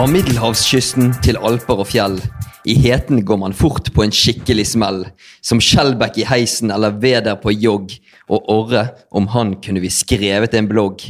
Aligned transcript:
Fra 0.00 0.06
middelhavskysten 0.08 1.10
til 1.20 1.36
alper 1.44 1.82
og 1.82 1.90
fjell. 1.90 2.14
I 2.64 2.72
heten 2.80 3.18
går 3.28 3.36
man 3.42 3.52
fort 3.52 3.90
på 3.92 4.00
en 4.00 4.14
skikkelig 4.16 4.64
smell. 4.70 5.02
Som 5.44 5.60
Skjelbæk 5.60 6.16
i 6.22 6.24
heisen 6.24 6.72
eller 6.72 6.96
Veder 7.02 7.36
på 7.42 7.52
jogg. 7.52 7.92
Og 8.32 8.48
Orre, 8.48 8.86
om 9.12 9.28
han 9.34 9.52
kunne 9.60 9.84
vi 9.84 9.92
skrevet 9.92 10.56
en 10.56 10.70
blogg. 10.72 11.04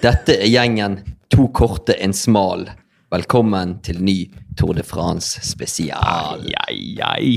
Dette 0.00 0.38
er 0.38 0.48
gjengen, 0.48 0.96
to 1.28 1.50
korte, 1.52 1.98
en 2.00 2.16
smal. 2.16 2.64
Velkommen 3.12 3.76
til 3.84 4.00
ny 4.00 4.16
Tour 4.56 4.72
de 4.80 4.88
France 4.88 5.44
spesial. 5.44 6.00
Ai, 6.00 6.96
ai. 6.96 7.36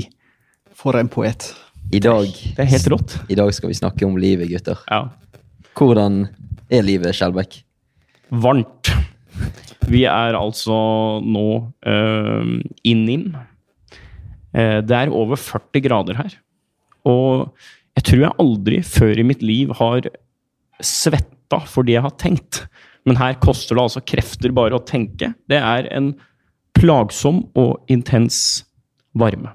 For 0.72 0.96
en 0.96 1.12
poet. 1.12 1.52
I 1.92 2.00
dag, 2.00 2.32
Det 2.32 2.64
er 2.64 2.76
helt 2.78 2.92
rått. 2.96 3.18
I 3.28 3.36
dag 3.36 3.52
skal 3.52 3.74
vi 3.74 3.82
snakke 3.84 4.08
om 4.08 4.16
livet, 4.16 4.48
gutter. 4.56 4.80
Ja. 4.88 5.10
Hvordan 5.76 6.30
er 6.72 6.80
livet, 6.80 7.12
Skjelbæk? 7.12 7.60
Varmt. 8.32 9.03
Vi 9.90 10.04
er 10.08 10.36
altså 10.38 10.76
nå 11.24 11.48
uh, 11.86 12.54
inn 12.86 13.04
NIM. 13.06 13.26
Uh, 14.54 14.80
det 14.84 14.96
er 14.96 15.14
over 15.14 15.40
40 15.40 15.84
grader 15.84 16.20
her. 16.20 16.36
Og 17.08 17.50
jeg 17.94 18.06
tror 18.08 18.22
jeg 18.24 18.38
aldri 18.42 18.82
før 18.86 19.20
i 19.20 19.26
mitt 19.26 19.42
liv 19.44 19.72
har 19.78 20.08
svetta 20.84 21.60
for 21.70 21.86
det 21.86 21.98
jeg 21.98 22.06
har 22.06 22.16
tenkt. 22.20 22.64
Men 23.04 23.20
her 23.20 23.36
koster 23.42 23.76
det 23.76 23.84
altså 23.84 24.02
krefter 24.06 24.54
bare 24.56 24.78
å 24.78 24.84
tenke. 24.86 25.34
Det 25.50 25.60
er 25.60 25.90
en 25.94 26.14
plagsom 26.74 27.44
og 27.60 27.92
intens 27.92 28.64
varme. 29.14 29.52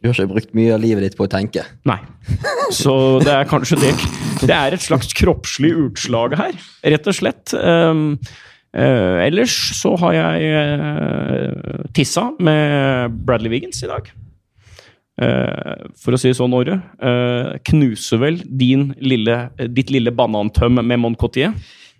Du 0.00 0.08
har 0.08 0.16
ikke 0.16 0.32
brukt 0.32 0.54
mye 0.56 0.72
av 0.72 0.80
livet 0.80 1.04
ditt 1.04 1.16
på 1.18 1.26
å 1.26 1.30
tenke. 1.30 1.64
Nei. 1.88 1.98
Så 2.72 2.94
det 3.20 3.32
er 3.34 3.48
kanskje 3.48 3.76
det 3.82 3.90
Det 4.40 4.54
er 4.54 4.72
et 4.72 4.84
slags 4.84 5.10
kroppslig 5.16 5.74
utslag 5.76 6.36
her, 6.38 6.54
rett 6.94 7.10
og 7.10 7.16
slett. 7.16 7.52
Um, 7.52 8.14
uh, 8.76 9.18
ellers 9.24 9.54
så 9.78 9.94
har 10.02 10.16
jeg 10.16 10.80
uh, 10.80 11.84
tissa 11.96 12.30
med 12.38 13.20
Bradley 13.26 13.52
Wiggins 13.52 13.82
i 13.84 13.90
dag. 13.90 14.10
Uh, 15.20 15.90
for 16.00 16.16
å 16.16 16.20
si 16.20 16.30
det 16.30 16.38
sånn, 16.38 16.54
Åre. 16.56 16.78
knuser 17.68 18.22
vel 18.22 18.40
din 18.44 18.90
lille, 19.00 19.42
ditt 19.68 19.92
lille 19.92 20.14
banantøm 20.16 20.80
med 20.80 21.02
Moncotier? 21.02 21.54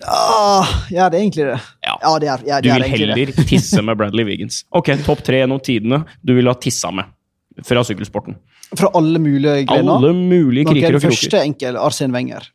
Ah, 0.09 0.69
ja, 0.89 1.11
det 1.13 1.19
er 1.19 1.23
egentlig 1.27 1.47
det. 1.51 1.59
Ja. 1.85 1.97
Ja, 2.01 2.13
det 2.19 2.29
er, 2.33 2.45
ja, 2.47 2.61
det 2.61 2.71
du 2.71 2.73
vil 2.73 2.91
heller 2.95 3.33
det. 3.35 3.47
tisse 3.51 3.83
med 3.85 3.99
Bradley 4.01 4.25
Wiggins. 4.25 4.63
Ok, 4.73 4.95
topp 5.05 5.25
tre 5.27 5.43
gjennom 5.43 5.61
tidene 5.61 6.05
du 6.25 6.33
vil 6.39 6.49
ha 6.49 6.57
tissa 6.57 6.93
med 6.95 7.11
fra 7.67 7.83
sykkelsporten. 7.85 8.39
Fra 8.79 8.91
alle 8.97 9.19
mulige 9.21 9.67
grener. 9.67 9.93
Alle 9.99 10.15
mulige 10.15 10.71
kriker 10.71 10.97
og 10.97 11.03
kroker. 11.03 11.17
første 11.17 11.43
enkel 11.43 11.77
Arsen 11.81 12.15
Wenger. 12.15 12.47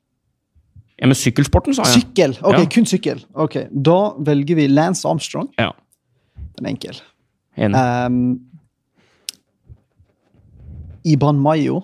Ja, 1.01 1.07
men 1.09 1.15
sykkelsporten, 1.19 1.75
sa 1.75 1.83
jeg. 1.83 2.01
Sykkel! 2.03 2.37
Ok, 2.41 2.57
Ja. 2.59 2.65
kun 2.71 2.85
sykkel. 2.87 3.23
Ok, 3.35 3.55
Da 3.83 3.97
velger 4.19 4.55
vi 4.55 4.67
Lance 4.71 5.07
Armstrong. 5.07 5.49
Ja, 5.59 5.71
Den 6.57 6.65
er 6.65 6.69
enkel. 6.69 7.01
enig. 7.57 7.75
Um, 7.75 8.39
Iban 11.05 11.37
Mayo. 11.39 11.81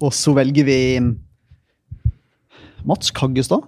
Og 0.00 0.12
så 0.14 0.32
velger 0.36 0.64
vi 0.64 0.78
Mats 2.86 3.10
Kaggestad. 3.10 3.64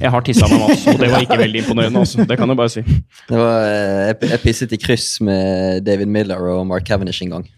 Jeg 0.00 0.10
har 0.10 0.22
tissa 0.22 0.46
meg, 0.46 0.60
Mats, 0.68 0.84
og 0.86 0.98
det 1.00 1.08
var 1.10 1.24
ikke 1.24 1.38
veldig 1.44 1.62
imponerende. 1.64 1.98
Altså. 2.04 2.24
Det 2.26 2.36
kan 2.38 2.48
jeg 2.52 2.56
bare 2.60 2.70
si. 2.70 2.82
Det 3.28 3.38
var, 3.38 3.64
eh, 3.66 4.02
jeg, 4.10 4.30
jeg 4.30 4.40
pisset 4.44 4.72
i 4.76 4.78
kryss 4.78 5.08
med 5.26 5.80
David 5.86 6.06
Miller 6.06 6.44
og 6.52 6.66
Mark 6.70 6.84
Cavendish 6.86 7.22
en 7.24 7.30
gang. 7.34 7.48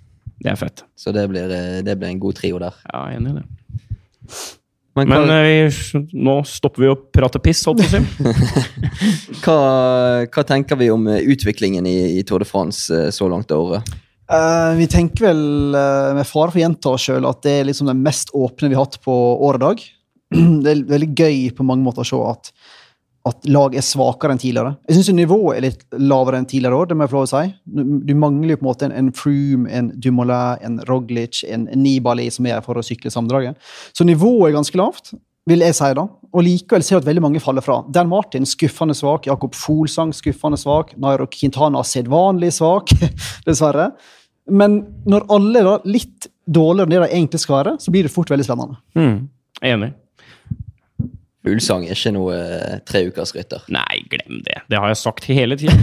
Det 0.42 0.50
er 0.52 0.56
fett. 0.60 0.82
Så 0.96 1.12
det 1.12 1.26
blir, 1.30 1.50
eh, 1.52 1.80
det 1.84 1.98
blir 2.00 2.08
en 2.08 2.20
god 2.22 2.34
trio 2.40 2.58
der. 2.62 2.76
Ja, 2.92 3.02
jeg 3.10 3.16
er 3.16 3.20
enig 3.20 3.34
i 3.34 3.40
det. 3.40 4.52
Men, 4.94 5.08
Men 5.08 5.24
hva, 5.24 5.38
eh, 5.48 5.76
nå 6.12 6.34
stopper 6.44 6.84
vi 6.84 6.88
å 6.92 6.98
prate 7.16 7.40
piss, 7.40 7.62
holdt 7.64 7.80
jeg 7.80 7.92
på 7.94 8.28
å 8.28 8.32
si. 8.36 8.90
hva, 9.44 9.56
hva 10.28 10.44
tenker 10.44 10.76
vi 10.80 10.90
om 10.92 11.06
eh, 11.08 11.24
utviklingen 11.32 11.88
i, 11.88 12.18
i 12.18 12.24
Tour 12.28 12.44
de 12.44 12.48
France 12.48 12.92
eh, 12.92 13.08
så 13.14 13.28
langt 13.32 13.54
av 13.54 13.70
året? 13.70 13.94
Uh, 14.32 14.72
vi 14.78 14.86
tenker 14.88 15.26
vel, 15.26 15.42
uh, 15.76 16.12
med 16.16 16.28
fare 16.28 16.52
for 16.52 16.60
å 16.60 16.62
gjenta 16.62 16.92
oss 16.92 17.08
sjøl, 17.08 17.26
at 17.28 17.40
det 17.44 17.56
er 17.58 17.66
liksom 17.68 17.88
den 17.90 18.04
mest 18.04 18.30
åpne 18.36 18.70
vi 18.70 18.76
har 18.78 18.86
hatt 18.86 19.00
på 19.04 19.16
året 19.48 19.60
i 19.60 19.64
dag. 19.64 19.82
Det 20.64 20.70
er 20.72 20.84
veldig 20.88 21.10
gøy 21.12 21.40
på 21.56 21.66
mange 21.68 21.84
måter 21.84 22.04
å 22.04 22.08
se 22.08 22.20
at, 22.28 22.52
at 23.28 23.44
lag 23.46 23.74
er 23.78 23.84
svakere 23.86 24.34
enn 24.34 24.40
tidligere. 24.42 24.74
Jeg 24.88 24.98
syns 24.98 25.12
nivået 25.14 25.56
er 25.56 25.64
litt 25.66 25.82
lavere 25.94 26.40
enn 26.40 26.46
tidligere 26.50 26.78
år, 26.80 26.88
det 26.90 26.96
må 26.98 27.06
jeg 27.06 27.12
få 27.12 27.20
lov 27.20 27.26
å 27.28 27.30
si. 27.30 27.42
Du, 28.08 28.14
mangler 28.18 28.54
jo 28.54 28.60
på 28.60 28.64
en 28.64 28.68
måte 28.68 28.88
en, 28.88 28.94
en 28.98 29.10
Froome, 29.14 29.68
en 29.70 29.92
Dumoulin, 30.02 30.62
en 30.66 30.80
Roglic, 30.88 31.44
en 31.46 31.68
Nibali 31.78 32.26
som 32.34 32.48
er 32.48 32.58
her 32.58 32.64
for 32.66 32.80
å 32.80 32.86
sykle 32.86 33.12
sammendraget. 33.14 33.60
Så 33.94 34.06
nivået 34.08 34.50
er 34.50 34.56
ganske 34.56 34.80
lavt, 34.80 35.12
vil 35.50 35.62
jeg 35.62 35.78
si 35.78 35.92
da. 35.98 36.06
Og 36.32 36.46
likevel 36.46 36.82
ser 36.82 36.96
jeg 36.96 37.04
at 37.04 37.08
veldig 37.10 37.24
mange 37.26 37.44
faller 37.44 37.64
fra. 37.64 37.80
Dan 37.94 38.10
Martin 38.10 38.48
skuffende 38.48 38.96
svak, 38.98 39.28
Jakob 39.30 39.54
Folsang 39.58 40.14
skuffende 40.16 40.58
svak, 40.58 40.96
Nairo 41.02 41.28
Quintana 41.30 41.84
sedvanlig 41.86 42.54
svak, 42.58 42.94
dessverre. 43.46 43.92
Men 44.50 44.80
når 45.06 45.28
alle 45.30 45.62
er 45.62 45.90
litt 45.90 46.30
dårligere 46.50 46.88
enn 46.88 46.94
det 46.96 47.02
de 47.04 47.16
egentlig 47.20 47.42
skal 47.44 47.60
være, 47.60 47.78
så 47.78 47.94
blir 47.94 48.08
det 48.08 48.14
fort 48.14 48.32
veldig 48.32 48.46
spennende. 48.48 48.80
Mm, 48.98 49.18
enig. 49.70 49.92
Fuglsang 51.42 51.84
er 51.88 51.96
ikke 51.96 52.12
noe 52.14 52.36
eh, 52.38 52.76
treukersrytter. 52.86 53.64
Nei, 53.74 54.02
glem 54.10 54.42
det. 54.46 54.60
Det 54.70 54.78
har 54.78 54.92
jeg 54.92 55.00
sagt 55.00 55.26
hele 55.26 55.58
tiden. 55.58 55.80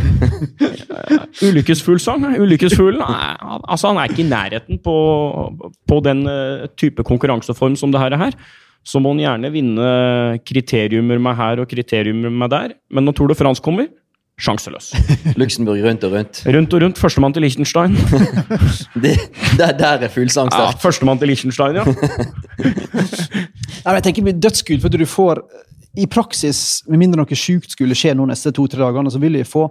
Ulykkesfuglsang? 1.50 2.24
Ulykkesfuglen 2.40 3.04
altså, 3.04 3.92
han 3.92 4.00
er 4.00 4.08
ikke 4.08 4.24
i 4.24 4.30
nærheten 4.30 4.80
på, 4.84 4.96
på 5.90 6.00
den 6.06 6.24
eh, 6.32 6.70
type 6.80 7.04
konkurranseform 7.04 7.76
som 7.80 7.92
det 7.92 8.00
her 8.00 8.16
er. 8.16 8.38
Så 8.88 9.02
må 9.04 9.12
han 9.12 9.20
gjerne 9.20 9.52
vinne 9.52 9.90
kriteriumer 10.48 11.20
med 11.20 11.36
her 11.36 11.60
og 11.60 11.68
kriteriumer 11.68 12.32
med 12.32 12.56
der. 12.56 12.78
Men 12.88 13.10
når 13.10 13.18
Tour 13.20 13.34
de 13.34 13.36
France 13.36 13.64
kommer, 13.64 13.92
sjanseløs. 14.40 14.92
Luxembourg 15.40 15.84
rundt 15.84 16.04
og 16.08 16.16
rundt. 16.16 16.42
Rundt 16.48 16.74
og 16.74 16.84
rundt. 16.84 17.02
Førstemann 17.02 17.36
til 17.36 17.46
Liechtenstein. 17.46 17.98
Det, 19.04 19.16
der, 19.58 19.74
der 19.78 20.06
er 20.06 20.12
Fuglsang 20.12 20.50
Ja. 20.54 20.72
Førstemann 20.82 21.20
til 21.20 21.32
Liechtenstein, 21.32 21.76
ja. 21.80 21.86
Nei, 23.84 23.94
men 23.94 24.00
jeg 24.00 24.06
tenker 24.10 24.40
Dødsgud, 24.48 24.82
for 24.84 24.92
du 24.92 25.06
får 25.08 25.44
i 26.00 26.06
praksis, 26.10 26.84
med 26.88 27.02
mindre 27.02 27.22
noe 27.22 27.38
sjukt 27.38 27.74
skulle 27.74 27.98
skje 27.98 28.14
nå 28.18 28.28
neste 28.30 28.54
to-tre 28.56 28.84
dagene, 28.84 29.12
så 29.12 29.22
vil 29.22 29.40
vi 29.40 29.46
få 29.48 29.68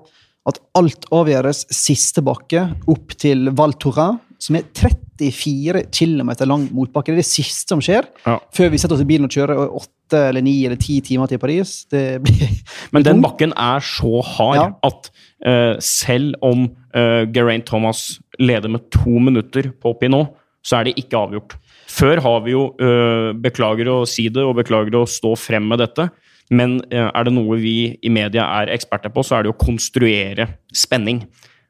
at 0.49 0.61
alt 0.79 1.05
avgjøres 1.15 1.67
siste 1.75 2.23
bakke 2.25 2.65
opp 2.89 3.15
til 3.21 3.51
Val 3.57 3.75
Thorens, 3.81 4.23
som 4.39 4.57
er 4.59 4.67
34 4.79 5.83
km 5.91 6.31
lang 6.47 6.69
motbakke. 6.75 7.11
Det 7.11 7.19
er 7.19 7.23
det 7.25 7.29
siste 7.29 7.75
som 7.75 7.83
skjer 7.83 8.07
Ja. 8.27 8.39
før 8.55 8.71
vi 8.71 8.79
setter 8.79 8.95
oss 8.95 9.03
i 9.03 9.09
bilen 9.09 9.27
og 9.27 9.35
kjører 9.35 9.65
åtte 9.67 10.21
eller 10.31 10.43
ni 10.43 10.65
eller 10.65 10.79
ti 10.81 11.01
timer 11.05 11.27
til 11.27 11.41
Paris. 11.43 11.87
Men 12.93 13.05
den 13.05 13.23
bakken 13.23 13.53
er 13.57 13.83
så 13.85 14.23
hard 14.23 14.61
Ja. 14.61 14.69
at 14.87 15.11
uh, 15.47 15.75
selv 15.83 16.35
om 16.43 16.69
uh, 16.95 17.25
Geraint 17.35 17.67
Thomas 17.67 18.21
leder 18.39 18.71
med 18.71 18.91
to 18.95 19.19
minutter 19.19 19.73
på 19.83 19.97
Pinot, 20.01 20.31
så 20.65 20.79
er 20.79 20.89
det 20.89 20.99
ikke 20.99 21.19
avgjort. 21.19 21.57
Før 21.89 22.21
har 22.21 22.41
vi 22.45 22.53
jo 22.53 22.69
uh, 22.79 23.35
Beklager 23.35 23.89
å 23.91 24.07
si 24.07 24.29
det 24.29 24.45
og 24.45 24.57
beklager 24.61 25.01
å 25.01 25.07
stå 25.09 25.35
frem 25.37 25.67
med 25.69 25.83
dette, 25.83 26.11
men 26.51 26.79
er 26.89 27.27
det 27.27 27.33
noe 27.35 27.59
vi 27.61 27.99
i 28.01 28.09
media 28.09 28.47
er 28.63 28.71
eksperter 28.73 29.13
på, 29.13 29.21
så 29.21 29.37
er 29.37 29.45
det 29.45 29.51
å 29.53 29.59
konstruere 29.61 30.47
spenning. 30.73 31.27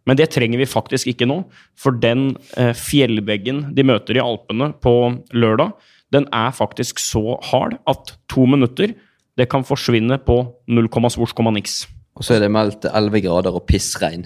Men 0.08 0.16
det 0.16 0.30
trenger 0.32 0.60
vi 0.60 0.69
faktisk 0.69 1.10
ikke 1.12 1.28
nå, 1.28 1.42
for 1.76 1.96
den 2.00 2.30
eh, 2.56 2.72
fjellveggen 2.76 3.66
de 3.76 3.84
møter 3.86 4.16
i 4.16 4.24
Alpene 4.24 4.72
på 4.80 4.94
lørdag, 5.36 5.76
den 6.14 6.24
er 6.32 6.54
faktisk 6.56 7.02
så 7.02 7.36
hard 7.50 7.76
at 7.91 8.14
to 8.32 8.46
minutter 8.48 8.94
det 9.38 9.46
kan 9.52 9.66
forsvinne 9.66 10.16
på 10.24 10.41
0, 10.66 10.88
svors, 11.12 11.34
niks. 11.52 11.82
Og 12.19 12.24
så 12.26 12.34
er 12.34 12.41
det 12.42 12.50
meldt 12.50 12.88
11 12.88 13.20
grader 13.22 13.54
og 13.54 13.69
pissregn. 13.69 14.24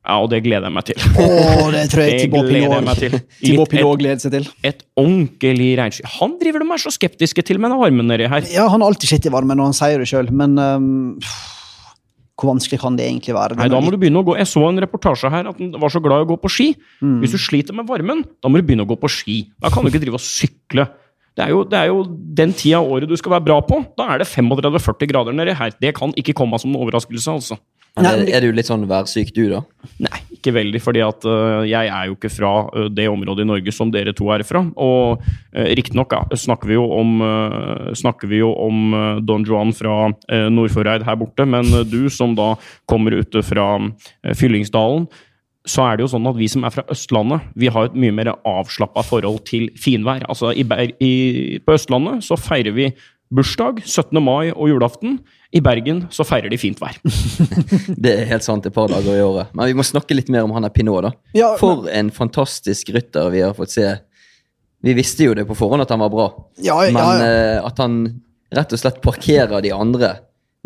Ja, 0.00 0.16
og 0.16 0.30
det 0.32 0.40
gleder 0.42 0.66
jeg 0.66 0.74
meg 0.74 0.86
til. 0.88 1.02
Oh, 1.20 1.68
det 1.72 1.84
tror 1.92 2.02
jeg 2.02 2.16
Det 2.16 2.20
Thibaut 2.24 2.48
gleder 4.02 4.20
seg 4.24 4.32
til. 4.34 4.48
Et 4.66 4.82
ordentlig 4.98 5.70
regnsky. 5.78 6.04
Han 6.18 6.36
driver 6.40 6.64
de 6.64 6.68
er 6.74 6.82
så 6.82 6.92
skeptiske 6.94 7.44
til 7.46 7.60
med 7.60 7.72
den 7.72 7.80
varmen 7.80 8.08
nedi 8.08 8.28
her. 8.32 8.44
Ja, 8.52 8.66
han 8.72 8.80
har 8.80 8.92
alltid 8.92 9.12
sett 9.12 9.28
i 9.28 9.32
varmen 9.32 9.60
når 9.60 9.70
han 9.70 9.76
sier 9.76 10.02
det 10.02 10.08
sjøl, 10.10 10.32
men 10.34 10.56
um, 10.58 10.88
hvor 12.40 12.54
vanskelig 12.54 12.80
kan 12.80 12.96
det 12.96 13.04
egentlig 13.06 13.34
være? 13.36 13.58
Nei, 13.58 13.68
da 13.72 13.80
må 13.84 13.92
du 13.92 13.98
begynne 14.00 14.22
å 14.22 14.26
gå. 14.26 14.36
Jeg 14.40 14.48
så 14.48 14.62
en 14.68 14.80
reportasje 14.80 15.30
her 15.32 15.50
at 15.50 15.60
han 15.60 15.74
var 15.82 15.92
så 15.92 16.00
glad 16.02 16.22
i 16.22 16.26
å 16.26 16.30
gå 16.32 16.38
på 16.40 16.50
ski. 16.52 16.68
Mm. 17.04 17.18
Hvis 17.20 17.36
du 17.36 17.40
sliter 17.42 17.76
med 17.76 17.88
varmen, 17.90 18.24
da 18.40 18.50
må 18.50 18.60
du 18.60 18.66
begynne 18.66 18.86
å 18.86 18.90
gå 18.90 18.96
på 19.00 19.10
ski. 19.12 19.38
Da 19.60 19.72
kan 19.72 19.84
du 19.84 19.92
ikke 19.92 20.02
drive 20.06 20.16
og 20.16 20.24
sykle. 20.24 20.88
Det 21.36 21.44
er, 21.44 21.52
jo, 21.54 21.60
det 21.68 21.78
er 21.78 21.90
jo 21.92 22.00
den 22.36 22.54
tida 22.56 22.80
av 22.80 22.88
året 22.90 23.08
du 23.08 23.14
skal 23.20 23.36
være 23.36 23.46
bra 23.46 23.60
på. 23.64 23.78
Da 23.96 24.08
er 24.14 24.22
det 24.22 24.28
35-40 24.28 25.12
grader 25.12 25.36
nedi 25.36 25.54
her. 25.56 25.76
Det 25.80 25.92
kan 25.96 26.14
ikke 26.18 26.34
komme 26.36 26.58
som 26.60 26.72
en 26.72 26.80
overraskelse, 26.80 27.36
altså. 27.36 27.60
Er, 28.00 28.24
er 28.30 28.44
du 28.44 28.54
litt 28.54 28.68
sånn 28.68 28.86
værsyk, 28.90 29.32
du, 29.36 29.44
da? 29.50 29.62
Nei, 30.02 30.20
ikke 30.40 30.54
veldig, 30.56 30.80
fordi 30.82 31.02
at 31.04 31.26
øh, 31.28 31.68
jeg 31.68 31.90
er 31.92 32.08
jo 32.08 32.16
ikke 32.16 32.32
fra 32.32 32.52
øh, 32.74 32.88
det 32.90 33.06
området 33.12 33.44
i 33.44 33.50
Norge 33.50 33.74
som 33.76 33.92
dere 33.92 34.14
to 34.16 34.30
er 34.34 34.44
fra. 34.46 34.64
Og 34.80 35.20
uh, 35.20 35.66
riktignok 35.76 36.14
ja, 36.16 36.22
snakker 36.36 36.70
vi 36.70 36.76
jo 36.78 36.86
om, 36.96 37.20
snakker 37.96 38.30
vi 38.30 38.40
jo 38.40 38.50
om 38.54 38.94
Don 39.26 39.44
Juan 39.46 39.72
fra 39.76 40.10
Nordfjordeid 40.50 41.04
her 41.06 41.18
borte, 41.20 41.46
men 41.46 41.68
du 41.90 42.08
som 42.12 42.34
da 42.38 42.54
kommer 42.88 43.18
ute 43.20 43.42
fra 43.46 43.66
Fyllingsdalen, 44.36 45.08
så 45.68 45.84
er 45.84 45.98
det 45.98 46.06
jo 46.06 46.10
sånn 46.14 46.28
at 46.30 46.38
vi 46.38 46.48
som 46.50 46.64
er 46.64 46.72
fra 46.72 46.86
Østlandet, 46.92 47.50
vi 47.58 47.68
har 47.72 47.90
et 47.90 47.96
mye 47.98 48.14
mer 48.16 48.32
avslappa 48.48 49.04
forhold 49.06 49.42
til 49.48 49.68
finvær. 49.80 50.24
Altså 50.30 50.54
i, 50.56 50.64
i, 51.04 51.12
På 51.64 51.76
Østlandet 51.76 52.24
så 52.26 52.38
feirer 52.40 52.76
vi 52.76 52.88
bursdag, 53.34 53.82
17. 53.86 54.18
mai 54.22 54.50
og 54.50 54.68
julaften. 54.72 55.18
I 55.54 55.60
Bergen 55.62 56.04
så 56.14 56.22
feirer 56.26 56.50
de 56.52 56.58
fint 56.60 56.78
vær. 56.82 56.96
Det 58.04 58.12
er 58.12 58.28
helt 58.30 58.46
sant 58.46 58.66
et 58.66 58.74
par 58.74 58.90
dager 58.90 59.16
i 59.18 59.22
året. 59.24 59.50
Men 59.56 59.70
vi 59.70 59.76
må 59.78 59.86
snakke 59.86 60.14
litt 60.14 60.30
mer 60.30 60.46
om 60.46 60.54
han 60.54 60.66
er 60.66 60.72
Pinot, 60.74 61.02
da. 61.06 61.12
Ja, 61.34 61.52
For 61.60 61.88
en 61.90 62.10
fantastisk 62.14 62.92
rytter 62.94 63.30
vi 63.34 63.42
har 63.44 63.54
fått 63.58 63.74
se. 63.74 63.86
Vi 64.82 64.94
visste 64.96 65.26
jo 65.26 65.34
det 65.36 65.44
på 65.48 65.56
forhånd 65.58 65.84
at 65.84 65.90
han 65.92 66.00
var 66.02 66.10
bra, 66.12 66.26
Ja, 66.64 66.78
ja, 66.86 66.92
men 66.94 67.20
ja. 67.20 67.30
eh, 67.30 67.58
at 67.66 67.78
han 67.82 67.98
rett 68.56 68.72
og 68.74 68.80
slett 68.80 69.02
parkerer 69.04 69.60
de 69.62 69.74
andre 69.76 70.14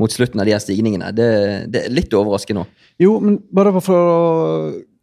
mot 0.00 0.10
slutten 0.10 0.40
av 0.42 0.46
de 0.48 0.54
her 0.54 0.62
stigningene, 0.62 1.10
det, 1.14 1.26
det 1.70 1.84
er 1.84 1.92
litt 1.94 2.14
overraskende 2.16 2.62
nå. 2.62 2.86
Jo, 3.02 3.12
men 3.22 3.36
bare 3.54 3.72
for 3.82 3.94
å 3.94 4.14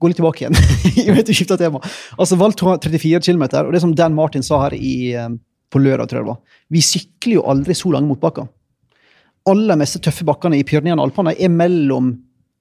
gå 0.02 0.10
litt 0.10 0.18
tilbake 0.20 0.44
igjen. 0.46 0.58
Jeg 1.08 1.14
vet 1.16 1.28
du 1.30 1.34
skifta 1.36 1.58
tema. 1.60 1.80
Altså, 2.18 2.38
valgt 2.40 2.64
34 2.64 3.22
km, 3.24 3.46
og 3.66 3.72
det 3.76 3.82
som 3.84 3.94
Dan 3.96 4.16
Martin 4.18 4.44
sa 4.44 4.60
her 4.66 4.76
i, 4.76 5.14
eh, 5.16 5.30
på 5.72 5.80
lørdag, 5.80 6.10
tror 6.12 6.20
jeg 6.20 6.26
det 6.26 6.32
var 6.34 6.40
Vi 6.76 6.82
sykler 6.86 7.34
jo 7.40 7.44
aldri 7.52 7.74
så 7.78 7.92
lange 7.94 8.08
motbakker. 8.12 8.48
Aller 9.50 9.76
meste 9.80 10.00
tøffe 10.04 10.26
bakkene 10.28 10.60
i 10.60 10.64
Pyreneene 10.68 11.00
og 11.02 11.10
Alpene 11.10 11.34
er 11.40 11.50
mellom 11.50 12.12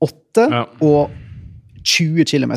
8 0.01 0.47
Ja. 0.51 0.63
og 0.81 1.11
20 1.85 2.25
km. 2.25 2.55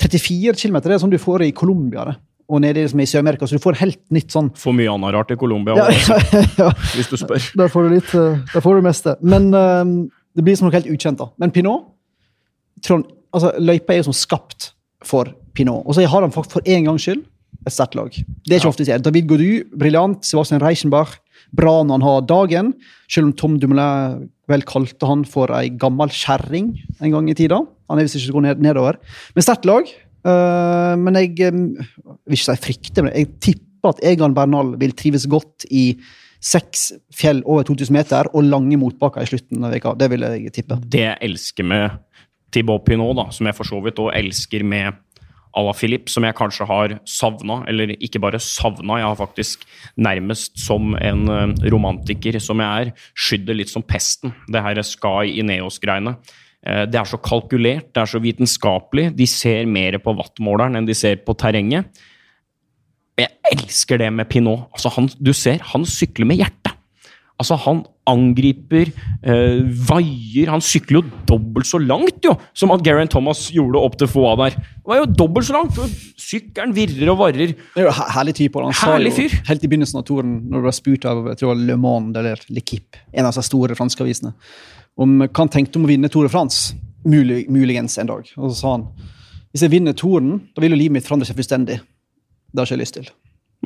34 0.00 0.54
km 0.58 0.76
er 0.76 0.98
sånn 0.98 1.10
du 1.12 1.18
får 1.18 1.44
i 1.46 1.52
Colombia 1.52 2.16
og 2.48 2.60
nede 2.62 2.80
i- 2.82 2.88
som 2.88 2.98
i 3.00 3.04
Sør-Amerika, 3.04 3.46
så 3.46 3.58
du 3.58 3.62
får 3.62 3.76
helt 3.76 4.00
nytt 4.10 4.30
sånn 4.32 4.50
For 4.56 4.72
mye 4.72 4.88
annet 4.90 5.12
rart 5.12 5.30
i 5.30 5.36
Colombia, 5.36 5.74
ja, 5.76 5.88
ja, 5.90 6.18
ja. 6.64 6.70
hvis 6.96 7.10
du 7.10 7.16
spør. 7.20 7.42
Der 7.60 7.68
får 7.68 7.88
du 7.88 7.94
litt, 7.94 8.14
eh, 8.14 8.38
der 8.54 8.60
får 8.64 8.74
du 8.80 8.82
meste. 8.86 9.16
Men 9.20 9.52
eh, 9.54 10.08
det 10.34 10.44
blir 10.44 10.56
som 10.56 10.66
noe 10.68 10.72
helt 10.72 10.86
ukjent. 10.88 11.18
da. 11.18 11.28
Men 11.38 11.50
Pinot 11.50 11.84
altså, 12.88 13.52
Løypa 13.60 13.92
er 13.92 13.98
jo 14.02 14.08
som 14.08 14.16
skapt 14.16 14.72
for 15.04 15.34
Pinot. 15.54 15.84
Og 15.86 15.94
så 15.94 16.06
har 16.08 16.20
han 16.24 16.30
for 16.32 16.44
en 16.64 16.84
gangs 16.88 17.02
skyld 17.04 17.24
et 17.68 17.76
sterkt 17.76 17.94
lag. 17.98 18.10
Det 18.10 18.52
er 18.52 18.58
ikke 18.58 18.68
Ja. 18.68 18.72
ofte 18.72 18.86
ser. 18.88 18.98
David 19.04 19.28
Godu, 19.30 19.64
briljant. 19.76 20.24
Sebastian 20.24 20.60
Reichenbach, 20.64 21.18
bra 21.54 21.82
når 21.84 21.98
han 22.00 22.06
har 22.08 22.26
dagen. 22.28 22.74
Selv 23.08 23.28
om 23.30 23.32
Tom 23.32 23.58
Dumoulin 23.60 24.28
vel 24.48 24.62
kalte 24.64 25.06
han 25.06 25.24
for 25.28 25.52
ei 25.52 25.68
gammel 25.70 26.08
kjerring 26.08 26.72
en 27.00 27.10
gang 27.12 27.28
i 27.30 27.34
tida. 27.34 27.60
Han 27.88 27.98
er 27.98 28.04
visst 28.04 28.16
ikke 28.16 28.28
så 28.28 28.36
god 28.36 28.62
nedover. 28.64 28.96
Men 29.34 29.42
sterkt 29.44 29.68
lag. 29.68 29.84
Eh, 30.28 30.94
men 30.96 31.14
jeg 31.14 31.38
eh, 31.46 31.50
vil 32.26 32.36
ikke 32.36 32.48
si 32.48 32.56
frykter, 32.64 33.04
men 33.04 33.12
jeg 33.14 33.28
tipper 33.40 33.92
at 33.92 34.00
Egan 34.02 34.34
Bernal 34.34 34.74
vil 34.80 34.92
trives 34.92 35.26
godt 35.30 35.64
i 35.70 35.96
seks 36.40 36.92
fjell 37.14 37.40
over 37.46 37.64
2000 37.66 37.94
meter 37.94 38.28
og 38.34 38.44
lange 38.46 38.76
motbakker 38.78 39.22
i 39.22 39.30
slutten 39.30 39.64
av 39.64 39.72
veka. 39.74 39.94
Det 39.98 40.10
vil 40.10 40.20
jeg 40.26 40.52
tippe. 40.54 40.78
Det 40.88 41.00
jeg 41.04 41.18
elsker 41.28 41.66
med 41.66 41.98
Thibaut 42.54 42.84
Pinot, 42.86 43.16
da, 43.18 43.26
som 43.34 43.46
jeg 43.46 43.56
for 43.58 43.68
så 43.68 43.80
vidt 43.84 43.98
òg 44.00 44.12
elsker 44.16 44.64
med 44.64 44.96
à 45.58 45.62
la 45.66 45.74
Philippe, 45.74 46.10
som 46.12 46.24
jeg 46.26 46.36
kanskje 46.38 46.66
har 46.68 46.96
savna, 47.08 47.60
eller 47.70 47.94
ikke 47.98 48.20
bare 48.22 48.40
savna, 48.42 49.00
jeg 49.00 49.08
har 49.10 49.18
faktisk 49.18 49.64
nærmest 49.98 50.58
som 50.62 50.94
en 50.94 51.24
eh, 51.34 51.70
romantiker 51.72 52.38
som 52.42 52.62
jeg 52.62 52.88
er, 52.88 52.92
skydd 53.18 53.48
det 53.48 53.56
litt 53.58 53.72
som 53.72 53.82
pesten, 53.82 54.34
det 54.46 54.62
her 54.62 54.78
Sky 54.86 55.32
Ineos-greiene. 55.42 56.16
Eh, 56.66 56.84
Det 56.86 57.00
er 57.00 57.08
så 57.08 57.18
kalkulert, 57.18 57.90
det 57.94 58.04
er 58.04 58.12
så 58.12 58.22
vitenskapelig. 58.22 59.10
De 59.16 59.26
ser 59.26 59.66
mer 59.66 59.98
på 60.02 60.14
wattmåleren 60.18 60.78
enn 60.78 60.88
de 60.88 60.94
ser 60.94 61.20
på 61.26 61.34
terrenget. 61.38 61.90
Jeg 63.18 63.34
elsker 63.50 63.98
det 63.98 64.12
med 64.14 64.28
Pinot. 64.30 64.68
Altså 64.76 64.92
han, 64.94 65.08
du 65.18 65.32
ser, 65.34 65.58
han 65.72 65.82
sykler 65.88 66.26
med 66.28 66.38
hjertet. 66.38 66.57
Altså, 67.38 67.54
han 67.62 67.84
angriper, 68.08 68.88
eh, 69.22 69.60
vaier 69.86 70.48
Han 70.50 70.62
sykler 70.64 70.98
jo 70.98 71.10
dobbelt 71.28 71.68
så 71.68 71.78
langt 71.78 72.24
jo, 72.24 72.32
som 72.56 72.72
at 72.74 72.82
Geraint 72.82 73.10
Thomas 73.12 73.44
gjorde 73.54 73.78
opp 73.78 73.94
til 74.00 74.08
Foa 74.10 74.32
der. 74.40 74.56
Det 74.58 74.88
var 74.90 74.98
jo 75.02 75.06
dobbelt 75.20 75.46
så 75.46 75.54
langt! 75.54 75.76
Sykkelen 76.18 76.74
virrer 76.74 77.12
og 77.12 77.18
varrer. 77.20 77.52
Det 77.54 77.78
er 77.78 77.86
jo 77.86 77.92
her- 77.94 78.10
herlig 78.16 78.34
type. 78.40 78.58
Han 78.58 78.72
Herlig 78.74 79.12
sa 79.14 79.22
jo 79.22 79.28
fyr. 79.28 79.36
helt 79.52 79.64
i 79.64 79.68
begynnelsen 79.68 80.00
av 80.00 80.04
turen, 80.08 80.32
når 80.50 80.56
det 80.58 80.66
ble 80.66 80.72
spurt 80.80 81.04
av 81.06 81.26
jeg 81.30 81.38
tror 81.38 81.52
var 81.54 81.62
Le 81.68 81.76
Monde 81.76 82.16
eller 82.18 82.42
L'Equipe, 82.50 82.98
en 83.14 83.26
av 83.30 83.34
de 83.38 83.42
store 83.46 83.76
franske 83.78 84.02
avisene, 84.02 84.34
om 84.98 85.18
hva 85.20 85.30
han 85.44 85.48
tenkte 85.48 85.76
om 85.78 85.84
å 85.86 85.92
vinne 85.92 86.10
Tour 86.10 86.24
de 86.26 86.32
France. 86.32 86.74
Mulig, 87.06 87.44
muligens 87.48 87.96
en 88.02 88.06
dag. 88.10 88.26
Og 88.36 88.50
så 88.50 88.56
sa 88.58 88.72
han 88.74 88.88
hvis 89.52 89.62
jeg 89.62 89.70
vinner 89.70 89.94
Toren, 89.96 90.40
da 90.54 90.60
vil 90.60 90.74
jo 90.74 90.76
livet 90.76 90.92
mitt 90.98 91.06
forandre 91.06 91.24
seg 91.26 91.36
fullstendig. 91.38 91.78
Det 92.52 92.58
har 92.58 92.66
ikke 92.66 92.74
jeg 92.76 92.82
lyst 92.82 92.94
til. 92.98 93.06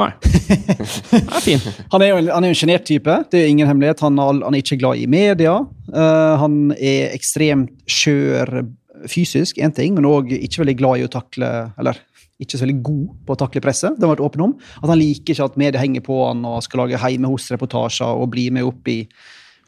Nei. 0.01 0.09
Det 0.23 1.19
er 1.21 1.43
fin. 1.45 1.65
Han 1.93 2.05
er 2.05 2.13
jo 2.13 2.21
en, 2.23 2.31
han 2.33 2.47
er 2.47 2.53
en 2.53 2.57
sjenert 2.57 2.87
type. 2.89 3.17
Det 3.33 3.43
er 3.43 3.51
ingen 3.51 3.69
hemmelighet. 3.69 4.01
Han, 4.07 4.17
han 4.19 4.55
er 4.55 4.63
ikke 4.63 4.81
glad 4.81 5.01
i 5.03 5.09
media. 5.11 5.59
Uh, 5.93 6.35
han 6.41 6.73
er 6.79 7.13
ekstremt 7.13 7.75
skjør 7.91 8.63
fysisk, 9.11 9.59
én 9.59 9.75
ting, 9.75 9.97
men 9.97 10.07
òg 10.07 10.31
ikke 10.37 10.63
veldig 10.63 10.79
glad 10.79 11.01
i 11.01 11.07
å 11.09 11.11
takle 11.11 11.49
Eller 11.81 11.99
ikke 12.43 12.59
så 12.59 12.65
veldig 12.65 12.83
god 12.85 13.05
på 13.27 13.35
å 13.35 13.39
takle 13.39 13.63
presset. 13.63 13.97
Det 13.97 14.03
har 14.03 14.11
han 14.11 14.17
vært 14.17 14.25
åpen 14.27 14.45
om. 14.49 14.55
At 14.81 14.91
han 14.91 14.99
liker 14.99 15.35
ikke 15.35 15.47
at 15.47 15.59
media 15.61 15.83
henger 15.83 16.03
på 16.07 16.17
han 16.25 16.43
og 16.49 16.63
skal 16.67 16.85
lage 16.85 16.99
hjemme 16.99 17.31
hos-reportasjer 17.31 18.19
og 18.19 18.33
bli 18.33 18.49
med 18.55 18.67
opp 18.67 18.89
i, 18.91 18.99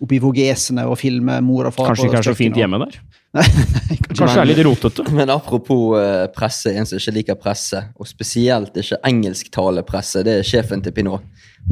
opp 0.03 0.15
i 0.15 0.21
Vogesene 0.23 0.87
og 0.91 0.99
filme 0.99 1.39
mor 1.45 1.69
og 1.71 1.77
far. 1.77 1.93
Kanskje 1.93 2.09
ikke 2.11 2.23
er 2.23 2.27
så 2.27 2.35
fint 2.39 2.59
hjemme 2.59 2.81
der? 2.83 2.99
Nei, 3.35 3.97
Kanskje 4.15 4.27
det 4.29 4.43
er 4.45 4.49
litt 4.53 4.61
rotete? 4.63 5.05
Men 5.15 5.31
apropos 5.35 5.97
eh, 5.99 6.27
presse, 6.35 6.71
en 6.71 6.87
som 6.87 7.01
ikke 7.01 7.15
liker 7.17 7.39
presse, 7.41 7.81
og 7.99 8.07
spesielt 8.07 8.77
ikke 8.79 9.01
engelsktalende-presse, 9.11 10.23
det 10.27 10.37
er 10.41 10.47
sjefen 10.47 10.85
til 10.85 10.95
Pinot. 10.95 11.25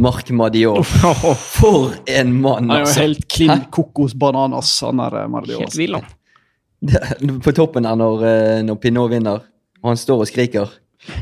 Mark 0.03 0.31
Madiot. 0.35 0.83
For 0.87 1.93
en 2.11 2.33
mann, 2.35 2.67
Han 2.67 2.75
er 2.75 2.83
jo 2.83 2.89
altså! 2.89 3.05
helt 3.05 3.29
klin 3.31 3.67
kokos 3.71 4.17
bananas, 4.19 4.73
han 4.83 5.03
der. 5.05 5.19
Helt 5.53 5.79
vill, 5.79 5.99
han. 6.01 7.39
På 7.45 7.53
toppen 7.55 7.87
her 7.87 7.99
når, 8.01 8.25
eh, 8.27 8.63
når 8.67 8.81
Pinot 8.83 9.13
vinner, 9.13 9.45
og 9.83 9.93
han 9.93 10.01
står 10.01 10.25
og 10.25 10.31
skriker. 10.33 10.73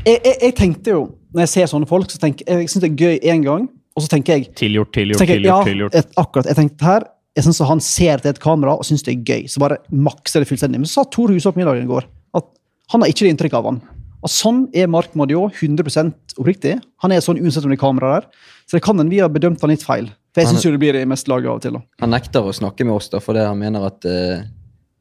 Jeg, 0.05 0.17
jeg, 0.23 0.35
jeg 0.41 0.55
tenkte 0.57 0.95
jo, 0.95 1.03
når 1.33 1.45
jeg 1.45 1.53
ser 1.53 1.69
sånne 1.69 1.89
folk, 1.89 2.09
så 2.13 2.17
tenker 2.21 2.47
jeg, 2.47 2.65
jeg 2.65 2.73
synes 2.73 2.83
det 2.87 2.91
er 2.91 2.97
gøy 3.05 3.21
én 3.33 3.45
gang, 3.45 3.69
og 3.97 4.03
så 4.05 4.09
tenker 4.13 4.37
jeg 4.39 4.49
Tilgjort, 4.57 4.93
tilgjort, 4.95 5.21
tenker 5.21 5.37
tilgjort. 5.37 5.67
tilgjort. 5.67 5.95
ja, 5.97 6.01
et, 6.05 6.17
akkurat. 6.21 6.49
Jeg 6.49 6.57
tenkte 6.57 6.87
her, 6.87 7.05
jeg 7.37 7.45
synes 7.45 7.61
at 7.63 7.69
han 7.69 7.83
ser 7.83 8.21
til 8.21 8.33
et 8.33 8.41
kamera 8.43 8.75
og 8.75 8.87
syns 8.87 9.05
det 9.07 9.13
er 9.13 9.23
gøy. 9.23 9.47
Så 9.47 9.61
bare 9.63 9.79
makser 9.89 10.43
det 10.43 10.49
fullstendig. 10.49 10.81
Men 10.81 10.89
så 10.89 11.01
sa 11.01 11.09
Tor 11.13 11.31
Hushovd 11.31 11.59
middagen 11.59 11.87
i 11.87 11.91
går 11.91 12.07
at 12.37 12.47
han 12.91 13.03
har 13.03 13.11
ikke 13.11 13.25
det 13.25 13.35
inntrykk 13.35 13.59
av 13.59 13.69
han. 13.69 13.81
Og 14.21 14.29
sånn 14.29 14.65
er 14.77 14.89
Mark 14.91 15.15
Madiot 15.17 15.55
100% 15.57 16.35
oppriktig. 16.37 16.75
Han 17.01 17.13
er 17.13 17.23
sånn 17.23 17.39
uansett 17.41 17.65
om 17.65 17.71
det 17.71 17.79
er 17.79 17.83
kamera 17.83 18.17
der. 18.17 18.27
Så 18.67 18.77
det 18.77 18.83
kan 18.85 18.99
hende 18.99 19.13
vi 19.13 19.21
har 19.23 19.31
bedømt 19.33 19.63
han 19.63 19.71
litt 19.71 19.85
feil. 19.85 20.11
For 20.31 20.43
jeg 20.43 20.51
syns 20.51 20.67
det 20.67 20.79
blir 20.79 20.95
det 20.95 21.07
mest 21.09 21.27
laget 21.31 21.49
av 21.49 21.59
og 21.59 21.63
til. 21.63 21.77
da. 21.79 21.81
Han 22.03 22.13
nekter 22.13 22.45
å 22.45 22.53
snakke 22.55 22.85
med 22.87 22.95
oss 22.99 23.09
da, 23.11 23.19
fordi 23.23 23.43
han 23.43 23.59
mener 23.59 23.87
at 23.87 24.05
uh, 24.07 24.43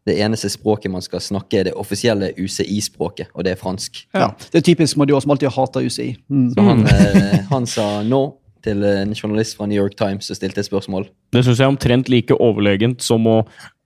det 0.08 0.16
eneste 0.24 0.48
språket 0.50 0.90
man 0.90 1.04
skal 1.04 1.22
snakke, 1.22 1.60
er 1.60 1.68
det 1.68 1.76
offisielle 1.78 2.32
UCI-språket, 2.38 3.30
og 3.34 3.46
det 3.46 3.54
er 3.54 3.60
fransk. 3.60 4.00
Ja. 4.16 4.30
Det 4.50 4.62
er 4.62 4.66
typisk 4.66 4.98
Madiot 4.98 5.22
som 5.22 5.34
alltid 5.34 5.52
hata 5.54 5.82
UCI. 5.84 6.08
Mm. 6.32 6.48
Så 6.54 6.66
han, 6.66 6.86
eh, 6.88 7.36
han 7.52 7.68
sa 7.68 7.86
nå 8.06 8.22
til 8.64 8.84
en 8.86 9.14
journalist 9.16 9.56
fra 9.58 9.66
New 9.68 9.78
York 9.80 9.96
Times 9.98 10.28
som 10.28 10.38
stilte 10.38 10.62
et 10.62 10.68
spørsmål. 10.68 11.08
Det 11.30 11.44
syns 11.46 11.60
jeg 11.60 11.66
er 11.66 11.72
omtrent 11.72 12.10
like 12.10 12.34
overlegent 12.42 13.02
som 13.04 13.26
å, 13.30 13.36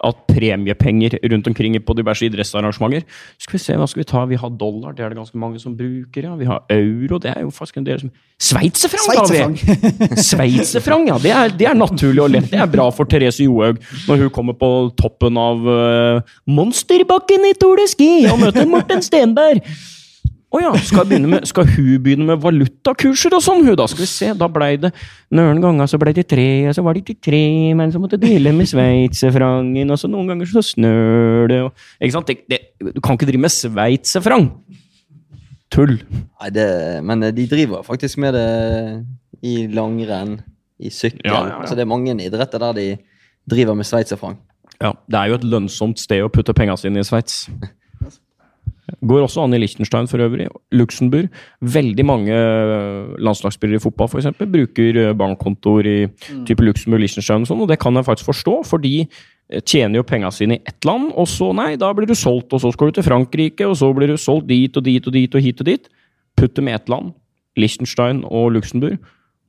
at 0.04 0.20
premiepenger 0.28 1.16
rundt 1.32 1.48
omkring 1.50 1.76
på 1.80 1.96
diverse 1.96 2.24
idrettsarrangementer 2.26 3.04
Skal 3.40 3.56
vi 3.56 3.60
se, 3.62 3.76
hva 3.78 3.86
skal 3.88 4.02
vi 4.02 4.06
ta? 4.08 4.24
Vi 4.28 4.38
har 4.40 4.52
dollar, 4.60 4.96
det 4.96 5.04
er 5.04 5.12
det 5.12 5.20
ganske 5.20 5.38
mange 5.38 5.60
som 5.62 5.76
bruker. 5.76 6.24
ja. 6.24 6.34
Vi 6.40 6.48
har 6.48 6.64
euro, 6.72 7.18
det 7.18 7.32
er 7.34 7.44
jo 7.44 7.52
faktisk 7.54 7.80
en 7.80 7.88
del 7.88 8.00
som 8.04 8.12
Sveitserfranc 8.40 9.14
har 9.14 9.52
vi! 9.54 10.18
Sveitserfranc, 10.20 11.08
ja. 11.12 11.18
Det 11.22 11.32
er, 11.32 11.56
det 11.58 11.70
er 11.70 11.78
naturlig 11.78 12.24
og 12.24 12.32
lett. 12.34 12.50
Det 12.50 12.60
er 12.60 12.70
bra 12.70 12.88
for 12.90 13.08
Therese 13.08 13.46
Johaug 13.46 13.80
når 14.08 14.24
hun 14.24 14.34
kommer 14.34 14.58
på 14.58 14.70
toppen 14.98 15.38
av 15.40 15.64
uh, 15.68 16.36
monsterbakken 16.50 17.50
i 17.50 17.54
Tour 17.60 17.80
de 17.80 17.88
Ski 17.92 18.12
og 18.32 18.40
møter 18.42 18.68
Morten 18.68 19.04
Stenberg. 19.04 19.62
Å 20.54 20.60
ja, 20.62 20.70
skal, 20.86 21.10
med, 21.24 21.48
skal 21.50 21.66
hun 21.66 22.02
begynne 22.04 22.28
med 22.28 22.38
valutakurser 22.42 23.34
og 23.34 23.42
sånn, 23.42 23.64
hun 23.66 23.74
da? 23.78 23.88
Skal 23.90 24.04
vi 24.04 24.06
se, 24.06 24.28
da 24.38 24.46
blei 24.52 24.76
det 24.78 24.92
Noen 25.34 25.58
ganger 25.62 25.90
så 25.90 25.98
blei 25.98 26.12
det 26.14 26.28
tre, 26.30 26.46
og 26.70 26.76
så 26.76 26.84
var 26.86 26.94
det 26.94 27.02
ikke 27.02 27.26
tre, 27.26 27.42
men 27.74 27.90
så 27.90 27.98
måtte 28.02 28.20
dele 28.22 28.52
med 28.54 28.70
sveitserfrangen, 28.70 29.90
og 29.90 29.98
så 29.98 30.10
noen 30.12 30.30
ganger 30.30 30.52
så 30.52 30.62
snør 30.62 31.50
det, 31.50 31.60
og 31.66 31.72
Ikke 31.98 32.14
sant? 32.14 32.30
Det, 32.30 32.46
det, 32.52 32.94
du 32.94 33.02
kan 33.02 33.18
ikke 33.18 33.32
drive 33.32 33.42
med 33.48 33.54
sveitserfrang! 33.56 34.48
Tull. 35.74 35.96
Nei, 35.98 36.50
det, 36.54 36.68
men 37.02 37.26
de 37.34 37.50
driver 37.50 37.82
faktisk 37.82 38.20
med 38.22 38.36
det 38.38 38.48
i 39.42 39.64
langrenn, 39.74 40.36
i 40.78 40.90
sykkel. 40.92 41.26
Ja, 41.26 41.40
ja, 41.40 41.54
ja. 41.56 41.62
Så 41.66 41.74
det 41.74 41.82
er 41.82 41.90
mange 41.90 42.14
idretter 42.14 42.62
der 42.62 42.76
de 42.78 42.88
driver 43.50 43.74
med 43.74 43.88
sveitserfrang. 43.88 44.38
Ja, 44.78 44.92
det 45.10 45.18
er 45.18 45.32
jo 45.32 45.38
et 45.40 45.46
lønnsomt 45.46 45.98
sted 46.02 46.22
å 46.22 46.30
putte 46.30 46.54
penga 46.54 46.76
sine 46.78 47.02
i 47.02 47.06
Sveits. 47.06 47.48
Går 49.00 49.24
også 49.24 49.44
an 49.44 49.56
i 49.56 49.60
Liechtenstein 49.62 50.08
for 50.10 50.22
øvrig. 50.24 50.46
Luxembourg. 50.72 51.28
Veldig 51.60 52.06
mange 52.06 52.34
øh, 52.34 53.14
landslagsspillere 53.18 53.80
i 53.80 53.84
fotball 53.84 54.10
for 54.12 54.20
eksempel, 54.20 54.50
bruker 54.50 55.00
øh, 55.02 55.14
bankkontoer 55.18 55.88
i 55.90 55.96
type 56.46 56.64
Luxembourg, 56.64 57.02
Liechtenstein 57.04 57.46
og 57.46 57.50
sånn, 57.50 57.64
og 57.64 57.70
det 57.70 57.80
kan 57.82 57.96
jeg 57.96 58.06
faktisk 58.06 58.30
forstå, 58.30 58.56
for 58.68 58.82
de 58.84 59.04
øh, 59.04 59.60
tjener 59.60 60.00
jo 60.00 60.08
penga 60.08 60.30
sine 60.34 60.58
i 60.58 60.64
ett 60.68 60.88
land, 60.88 61.10
og 61.12 61.28
så 61.30 61.52
nei, 61.56 61.74
da 61.80 61.92
blir 61.96 62.10
du 62.10 62.16
solgt, 62.18 62.52
og 62.54 62.62
så 62.62 62.72
skal 62.74 62.90
du 62.90 62.98
til 62.98 63.08
Frankrike, 63.08 63.68
og 63.68 63.78
så 63.80 63.92
blir 63.96 64.14
du 64.14 64.20
solgt 64.20 64.50
dit 64.50 64.76
og 64.76 64.86
dit 64.86 65.06
og 65.06 65.16
dit 65.16 65.34
og 65.34 65.46
hit 65.48 65.64
og 65.64 65.70
dit. 65.70 65.88
Putt 66.38 66.56
dem 66.58 66.68
i 66.70 66.76
ett 66.76 66.90
land, 66.92 67.14
Liechtenstein 67.60 68.24
og 68.26 68.52
Luxembourg. 68.56 68.98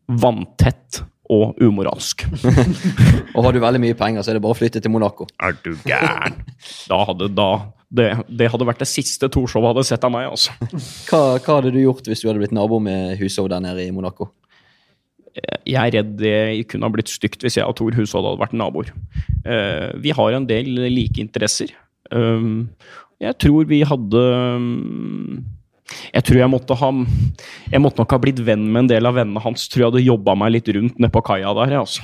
Vanntett 0.06 1.02
og 1.32 1.58
umoralsk. 1.62 2.26
Og 3.36 3.46
har 3.46 3.56
du 3.56 3.62
veldig 3.64 3.82
mye 3.82 3.98
penger, 3.98 4.22
så 4.22 4.32
er 4.32 4.38
det 4.38 4.44
bare 4.46 4.56
å 4.56 4.60
flytte 4.60 4.82
til 4.84 4.94
Monaco. 4.94 5.28
Er 5.42 5.56
du 5.66 5.74
gæren? 5.88 6.38
Da 6.90 7.02
hadde 7.10 7.32
da 7.34 7.50
det, 7.96 8.08
det 8.28 8.50
hadde 8.52 8.68
vært 8.68 8.82
det 8.84 8.90
siste 8.90 9.30
Torshov 9.32 9.66
hadde 9.70 9.86
sett 9.88 10.04
av 10.06 10.14
meg, 10.14 10.28
altså. 10.30 10.56
Hva, 11.10 11.22
hva 11.40 11.60
hadde 11.60 11.74
du 11.76 11.80
gjort 11.82 12.08
hvis 12.10 12.24
du 12.24 12.30
hadde 12.30 12.42
blitt 12.44 12.56
nabo 12.56 12.80
med 12.84 13.16
Hushov 13.22 13.50
der 13.52 13.64
nede 13.64 13.86
i 13.86 13.94
Monaco? 13.96 14.32
Jeg 15.68 15.76
er 15.82 15.94
redd 15.98 16.14
det 16.22 16.36
kunne 16.72 16.88
ha 16.88 16.94
blitt 16.94 17.12
stygt 17.12 17.44
hvis 17.44 17.58
jeg 17.60 17.68
og 17.68 17.76
Tor 17.76 17.96
Hushovd 17.98 18.28
hadde 18.30 18.44
vært 18.44 18.56
naboer. 18.56 18.92
Eh, 19.44 19.90
vi 20.04 20.14
har 20.16 20.38
en 20.38 20.48
del 20.48 20.70
like 20.88 21.20
interesser. 21.22 21.74
Um, 22.12 22.70
jeg 23.20 23.36
tror 23.42 23.68
vi 23.68 23.82
hadde 23.88 24.24
um, 24.56 25.44
Jeg 26.16 26.24
tror 26.26 26.40
jeg 26.40 26.50
måtte 26.50 26.74
ha 26.80 26.88
Jeg 27.72 27.82
måtte 27.84 28.02
nok 28.02 28.14
ha 28.16 28.18
blitt 28.18 28.40
venn 28.42 28.64
med 28.74 28.86
en 28.86 28.88
del 28.90 29.06
av 29.06 29.14
vennene 29.20 29.42
hans. 29.44 29.68
Tror 29.70 29.84
jeg 29.84 29.92
hadde 29.92 30.06
jobba 30.06 30.34
meg 30.40 30.56
litt 30.56 30.72
rundt 30.74 30.98
nede 30.98 31.14
på 31.14 31.22
kaia 31.28 31.52
der. 31.60 31.76
Altså. 31.84 32.02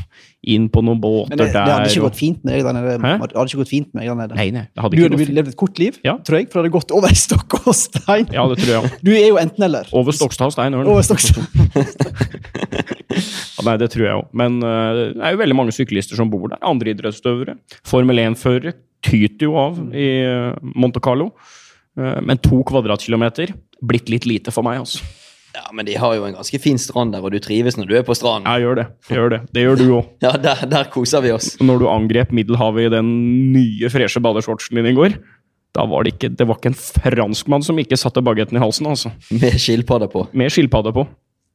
Inn 0.53 0.67
på 0.73 0.81
noen 0.85 0.99
båter 1.01 1.29
Men 1.33 1.37
det, 1.41 1.47
det 1.49 1.53
der. 1.53 1.69
hadde 1.69 1.89
ikke 1.89 2.05
gått 2.07 2.19
fint 2.19 2.43
med 2.45 2.53
deg 2.55 2.63
der 2.65 2.73
nede. 2.77 2.93
Hæ? 3.01 3.13
Det 3.21 3.37
hadde 3.37 3.49
ikke 3.49 3.61
gått 3.61 3.71
fint 3.73 3.89
med 3.93 4.01
deg 4.03 4.09
der 4.11 4.19
nede. 4.21 4.37
Nei, 4.37 4.47
nei, 4.53 4.63
det 4.69 4.83
hadde 4.85 4.95
Du 4.95 5.01
ikke 5.01 5.09
hadde 5.09 5.19
gått 5.25 5.35
levd 5.37 5.51
et 5.53 5.57
kort 5.63 5.81
liv, 5.81 5.99
Ja. 6.05 6.15
tror 6.25 6.37
jeg, 6.39 6.47
for 6.49 6.57
det 6.57 6.63
hadde 6.65 6.75
gått 6.77 6.93
over 6.97 7.17
stokk 7.21 7.57
og 7.61 7.75
stein. 7.77 8.29
Ja, 8.33 8.45
det 8.49 8.57
tror 8.61 8.73
jeg. 8.77 8.91
Du 9.05 9.11
er 9.13 9.27
jo 9.27 9.37
enten-eller. 9.41 9.89
Over 9.93 10.17
Stokstad 10.17 10.49
og 10.49 10.55
Stein. 10.57 10.77
Over 10.77 11.01
Stokstad. 11.05 11.45
Ja, 13.11 13.65
nei, 13.67 13.75
det 13.81 13.89
tror 13.93 14.05
jeg 14.05 14.15
òg. 14.17 14.29
Men 14.37 14.61
uh, 14.63 15.11
det 15.11 15.19
er 15.21 15.33
jo 15.35 15.41
veldig 15.41 15.55
mange 15.57 15.73
syklister 15.75 16.17
som 16.17 16.29
bor 16.31 16.47
der. 16.49 16.61
Andre 16.65 16.93
idrettsutøvere. 16.95 17.57
Formel 17.87 18.21
1-førere 18.23 18.73
tyter 19.05 19.49
jo 19.49 19.57
av 19.59 19.81
i 19.97 20.05
uh, 20.25 20.55
Monte 20.79 21.01
Carlo. 21.03 21.31
Eh, 21.99 22.19
men 22.23 22.39
to 22.43 22.61
kvadratkilometer 22.67 23.55
blitt 23.81 24.11
litt 24.11 24.27
lite 24.29 24.53
for 24.53 24.65
meg, 24.67 24.83
altså. 24.83 25.03
Ja, 25.51 25.65
men 25.75 25.83
de 25.83 25.97
har 25.99 26.15
jo 26.15 26.23
en 26.23 26.37
ganske 26.37 26.59
fin 26.63 26.77
strand 26.79 27.11
der, 27.11 27.23
og 27.27 27.33
du 27.33 27.39
trives 27.43 27.75
når 27.75 27.89
du 27.89 27.95
er 27.99 28.05
på 28.07 28.15
stranden. 28.15 28.47
Jeg 28.47 28.63
gjør 28.63 28.77
det. 28.79 28.85
Jeg 29.09 29.17
gjør 29.19 29.33
det. 29.33 29.39
Det 29.51 29.65
gjør 29.65 29.79
du 29.81 29.85
òg. 29.97 30.11
Ja, 30.23 30.31
der, 30.39 30.61
der 30.71 30.87
koser 30.93 31.23
vi 31.25 31.33
oss. 31.35 31.57
Når 31.59 31.81
du 31.81 31.89
angrep 31.91 32.31
Middelhavet 32.35 32.87
i 32.87 32.93
den 32.93 33.09
nye, 33.51 33.89
freshe 33.91 34.21
badeshortsen 34.23 34.79
din 34.79 34.87
i 34.93 34.95
går, 34.95 35.17
da 35.75 35.85
var 35.87 36.03
det 36.03 36.15
ikke 36.17 36.29
Det 36.35 36.47
var 36.47 36.57
ikke 36.59 36.71
en 36.73 36.79
franskmann 36.79 37.63
som 37.63 37.77
ikke 37.79 37.99
satte 37.99 38.23
bagetten 38.23 38.59
i 38.59 38.63
halsen, 38.63 38.87
altså. 38.91 39.11
Med 39.31 39.59
skilpadder 39.59 40.11
på. 40.11 40.25
Med 40.35 40.51
skilpadde 40.51 40.95
på. 40.95 41.05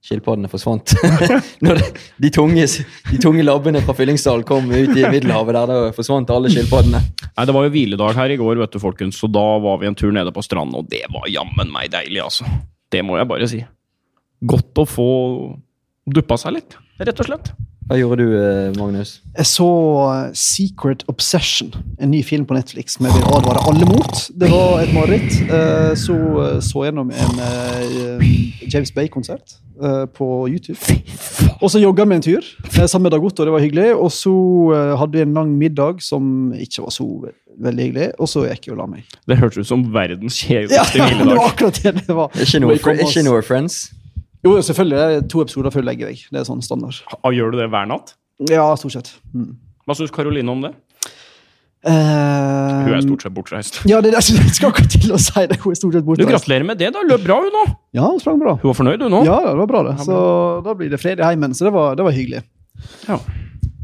Skilpaddene 0.06 0.46
forsvant. 0.50 0.92
Når 1.66 1.80
de, 2.22 2.30
tunge, 2.30 2.66
de 3.10 3.18
tunge 3.22 3.42
labbene 3.42 3.82
fra 3.82 3.94
Fyllingsdal 3.98 4.44
kom 4.46 4.68
ut 4.70 4.92
i 4.94 5.02
Middelhavet, 5.10 5.56
der 5.56 5.72
da 5.72 5.92
forsvant 5.96 6.30
alle 6.30 6.52
skilpaddene. 6.52 7.00
Nei, 7.26 7.46
Det 7.48 7.56
var 7.56 7.66
jo 7.66 7.72
hviledag 7.74 8.18
her 8.20 8.34
i 8.34 8.38
går, 8.38 8.60
vet 8.62 8.76
du, 8.76 8.80
folkens, 8.82 9.18
så 9.18 9.30
da 9.30 9.44
var 9.64 9.80
vi 9.82 9.90
en 9.90 9.98
tur 9.98 10.14
nede 10.14 10.30
på 10.34 10.44
stranden, 10.46 10.78
og 10.78 10.90
det 10.92 11.02
var 11.10 11.26
jammen 11.32 11.72
meg 11.74 11.90
deilig, 11.94 12.22
altså. 12.22 12.46
Det 12.94 13.02
må 13.02 13.18
jeg 13.18 13.28
bare 13.32 13.50
si. 13.50 13.64
Godt 14.46 14.78
å 14.78 14.86
få 14.86 15.08
duppa 16.06 16.38
seg 16.38 16.60
litt, 16.60 16.78
rett 17.02 17.24
og 17.24 17.32
slett. 17.32 17.50
Hva 17.86 17.96
gjorde 18.00 18.16
du, 18.18 18.32
eh, 18.34 18.72
Magnus? 18.74 19.20
Jeg 19.36 19.46
så 19.46 19.66
uh, 19.66 20.30
Secret 20.34 21.04
Obsession, 21.06 21.70
en 22.02 22.10
ny 22.10 22.22
film 22.26 22.42
på 22.46 22.56
Netflix 22.56 22.96
som 22.96 23.06
jeg 23.06 23.14
vil 23.14 23.28
advare 23.30 23.62
alle 23.70 23.86
mot. 23.86 24.22
Det 24.34 24.48
var 24.50 24.82
et 24.82 24.90
mareritt. 24.94 25.36
Så 26.00 26.16
så 26.66 26.82
jeg 26.82 26.90
gjennom 26.90 27.12
en 27.14 27.38
James 28.72 28.90
Bay-konsert 28.90 29.58
på 30.16 30.26
YouTube. 30.48 30.78
Og 31.60 31.70
så 31.70 31.78
jogga 31.78 32.04
vi 32.08 32.16
en 32.16 32.24
tur 32.24 32.48
samme 32.64 32.88
sammen 32.88 33.06
med 33.06 33.14
Dag 33.14 33.24
Otto, 33.24 33.44
det 33.44 33.52
var 33.54 33.62
hyggelig. 33.62 33.94
Og 33.94 34.10
så 34.12 34.32
hadde 34.98 35.12
vi 35.12 35.22
en 35.22 35.36
lang 35.36 35.52
middag 35.58 36.02
som 36.02 36.52
ikke 36.58 36.82
var 36.88 36.94
så 36.96 37.06
veldig 37.62 37.84
hyggelig, 37.84 38.08
og 38.18 38.28
så 38.28 38.46
gikk 38.48 38.66
jeg 38.66 38.74
og 38.74 38.80
la 38.82 38.88
meg. 38.96 39.14
Det 39.28 39.38
hørtes 39.38 39.62
ut 39.62 39.70
som 39.70 39.86
verdens 39.94 40.40
Ja, 40.50 40.64
kjedeligste 40.64 41.06
det 41.22 41.28
var 41.30 41.46
akkurat 41.52 41.80
det 41.84 41.94
det 42.02 42.18
var. 42.18 42.34
Ikke 42.34 42.62
noe, 42.64 42.80
ikke 43.06 43.24
noe 43.28 43.44
Friends? 43.46 43.86
Jo, 44.44 44.56
selvfølgelig. 44.62 44.96
det 44.98 45.16
er 45.20 45.28
To 45.32 45.42
episoder 45.44 45.72
før 45.74 45.86
legger 45.86 46.10
jeg. 46.12 46.26
Det 46.32 46.40
er 46.42 46.48
sånn 46.48 46.62
standard. 46.64 46.98
Ah, 47.22 47.30
Gjør 47.34 47.54
du 47.54 47.60
det 47.62 47.70
hver 47.72 47.86
natt? 47.88 48.14
Ja, 48.50 48.68
stort 48.76 48.92
sett. 48.98 49.14
Mm. 49.32 49.54
Hva 49.86 49.96
syns 49.96 50.12
Karoline 50.14 50.50
om 50.52 50.60
det? 50.66 50.74
Uh, 51.86 52.82
Hun 52.82 52.96
er 52.96 53.02
stort 53.04 53.22
sett 53.22 53.34
bortreist. 53.36 53.76
Ja, 53.90 54.00
det, 54.02 54.10
det 54.10 54.18
jeg 54.26 54.54
skal 54.56 54.72
akkurat 54.72 54.90
til 54.90 55.12
å 55.14 55.20
si 55.22 55.44
det. 55.46 55.58
Hun 55.62 55.72
er 55.72 55.78
stort 55.78 55.94
sett 55.94 56.06
bortreist. 56.06 56.26
Du. 56.26 56.32
Gratulerer 56.34 56.66
med 56.66 56.80
det, 56.82 56.90
da. 56.96 57.04
Løp 57.06 57.22
bra, 57.26 57.38
hun 57.44 57.54
nå. 57.54 57.64
Ja, 57.96 58.08
hun 58.10 58.20
sprang 58.22 58.40
bra. 58.42 58.56
Hun 58.58 58.70
var 58.72 58.78
fornøyd, 58.80 59.04
hun 59.06 59.14
nå. 59.14 59.22
Ja, 59.28 59.38
det 59.46 59.56
var 59.62 59.70
bra, 59.70 59.82
det. 59.86 59.96
Så 60.06 60.20
da 60.66 60.74
blir 60.78 60.90
det 60.92 61.00
fred 61.02 61.22
i 61.22 61.26
heimen. 61.28 61.54
Så 61.54 61.68
det 61.68 61.74
var, 61.76 61.94
det 61.98 62.06
var 62.06 62.16
hyggelig. 62.16 62.42
Ja. 63.06 63.20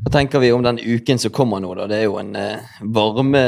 Hva 0.02 0.10
tenker 0.16 0.42
vi 0.42 0.50
om 0.50 0.64
den 0.66 0.80
uken 0.82 1.20
som 1.22 1.30
kommer 1.34 1.62
nå? 1.62 1.76
da? 1.78 1.86
Det 1.90 2.00
er 2.00 2.08
jo 2.08 2.16
en 2.18 2.34
eh, 2.36 2.72
varme 2.96 3.42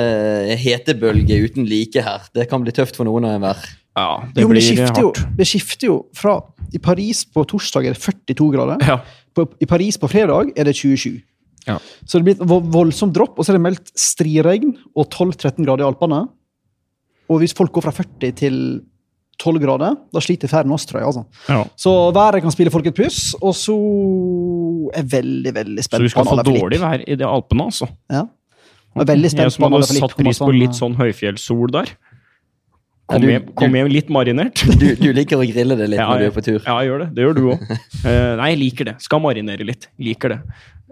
hetebølge 0.61 1.41
uten 1.49 1.67
like 1.67 2.05
her. 2.07 2.29
Det 2.37 2.47
kan 2.51 2.63
bli 2.63 2.73
tøft 2.77 2.95
for 3.01 3.09
noen 3.09 3.27
av 3.27 3.35
enhver. 3.41 3.65
Ja, 3.95 4.25
det 4.35 4.43
jo, 4.43 4.49
men 4.51 4.57
blir 4.57 4.63
det 4.63 4.67
skifter 4.67 5.05
jo, 5.05 5.11
det 5.39 5.47
skifter 5.47 5.87
jo 5.87 5.99
fra 6.19 6.41
I 6.75 6.81
Paris 6.83 7.23
på 7.31 7.45
torsdag 7.47 7.87
er 7.87 7.95
det 7.95 8.03
42 8.03 8.49
grader. 8.57 8.83
Ja. 8.83 8.99
På, 9.35 9.47
I 9.63 9.69
Paris 9.71 9.99
på 10.01 10.11
fredag 10.11 10.51
er 10.59 10.67
det 10.67 10.75
27. 10.75 11.21
Ja. 11.69 11.79
Så 12.05 12.19
det 12.19 12.27
blir 12.27 12.35
et 12.37 12.73
voldsomt 12.75 13.15
dropp, 13.15 13.39
og 13.39 13.47
så 13.47 13.53
er 13.53 13.59
det 13.59 13.67
meldt 13.67 13.93
striregn 13.99 14.75
og 14.95 15.07
12-13 15.07 15.63
grader 15.63 15.85
i 15.85 15.89
Alpene. 15.89 16.25
Og 17.31 17.41
hvis 17.41 17.55
folk 17.57 17.73
går 17.73 17.87
fra 17.87 17.95
40 17.95 18.35
til 18.37 18.59
12 19.41 19.63
grader, 19.63 19.97
da 20.15 20.23
sliter 20.23 20.51
tror 20.51 20.99
jeg. 21.01 21.07
altså. 21.07 21.25
Ja. 21.49 21.65
Så 21.77 21.91
været 22.15 22.43
kan 22.43 22.53
spille 22.53 22.71
folk 22.71 22.87
et 22.87 22.95
puss, 22.95 23.35
og 23.41 23.55
så 23.55 23.75
er 24.93 25.03
jeg 25.03 25.13
veldig 25.13 25.55
veldig 25.55 25.85
spent. 25.85 25.99
Så 25.99 26.03
du 26.03 26.09
vi 26.09 26.15
skal 26.15 26.27
få 26.27 26.43
dårlig 26.43 26.81
vær 26.81 27.03
i 27.07 27.15
det 27.15 27.27
Alpene, 27.27 27.65
altså. 27.71 27.89
Ja. 28.11 28.27
Jeg 28.95 29.03
er 29.03 29.11
veldig 29.11 29.31
spent 29.31 29.43
Jeg 29.43 29.53
som 29.57 29.73
hadde 29.73 29.87
satt 29.91 30.17
pris 30.17 30.39
på 30.39 30.53
litt 30.55 30.77
sånn 30.79 30.95
høyfjellssol 30.95 31.73
der. 31.75 31.91
Kom, 33.11 33.21
du- 33.21 33.29
hjem, 33.29 33.49
kom 33.59 33.75
hjem 33.77 33.91
litt 33.93 34.09
marinert. 34.13 34.63
Du, 34.81 34.87
du 34.97 35.11
liker 35.17 35.41
å 35.41 35.45
grille 35.49 35.77
det 35.77 35.91
litt 35.93 36.01
Ja, 36.01 36.07
når 36.09 36.23
du 36.25 36.29
er 36.31 36.37
på 36.37 36.45
tur. 36.47 36.61
Ja, 36.63 36.79
jeg 36.81 36.89
gjør 36.93 37.05
det. 37.05 37.09
Det 37.17 37.27
gjør 37.27 37.37
du 37.37 37.43
òg. 37.53 37.67
nei, 38.41 38.49
jeg 38.55 38.61
liker 38.63 38.91
det. 38.91 38.97
Skal 39.05 39.23
marinere 39.25 39.67
litt. 39.69 39.91
Liker 40.01 40.37
det. 40.37 40.41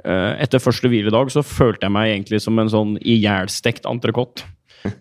Uh, 0.02 0.34
etter 0.42 0.60
første 0.60 0.90
hviledag 0.90 1.30
så 1.32 1.44
følte 1.46 1.86
jeg 1.86 1.94
meg 1.94 2.10
egentlig 2.12 2.42
som 2.42 2.58
en 2.58 2.70
sånn 2.72 2.96
ihjelstekt 3.00 3.88
entrecôte. 3.88 4.44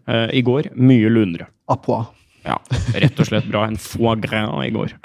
Uh, 0.05 0.29
I 0.31 0.43
går 0.45 0.71
mye 0.77 1.09
lunere. 1.11 1.49
Apois. 1.71 2.07
Ja, 2.45 2.55
rett 2.97 3.19
og 3.21 3.27
slett 3.27 3.45
bra. 3.49 3.65
En 3.69 3.77
foie 3.77 4.15
gras 4.21 4.53
i 4.65 4.71
går. 4.73 4.95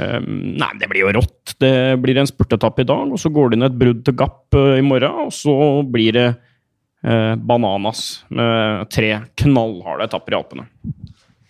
Um, 0.00 0.54
nei, 0.56 0.70
det 0.80 0.88
blir 0.88 1.04
jo 1.04 1.14
rått. 1.18 1.56
Det 1.60 1.72
blir 2.00 2.20
en 2.20 2.28
spurtetapp 2.28 2.78
i 2.80 2.86
dag, 2.88 3.10
og 3.12 3.20
så 3.20 3.32
går 3.34 3.50
det 3.50 3.58
inn 3.58 3.66
et 3.68 3.76
brudd 3.80 4.04
til 4.06 4.16
Gapp 4.16 4.56
eh, 4.56 4.78
i 4.78 4.84
morgen, 4.86 5.26
og 5.26 5.34
så 5.34 5.54
blir 5.90 6.14
det 6.16 6.26
eh, 6.30 7.34
bananas 7.50 8.22
med 8.32 8.88
tre 8.94 9.10
knallharde 9.42 10.06
etapper 10.08 10.36
i 10.36 10.38
Alpene. 10.38 10.68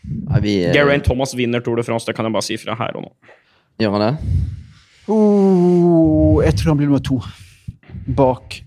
Nei, 0.09 0.41
vi, 0.45 0.55
eh, 0.65 0.73
Geraint 0.73 1.05
Thomas 1.05 1.35
vinner 1.35 1.61
Tour 1.65 1.77
de 1.77 1.85
France, 1.87 2.07
det 2.07 2.17
kan 2.17 2.27
jeg 2.29 2.35
bare 2.35 2.47
si 2.47 2.57
fra 2.61 2.77
her 2.79 2.97
og 2.97 3.09
nå. 3.09 3.12
Gjør 3.79 3.97
han 3.97 4.05
det? 4.07 4.15
Oh, 5.09 6.41
jeg 6.45 6.57
tror 6.59 6.73
han 6.73 6.81
blir 6.81 6.91
nummer 6.91 7.05
to. 7.05 7.21
Bak 8.19 8.62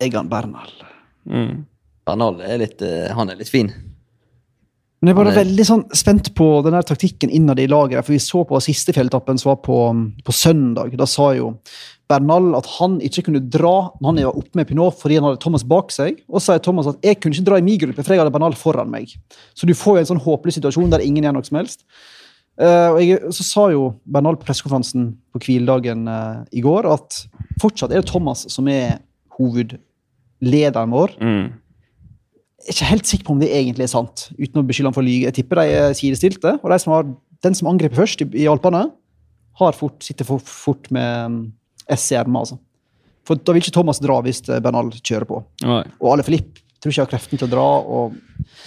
Egan 0.00 0.28
Bernal. 0.30 0.72
Mm. 1.28 1.64
Bernal 2.06 2.40
er 2.46 2.62
litt, 2.62 2.82
eh, 2.82 3.10
han 3.14 3.30
er 3.30 3.38
litt 3.40 3.50
fin. 3.52 3.72
Men 5.00 5.08
jeg 5.08 5.14
er 5.14 5.18
bare 5.22 5.32
er- 5.32 5.44
veldig 5.44 5.64
sånn 5.64 5.84
spent 5.96 6.34
på 6.36 6.46
den 6.64 6.74
der 6.76 6.84
taktikken 6.84 7.30
innad 7.32 7.58
i 7.58 7.66
laget. 7.66 8.04
For 8.04 8.12
vi 8.12 8.20
så 8.20 8.44
på 8.44 8.60
siste 8.60 8.92
fjelletappen 8.92 9.38
som 9.40 9.54
var 9.54 9.62
på, 9.64 9.78
på 10.24 10.32
søndag. 10.32 10.92
Da 11.00 11.06
sa 11.08 11.32
jo 11.32 11.54
Bernal 12.10 12.54
at 12.58 12.66
han 12.78 12.98
ikke 13.00 13.24
kunne 13.28 13.40
dra 13.40 13.90
når 14.00 14.08
han 14.10 14.20
var 14.26 14.38
oppe 14.42 14.58
med 14.58 14.68
Pinot 14.68 14.98
fordi 14.98 15.16
han 15.16 15.28
hadde 15.28 15.40
Thomas 15.40 15.64
bak 15.64 15.94
seg. 15.94 16.20
Og 16.28 16.40
så 16.40 16.52
sier 16.52 16.64
Thomas 16.66 16.90
at 16.90 17.00
jeg 17.06 17.20
kunne 17.20 17.36
ikke 17.36 17.48
dra 17.48 17.60
i 17.60 17.64
min 17.64 17.80
gruppe, 17.80 18.02
for 18.02 18.12
jeg 18.12 18.20
hadde 18.22 18.34
Bernal 18.34 18.56
foran 18.58 18.90
meg. 18.92 19.14
Så 19.54 19.68
du 19.68 19.72
får 19.78 19.96
jo 19.96 20.02
en 20.02 20.10
sånn 20.12 20.24
håpløs 20.26 20.58
situasjon 20.58 20.92
der 20.92 21.04
ingen 21.06 21.24
gjør 21.24 21.38
noe 21.38 21.48
som 21.48 21.60
helst. 21.62 21.86
Uh, 22.60 22.90
og 22.92 22.98
jeg, 23.00 23.20
så 23.32 23.46
sa 23.46 23.62
jo 23.72 23.86
Bernal 24.04 24.36
på 24.36 24.44
pressekonferansen 24.50 25.14
på 25.32 25.40
hviledagen 25.46 26.04
uh, 26.10 26.42
i 26.52 26.60
går 26.60 26.90
at 26.90 27.22
fortsatt 27.62 27.94
er 27.94 28.02
det 28.02 28.10
Thomas 28.10 28.44
som 28.52 28.68
er 28.68 28.98
hovedlederen 29.38 30.92
vår. 30.92 31.16
Mm. 31.24 31.46
Jeg 32.60 32.68
er 32.68 32.76
ikke 32.76 32.90
helt 32.90 33.08
sikker 33.08 33.24
på 33.26 33.32
om 33.34 33.40
det 33.40 33.48
egentlig 33.56 33.86
er 33.86 33.92
sant, 33.92 34.26
uten 34.36 34.60
å 34.60 34.64
beskylde 34.68 34.90
ham 34.90 34.96
for 34.96 35.02
å 35.04 35.08
lyge. 35.08 35.28
Jeg 35.30 35.38
tipper 35.40 35.62
de 35.62 35.76
er 35.80 35.94
sidestilte, 35.96 36.58
og 36.60 36.72
de 36.72 36.78
som 36.82 36.92
har, 36.92 37.06
den 37.46 37.56
som 37.56 37.70
angriper 37.72 37.96
først 38.02 38.20
i, 38.24 38.28
i 38.42 38.48
Alpene, 38.50 38.82
har 39.60 39.76
fort, 39.76 39.98
sitter 40.04 40.28
for, 40.28 40.40
fort 40.44 40.90
med 40.94 41.24
um, 41.26 41.38
S 41.90 42.10
i 42.12 42.18
ermet. 42.20 42.44
Altså. 42.44 42.58
For 43.28 43.40
da 43.40 43.52
vil 43.56 43.62
ikke 43.64 43.74
Thomas 43.76 44.00
dra 44.02 44.18
hvis 44.24 44.42
eh, 44.48 44.60
Bernal 44.64 44.92
kjører 45.00 45.28
på. 45.28 45.40
Nei. 45.64 45.82
Og 46.00 46.12
Ale 46.14 46.24
Filip 46.26 46.60
tror 46.80 46.94
ikke 46.94 47.04
har 47.04 47.10
kreften 47.12 47.40
til 47.40 47.48
å 47.48 47.50
dra. 47.52 47.64
og 47.80 48.14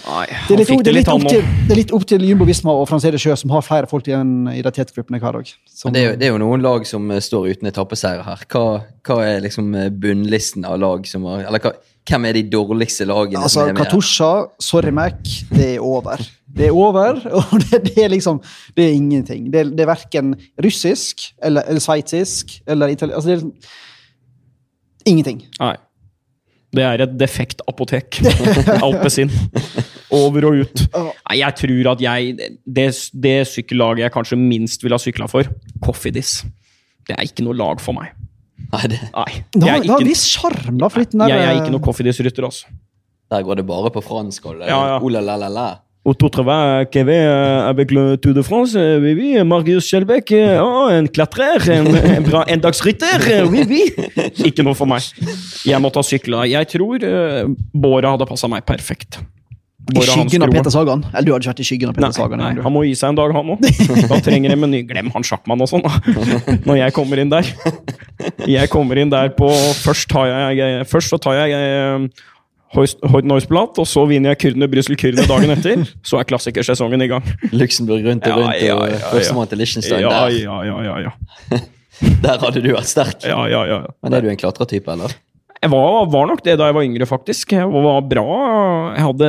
Nei, 0.04 0.26
Det 0.46 0.54
er 0.54 0.60
litt, 0.60 0.68
fikk 0.70 0.84
det 0.86 0.92
er 0.92 0.96
litt, 1.00 1.08
opp, 1.10 1.24
til, 1.26 1.48
det 1.66 1.74
er 1.74 1.80
litt 1.80 1.94
opp 1.96 2.04
til 2.06 2.26
Jumbo 2.28 2.46
Visma 2.46 2.74
og 2.78 2.86
Francede 2.86 3.18
Sjø, 3.18 3.34
som 3.40 3.50
har 3.54 3.64
flere 3.66 3.88
folk 3.90 4.06
i 4.06 4.14
den 4.14 4.34
identitetsgruppen 4.52 5.18
hver 5.18 5.38
dag. 5.40 5.50
Som- 5.70 5.94
det 5.94 6.02
er, 6.02 6.06
jo, 6.12 6.18
det 6.20 6.28
er 6.28 6.34
jo 6.34 6.42
noen 6.44 6.62
lag 6.62 6.86
som 6.86 7.10
eh, 7.10 7.22
står 7.24 7.48
uten 7.56 7.70
etappeseier 7.72 8.22
her. 8.26 8.44
Hva, 8.54 8.64
hva 9.06 9.18
er 9.26 9.42
liksom 9.46 9.74
eh, 9.78 9.90
bunnlisten 9.90 10.66
av 10.68 10.78
lag 10.82 11.10
som 11.10 11.26
har 11.30 11.46
Eller 11.48 11.62
hva, 11.64 11.74
hvem 12.08 12.26
er 12.28 12.36
de 12.36 12.42
dårligste 12.52 13.06
lagene 13.08 13.42
Altså, 13.42 13.62
som 13.62 13.70
er 13.70 13.76
med? 13.76 13.86
Katusha, 13.86 14.32
sorry 14.60 14.92
Mac, 14.92 15.14
det 15.50 15.74
er 15.76 15.84
over. 15.84 16.20
Det 16.56 16.68
er 16.68 16.76
over, 16.76 17.20
og 17.38 17.54
det, 17.64 17.80
det 17.88 18.04
er 18.04 18.12
liksom 18.12 18.42
Det 18.76 18.84
er 18.84 18.92
ingenting. 18.98 19.48
Det 19.52 19.64
det 19.72 19.86
er 19.86 19.90
verken 19.94 20.34
russisk 20.64 21.30
eller, 21.42 21.64
eller 21.68 21.80
sveitsisk 21.80 22.60
eller 22.66 22.92
italiensk 22.92 23.16
altså, 23.16 23.30
det 23.30 23.34
er 23.34 23.42
liksom 23.42 23.82
Ingenting. 25.04 25.42
Nei. 25.60 25.74
Det 26.74 26.82
er 26.82 27.02
et 27.04 27.16
defekt 27.20 27.60
apotek. 27.68 28.18
Alpezin. 28.86 29.30
Over 30.14 30.46
og 30.48 30.62
ut. 30.64 30.84
Nei, 30.96 31.36
jeg 31.38 31.56
tror 31.60 31.90
at 31.92 32.02
jeg 32.02 32.50
Det, 32.64 32.86
det 33.12 33.34
sykkellaget 33.50 34.06
jeg 34.06 34.14
kanskje 34.14 34.38
minst 34.40 34.82
ville 34.82 34.96
ha 34.96 35.02
sykla 35.02 35.28
for, 35.30 35.50
Coffeedis. 35.84 36.42
Det 37.04 37.18
er 37.18 37.28
ikke 37.28 37.44
noe 37.44 37.56
lag 37.56 37.82
for 37.84 37.96
meg. 37.96 38.14
Nei, 38.72 38.88
det, 38.90 38.98
Nei. 39.12 39.30
Da, 39.54 39.66
Jeg 39.66 39.84
er 39.84 39.92
har 39.92 40.04
viss 40.06 40.24
sjarm, 40.30 40.78
da. 40.80 40.88
For 40.90 41.02
litt 41.04 41.12
den 41.14 41.24
jeg 41.28 41.38
der, 41.38 41.46
er 41.52 41.60
ikke 41.62 41.74
noe 41.74 41.84
Coffeedis-rytter, 41.84 42.46
altså. 42.48 42.66
der 43.30 43.42
går 43.46 43.60
det 43.60 43.66
bare 43.66 43.90
på 43.94 44.02
fransk. 44.04 44.46
Og 44.46 44.60
Ja, 44.62 44.78
ja. 44.94 45.00
Oh, 45.00 45.08
la, 45.12 45.20
la, 45.20 45.36
la, 45.36 45.48
avec 47.70 47.90
le 47.90 48.16
Tour 48.18 48.34
de 48.34 48.42
France? 48.42 48.76
Oui, 48.76 49.14
oui. 49.16 49.42
Marius 49.42 49.86
Skjelbæk. 49.88 50.32
en 50.92 51.08
klatrer. 51.08 51.64
En, 51.72 51.86
en 51.96 52.22
bra 52.26 52.44
endagsrytter. 52.46 53.24
eh, 53.32 53.48
Oui, 53.48 53.64
oui. 53.64 53.88
Ikke 54.44 54.62
noe 54.62 54.74
for 54.76 54.84
meg. 54.90 55.00
Jeg 55.64 55.80
måtte 55.80 56.02
ha 56.02 56.04
sykla. 56.04 56.44
Jeg 56.50 56.68
tror 56.74 57.00
uh, 57.08 57.48
Båra 57.72 58.12
hadde 58.12 58.28
passa 58.28 58.50
meg 58.52 58.66
perfekt. 58.68 59.22
I 59.92 60.00
skyggen 60.00 60.42
av 60.46 60.52
Peter 60.54 60.72
Sagan. 60.72 61.02
Eller 61.12 61.26
du 61.26 61.32
hadde 61.34 61.44
ikke 61.44 61.52
vært 61.52 61.60
i 61.60 61.66
skyggen 61.68 61.90
av 61.90 61.96
Peter 61.96 62.06
Nei, 62.08 62.16
Sagan. 62.16 62.40
nei, 62.40 62.52
han 62.64 62.72
må 62.72 62.84
gi 62.86 62.94
seg 62.96 63.12
en 63.12 63.18
dag, 63.18 63.34
han 63.36 63.50
òg. 63.52 63.64
Da 64.10 64.18
trenger 64.24 64.54
de 64.54 64.56
en 64.56 64.70
ny. 64.72 64.80
Glem 64.88 65.10
han 65.12 65.26
sjakkmann 65.28 65.60
og 65.60 65.68
sånn, 65.68 65.84
da. 65.84 66.54
Når 66.64 66.78
jeg 66.80 66.94
kommer 66.96 67.20
inn 67.20 67.32
der. 67.32 67.50
Jeg 68.48 68.70
kommer 68.72 69.00
inn 69.02 69.12
der 69.12 69.34
på 69.36 69.50
Først, 69.84 70.08
tar 70.08 70.30
jeg, 70.56 70.86
først 70.88 71.12
så 71.12 71.18
tar 71.20 71.36
jeg 71.42 71.52
eh, 71.58 72.06
Hoyt 72.74 73.28
Noiseplat, 73.28 73.76
og 73.78 73.86
så 73.86 74.02
vinner 74.10 74.32
jeg 74.32 74.40
Kyrne 74.46 74.66
Brussel 74.72 74.96
Kyrne 74.98 75.26
dagen 75.30 75.52
etter. 75.54 75.84
Så 76.06 76.18
er 76.18 76.26
klassikersesongen 76.32 77.04
i 77.04 77.10
gang. 77.12 77.28
Luxembourg 77.52 78.08
rundt 78.08 78.24
og 78.26 78.32
Ja, 78.32 78.40
rundt, 78.40 78.64
ja, 78.64 78.78
og 78.80 78.88
ja, 78.90 78.96
og 78.98 79.12
førstemann 79.18 79.52
til 79.52 79.60
Liechtenstein. 79.62 80.00
Ja, 80.02 80.10
der. 80.24 80.40
ja, 80.40 80.56
ja, 80.70 80.80
ja, 80.88 80.96
ja. 81.10 81.60
der 82.24 82.40
hadde 82.42 82.64
du 82.64 82.72
vært 82.74 82.90
sterk. 82.90 83.22
ja, 83.28 83.38
ja, 83.52 83.62
ja. 83.70 83.78
Men 84.02 84.16
er 84.18 84.24
du 84.26 84.32
en 84.32 84.40
klatretype, 84.40 84.90
eller? 84.96 85.14
Jeg 85.64 85.72
var, 85.72 86.06
var 86.12 86.26
nok 86.28 86.42
det 86.44 86.58
da 86.60 86.66
jeg 86.68 86.76
var 86.76 86.84
yngre, 86.84 87.06
faktisk. 87.08 87.54
Jeg 87.56 87.68
var 87.72 88.02
bra 88.04 88.24
Jeg 88.92 89.04
hadde 89.06 89.28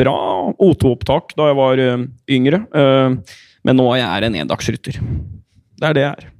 bra 0.00 0.14
O2-opptak 0.56 1.34
da 1.36 1.50
jeg 1.50 1.58
var 1.58 1.82
eh, 1.84 2.06
yngre. 2.32 2.62
Eh, 2.72 3.40
men 3.64 3.76
nå 3.80 3.90
er 3.92 4.00
jeg 4.00 4.30
en 4.30 4.38
endagsrytter. 4.44 4.96
Det 5.76 5.90
er 5.90 5.98
det 5.98 6.06
jeg 6.06 6.14
er. 6.14 6.30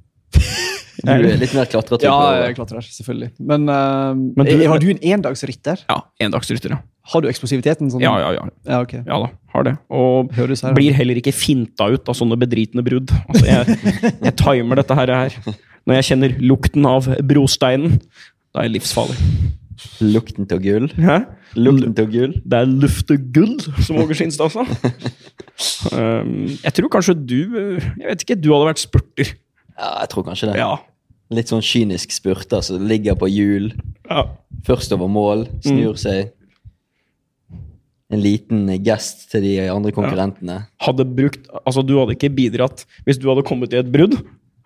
Du 1.05 1.11
er 1.11 1.37
litt 1.37 1.53
mer 1.53 1.67
klatretype. 1.69 2.09
Ja, 2.09 2.47
jeg 2.47 2.55
klatrer, 2.57 2.81
selvfølgelig. 2.89 3.27
Men, 3.37 3.67
uh, 3.69 4.15
Men 4.15 4.47
du- 4.47 4.53
er- 4.55 4.67
har 4.71 4.79
du 4.81 4.87
en 4.89 4.97
endagsrytter? 4.97 5.83
Ja, 5.89 5.99
endagsrytter, 6.19 6.73
ja. 6.73 6.79
Har 7.11 7.21
du 7.21 7.27
eksplosiviteten? 7.29 7.91
Sånn? 7.91 8.01
Ja, 8.01 8.15
ja, 8.17 8.31
ja. 8.33 8.45
ja 8.65 8.79
ok. 8.81 8.93
Ja 9.05 9.19
da, 9.21 9.29
har 9.53 9.63
det. 9.67 9.75
Og 9.93 10.31
Høres 10.33 10.63
her. 10.65 10.73
blir 10.73 10.95
heller 10.97 11.19
ikke 11.21 11.35
finta 11.35 11.91
ut 11.93 12.09
av 12.09 12.17
sånne 12.17 12.39
bedritne 12.41 12.81
brudd. 12.81 13.13
Altså, 13.29 13.45
jeg, 13.45 13.77
jeg 14.23 14.35
timer 14.41 14.81
dette 14.81 14.97
her. 14.97 15.13
Når 15.85 15.99
jeg 15.99 16.07
kjenner 16.09 16.33
lukten 16.41 16.87
av 16.89 17.05
brosteinen, 17.21 17.99
da 18.55 18.61
er 18.63 18.69
jeg 18.69 18.77
livsfarlig. 18.77 19.17
Lukten 19.99 20.47
til 20.47 20.61
gull. 20.63 20.85
Hæ? 20.95 21.17
Lukten 21.59 21.91
av 21.99 22.07
gull. 22.11 22.33
Det 22.47 22.59
er 22.61 22.69
luftegull, 22.71 23.55
som 23.83 23.99
Åge 24.01 24.15
Skinstad 24.17 24.55
sa. 24.55 24.65
Um, 25.95 26.49
jeg 26.65 26.73
tror 26.75 26.89
kanskje 26.91 27.13
du 27.15 27.35
Jeg 27.63 28.07
vet 28.09 28.23
ikke, 28.25 28.35
du 28.35 28.49
hadde 28.51 28.65
vært 28.67 28.81
spurter. 28.81 29.29
Ja, 29.77 30.01
jeg 30.01 30.09
tror 30.11 30.25
kanskje 30.27 30.49
det. 30.49 30.55
Ja. 30.59 30.73
Litt 31.31 31.47
sånn 31.51 31.63
kynisk 31.63 32.11
spurter 32.11 32.59
som 32.65 32.83
ligger 32.89 33.15
på 33.19 33.29
hjul. 33.31 33.69
ja. 34.09 34.25
Først 34.67 34.91
over 34.97 35.07
mål, 35.07 35.45
snur 35.63 35.95
seg. 36.01 36.33
En 38.11 38.19
liten 38.19 38.65
gest 38.83 39.29
til 39.31 39.45
de 39.45 39.53
andre 39.71 39.93
konkurrentene. 39.95 40.57
Hadde 40.81 41.05
brukt 41.07 41.47
Altså, 41.61 41.85
du 41.85 41.95
hadde 41.99 42.17
ikke 42.17 42.31
bidratt 42.35 42.83
Hvis 43.05 43.19
du 43.21 43.29
hadde 43.29 43.45
kommet 43.47 43.73
i 43.73 43.79
et 43.79 43.91
brudd, 43.93 44.17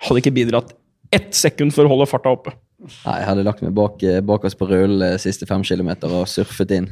hadde 0.07 0.23
ikke 0.23 0.33
bidratt 0.39 0.73
ett 1.13 1.35
sekund 1.37 1.75
for 1.75 1.85
å 1.85 1.91
holde 1.91 2.09
farta 2.09 2.31
oppe. 2.33 2.55
Nei, 2.79 3.17
jeg 3.19 3.27
hadde 3.27 3.43
lagt 3.43 3.59
meg 3.65 3.73
bak, 3.75 3.99
bak 4.23 4.45
oss 4.47 4.55
på 4.55 4.63
rullen 4.69 5.17
siste 5.19 5.43
fem 5.49 5.63
kilometer 5.67 6.07
og 6.15 6.29
surfet 6.31 6.71
inn. 6.77 6.87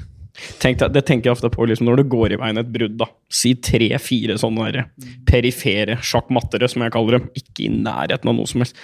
Tenk 0.61 0.77
det 0.93 1.01
tenker 1.07 1.29
jeg 1.29 1.35
ofte 1.37 1.49
på 1.49 1.65
liksom, 1.65 1.87
når 1.89 1.95
det 2.01 2.11
går 2.13 2.29
i 2.35 2.39
veien 2.41 2.59
et 2.61 2.69
brudd. 2.69 2.95
da. 2.99 3.07
Si 3.33 3.51
tre-fire 3.55 4.35
sånne 4.37 4.71
der 4.75 4.83
perifere 5.27 5.95
sjakkmattere, 6.05 6.67
som 6.69 6.81
jeg 6.85 6.93
kaller 6.93 7.13
dem. 7.17 7.25
Ikke 7.39 7.61
i 7.65 7.69
nærheten 7.73 8.29
av 8.29 8.35
noe 8.37 8.49
som 8.49 8.61
helst. 8.61 8.75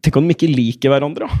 Tenk 0.00 0.16
om 0.16 0.26
de 0.28 0.34
ikke 0.36 0.54
liker 0.54 0.88
hverandre. 0.94 1.24
da. 1.28 1.32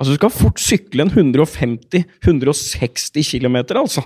Altså, 0.00 0.10
Du 0.14 0.16
skal 0.16 0.32
fort 0.32 0.58
sykle 0.62 1.00
en 1.04 1.12
150-160 1.12 3.22
km, 3.34 3.56
altså. 3.76 4.02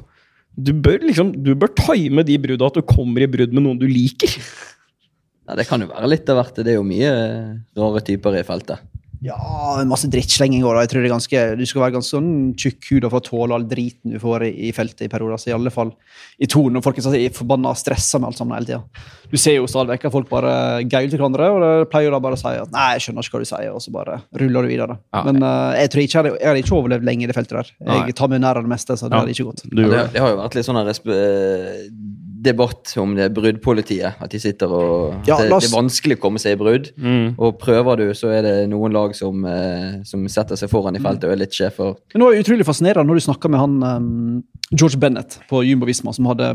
Du 0.55 0.73
bør 0.73 0.99
liksom, 1.03 1.33
du 1.43 1.55
bør 1.59 1.69
time 1.75 2.23
de 2.27 2.39
brudda 2.39 2.67
at 2.67 2.75
du 2.79 2.83
kommer 2.87 3.23
i 3.23 3.31
brudd 3.31 3.53
med 3.55 3.63
noen 3.63 3.79
du 3.79 3.87
liker. 3.91 4.31
Ja, 5.45 5.55
det 5.59 5.67
kan 5.69 5.81
jo 5.83 5.87
være 5.91 6.09
litt 6.09 6.29
av 6.31 6.37
hvert. 6.41 6.57
Det 6.57 6.69
er 6.73 6.79
jo 6.79 6.85
mye 6.87 7.11
eh, 7.11 7.59
rare 7.79 8.01
typer 8.07 8.35
i 8.39 8.43
feltet. 8.47 8.79
Ja, 9.25 9.37
masse 9.89 10.09
drittslenging 10.13 10.67
òg. 10.69 10.77
Jeg 10.83 10.91
tror 10.93 11.01
det 11.05 11.09
er 11.09 11.15
ganske, 11.15 11.43
Du 11.57 11.65
skal 11.65 11.85
være 11.87 11.95
ganske 11.97 12.13
sånn 12.13 12.33
tjukk 12.61 12.91
hud 12.93 13.07
for 13.09 13.23
å 13.23 13.25
tåle 13.25 13.57
all 13.57 13.65
driten 13.69 14.13
du 14.13 14.19
får 14.21 14.45
i, 14.45 14.51
i 14.69 14.73
feltet 14.77 15.07
i 15.07 15.09
perioder. 15.09 15.41
Så 15.41 15.49
i 15.49 15.55
alle 15.57 15.73
fall 15.73 15.95
i 16.37 16.49
tonen. 16.51 16.77
Og 16.77 16.85
folk 16.85 17.01
er 17.01 17.33
forbanna 17.33 17.73
og 17.73 17.81
stressa 17.81 18.21
med 18.21 18.29
alt 18.31 18.41
sammen 18.41 18.59
hele 18.59 18.69
tida. 18.69 19.07
Du 19.33 19.39
ser 19.41 19.57
jo 19.57 19.69
stadig 19.71 19.95
vekk 19.95 20.05
at 20.11 20.15
folk 20.15 20.29
bare 20.29 20.53
gauler 20.85 21.09
til 21.11 21.19
hverandre, 21.23 21.49
og 21.55 21.65
det 21.65 21.89
pleier 21.93 22.13
da 22.13 22.21
bare 22.23 22.37
å 22.37 22.43
si 22.43 22.53
at 22.53 22.71
'nei, 22.71 22.89
jeg 22.95 23.07
skjønner 23.07 23.25
ikke 23.25 23.39
hva 23.39 23.43
du 23.45 23.51
sier', 23.51 23.73
og 23.75 23.81
så 23.83 23.95
bare 23.95 24.21
ruller 24.43 24.63
du 24.63 24.69
videre. 24.69 24.99
Ja. 25.15 25.23
Men 25.25 25.43
uh, 25.43 25.73
jeg 25.79 25.91
tror 25.91 26.05
ikke 26.05 26.23
jeg 26.25 26.35
jeg 26.35 26.49
hadde 26.51 26.63
ikke 26.63 26.77
overlevd 26.77 27.09
lenge 27.09 27.25
i 27.25 27.31
det 27.31 27.35
feltet 27.39 27.57
der. 27.57 27.73
Jeg 28.05 28.15
tar 28.15 28.29
meg 28.29 28.45
nær 28.45 28.61
av 28.61 28.63
det 28.69 28.71
meste, 28.71 28.93
så 28.93 29.09
det 29.09 29.17
Ja. 29.17 29.25
hadde 29.25 29.33
ikke 29.33 29.49
gått. 29.49 29.65
Det, 29.65 29.89
det. 30.13 30.21
har 30.21 30.31
jo 30.35 30.37
vært 30.43 30.55
litt 30.55 30.69
sånn 30.69 30.83
debatt 32.45 32.93
om 33.01 33.15
det 33.17 33.31
bruddpolitiet. 33.35 34.21
At 34.23 34.33
de 34.33 34.41
sitter 34.43 34.71
og 34.71 35.27
Ja, 35.29 35.39
det, 35.41 35.49
det 35.51 35.69
er 35.69 35.73
vanskelig 35.75 36.19
å 36.19 36.23
komme 36.23 36.43
seg 36.43 36.57
i 36.57 36.61
brudd. 36.61 36.91
Mm. 37.01 37.35
Og 37.39 37.57
prøver 37.61 38.03
du, 38.03 38.05
så 38.17 38.31
er 38.37 38.45
det 38.47 38.55
noen 38.73 38.95
lag 38.95 39.15
som, 39.17 39.45
eh, 39.49 40.03
som 40.09 40.27
setter 40.31 40.61
seg 40.61 40.71
foran 40.73 40.99
i 40.99 41.03
feltet 41.03 41.29
og 41.29 41.35
er 41.35 41.43
litt 41.45 41.57
sjefer. 41.57 41.95
Men 42.13 42.23
det 42.23 42.29
var 42.29 42.43
utrolig 42.45 42.69
fascinerende 42.69 43.09
når 43.11 43.21
du 43.21 43.27
snakka 43.27 43.51
med 43.53 43.63
han 43.65 43.77
um, 43.83 44.43
George 44.73 45.01
Bennett 45.01 45.39
på 45.51 45.63
Jumbo 45.67 45.89
Visma, 45.89 46.15
som 46.17 46.29
hadde, 46.31 46.53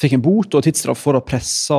fikk 0.00 0.16
en 0.18 0.24
bot 0.24 0.58
og 0.58 0.64
tidsstraff 0.66 1.00
for 1.02 1.18
å 1.18 1.24
presse 1.24 1.78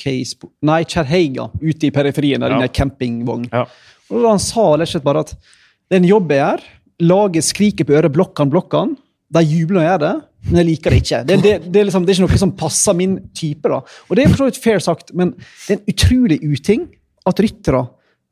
Case 0.00 0.48
Nei, 0.66 0.82
Kjerheiga 0.88 1.48
ute 1.62 1.88
i 1.88 1.94
periferien 1.94 2.42
der 2.42 2.54
Ja. 2.54 2.60
inne 2.60 2.70
i 2.70 2.74
campingvogn. 2.80 3.48
Ja. 3.52 3.66
Og 4.10 4.22
da 4.22 4.34
Han 4.34 4.42
sa 4.42 4.72
rett 4.76 4.88
og 4.88 4.94
slett 4.94 5.06
bare 5.06 5.24
at 5.26 5.34
det 5.36 5.96
er 5.96 6.02
en 6.02 6.08
jobb 6.08 6.30
jeg 6.30 6.42
gjør. 6.42 6.62
Laget 7.06 7.44
skriker 7.44 7.84
på 7.84 7.94
øret 7.94 8.12
'blokkan, 8.12 8.50
blokkan'. 8.50 8.96
De 9.34 9.42
jubler 9.42 9.80
når 9.80 9.82
jeg 9.82 9.90
gjør 9.90 10.02
det, 10.04 10.14
men 10.46 10.60
jeg 10.60 10.66
liker 10.68 10.94
det 10.94 10.98
ikke. 11.02 11.18
Det, 11.26 11.36
det, 11.42 11.52
det, 11.66 11.80
er 11.80 11.88
liksom, 11.88 12.04
det 12.06 12.12
er 12.12 12.18
ikke 12.20 12.28
noe 12.28 12.42
som 12.44 12.54
passer 12.60 12.94
min 12.94 13.16
type. 13.34 13.66
da. 13.72 13.80
Og 14.06 14.14
det 14.14 14.22
er 14.24 14.30
for 14.30 14.44
så 14.44 14.46
vidt 14.50 14.60
fair 14.62 14.82
sagt, 14.84 15.10
men 15.18 15.32
det 15.66 15.74
er 15.74 15.78
en 15.80 15.86
utrolig 15.90 16.38
uting 16.46 16.84
at 17.26 17.40
ryttere, 17.42 17.80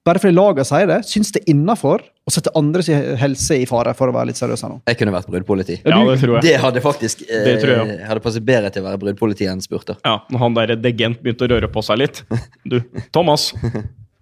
bare 0.07 0.21
fordi 0.21 0.37
lagene 0.37 0.67
sier 0.69 0.87
det, 0.87 0.99
syns 1.09 1.33
det 1.35 1.41
er 1.43 1.51
innafor 1.55 2.03
å 2.05 2.33
sette 2.33 2.53
andres 2.57 2.91
helse 3.21 3.57
i 3.59 3.65
fare, 3.69 3.95
for 3.97 4.13
å 4.13 4.15
være 4.15 4.31
litt 4.31 4.39
seriøs 4.39 4.63
her 4.65 4.71
nå. 4.75 4.77
Jeg 4.89 4.99
kunne 5.01 5.15
vært 5.17 5.31
bruddpoliti. 5.33 5.79
Ja, 5.83 5.99
det 6.07 6.19
tror 6.21 6.37
jeg. 6.37 6.45
Det 6.45 6.55
hadde 6.63 6.83
faktisk 6.85 7.25
eh, 7.25 7.43
Det 7.49 7.55
tror 7.63 7.73
jeg. 7.75 7.97
hadde 8.07 8.23
passet 8.25 8.45
bedre 8.47 8.71
til 8.73 8.85
å 8.85 8.87
være 8.91 9.01
bruddpoliti 9.03 9.49
enn 9.51 9.65
spurter. 9.65 9.99
Ja, 10.05 10.19
når 10.31 10.45
han 10.45 10.59
der 10.61 10.75
degent 10.81 11.25
begynte 11.25 11.49
å 11.49 11.51
røre 11.57 11.73
på 11.73 11.83
seg 11.85 12.01
litt. 12.05 12.23
Du, 12.69 12.79
Thomas, 13.17 13.51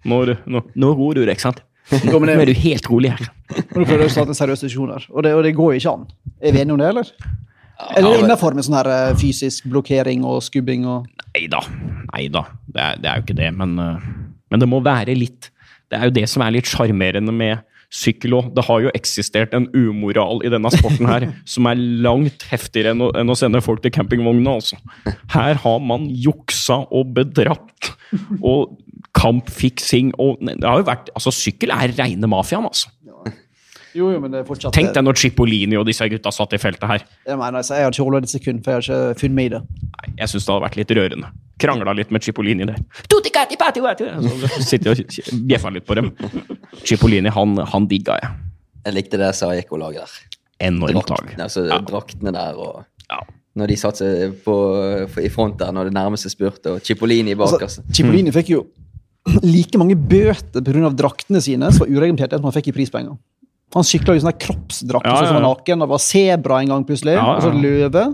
nå, 0.07 0.23
nå, 0.47 0.63
nå 0.73 0.91
roer 0.97 1.19
du 1.19 1.23
deg, 1.27 1.35
ikke 1.35 1.49
sant? 1.51 1.61
Nå 1.91 2.19
er 2.31 2.47
du 2.47 2.53
helt 2.55 2.89
rolig 2.89 3.11
her. 3.11 3.29
nå 3.75 3.83
prøver 3.83 4.05
du 4.05 4.07
å 4.07 4.11
starte 4.11 4.31
en 4.31 4.37
seriøs 4.37 4.63
diskusjon 4.63 4.93
her, 4.95 5.07
og 5.11 5.25
det, 5.25 5.33
og 5.35 5.43
det 5.43 5.55
går 5.57 5.73
jo 5.73 5.81
ikke 5.81 5.95
an. 5.97 6.05
Er 6.39 6.55
vi 6.55 6.61
enige 6.63 6.77
om 6.77 6.81
det, 6.81 6.91
eller? 6.93 7.09
Eller 7.97 8.15
er 8.15 8.23
innafor 8.23 8.55
med 8.55 8.65
sånn 8.65 8.77
her 8.77 8.89
eh, 8.93 9.15
fysisk 9.19 9.67
blokkering 9.71 10.23
og 10.27 10.43
skubbing 10.45 10.85
og 10.87 11.09
Nei 11.33 11.47
da. 11.49 11.63
Nei 12.13 12.27
da. 12.31 12.45
Det 12.69 12.89
det 13.01 13.09
er 13.09 13.17
jo 13.17 13.25
ikke 13.25 13.37
det, 13.39 13.49
men, 13.57 13.73
uh, 13.81 14.35
men 14.53 14.61
det 14.61 14.69
må 14.69 14.79
være 14.85 15.15
litt 15.17 15.49
Det 15.89 15.97
er 15.97 16.09
jo 16.09 16.13
det 16.13 16.27
som 16.29 16.43
er 16.45 16.53
litt 16.53 16.69
sjarmerende 16.69 17.33
med 17.33 17.63
sykkel 17.93 18.37
òg. 18.37 18.51
Det 18.57 18.65
har 18.67 18.85
jo 18.85 18.93
eksistert 18.97 19.53
en 19.57 19.67
umoral 19.75 20.41
i 20.45 20.51
denne 20.53 20.71
sporten 20.73 21.09
her 21.09 21.27
som 21.53 21.69
er 21.69 21.81
langt 22.05 22.47
heftigere 22.49 22.93
enn 22.95 23.05
å, 23.05 23.11
enn 23.19 23.33
å 23.33 23.37
sende 23.37 23.61
folk 23.63 23.83
til 23.83 23.93
campingvogna, 23.95 24.57
altså. 24.59 24.79
Her 25.33 25.59
har 25.63 25.83
man 25.83 26.09
juksa 26.09 26.83
og 26.89 27.13
bedratt 27.17 27.93
og 28.41 28.79
kampfiksing 29.13 30.11
og 30.21 30.41
Det 30.41 30.65
har 30.65 30.81
jo 30.81 30.85
vært 30.87 31.09
Altså, 31.13 31.31
sykkel 31.33 31.73
er 31.73 31.93
reine 31.99 32.29
mafiaen, 32.29 32.65
altså. 32.69 32.89
Jo, 33.93 34.09
jo, 34.11 34.19
men 34.19 34.31
det 34.33 34.39
er 34.41 34.45
fortsatt 34.47 34.73
Tenk 34.73 34.93
deg 34.95 35.03
når 35.05 35.19
Cipollini 35.21 35.77
og 35.77 35.85
disse 35.85 36.07
gutta 36.09 36.31
satt 36.33 36.53
i 36.57 36.59
feltet 36.61 36.87
her. 36.89 37.03
Jeg 37.27 37.37
mener, 37.37 37.59
altså, 37.61 37.75
jeg 37.77 37.85
har 37.87 37.93
ikke 37.93 38.05
holdt 38.07 38.23
et 38.27 38.33
sekund, 38.33 38.63
for 38.65 38.71
jeg 38.71 38.79
har 38.79 38.85
ikke 39.13 39.19
funnet 39.21 39.35
meg 39.37 39.45
i 39.45 39.51
det. 39.53 39.61
Nei, 39.93 40.13
jeg 40.23 40.31
syns 40.33 40.47
det 40.47 40.53
hadde 40.53 40.65
vært 40.65 40.77
litt 40.81 40.93
rørende. 40.97 41.29
Krangla 41.63 41.93
litt 41.95 42.09
med 42.11 42.23
Cipollini 42.25 42.65
der. 42.65 42.79
Så 43.13 44.63
sitter 44.65 44.93
jeg 44.95 45.05
og 45.05 45.43
bjeffa 45.47 45.69
litt 45.75 45.85
på 45.87 45.95
dem. 45.99 46.09
Cipollini, 46.83 47.29
han, 47.31 47.53
han 47.73 47.87
digga 47.91 48.17
jeg. 48.21 48.31
Jeg 48.87 48.97
likte 48.97 49.19
det 49.21 49.29
Saeko-laget 49.37 50.01
der. 50.03 50.17
Enormt 50.67 51.07
tak. 51.07 51.21
Draktene, 51.23 51.43
altså, 51.45 51.65
Ja. 51.69 51.77
draktene 51.87 52.33
der 52.35 52.57
og 52.59 52.83
Ja. 53.11 53.19
Når 53.55 53.67
de 53.69 53.75
satte 53.77 53.97
seg 54.01 54.31
på, 54.43 54.53
i 55.21 55.29
front 55.29 55.59
der 55.59 55.69
når 55.71 55.91
det 55.91 55.93
nærmeste 55.93 56.29
spurte, 56.33 56.71
og 56.73 56.81
Cipollini 56.81 57.35
bak. 57.37 57.53
Altså, 57.61 57.81
Altså. 57.83 57.93
Cipollini 57.93 58.31
fikk 58.33 58.49
jo 58.49 58.63
like 59.43 59.77
mange 59.77 59.95
bøter 59.95 60.61
pga. 60.65 60.89
draktene 60.97 61.39
sine 61.41 61.69
som 61.71 61.85
var 61.85 61.93
ureglementerte 61.93 62.39
som 62.39 62.49
han 62.49 62.55
fikk 62.57 62.71
i 62.71 62.75
prispenger. 62.79 63.15
Han 63.73 63.85
sykla 63.87 64.15
i 64.15 64.21
sånn 64.21 64.35
kroppsdrakt 64.37 65.07
Ja, 65.07 65.15
ja, 65.15 65.21
ja, 65.23 65.29
som 65.31 65.39
var 65.39 65.47
naken. 65.47 65.83
Det 65.83 65.89
var 65.89 66.01
sebra 66.03 66.59
en 66.61 66.73
gang 66.73 66.85
plutselig, 66.87 67.17
og 67.17 67.41
så 67.41 67.53
løve. 67.53 68.05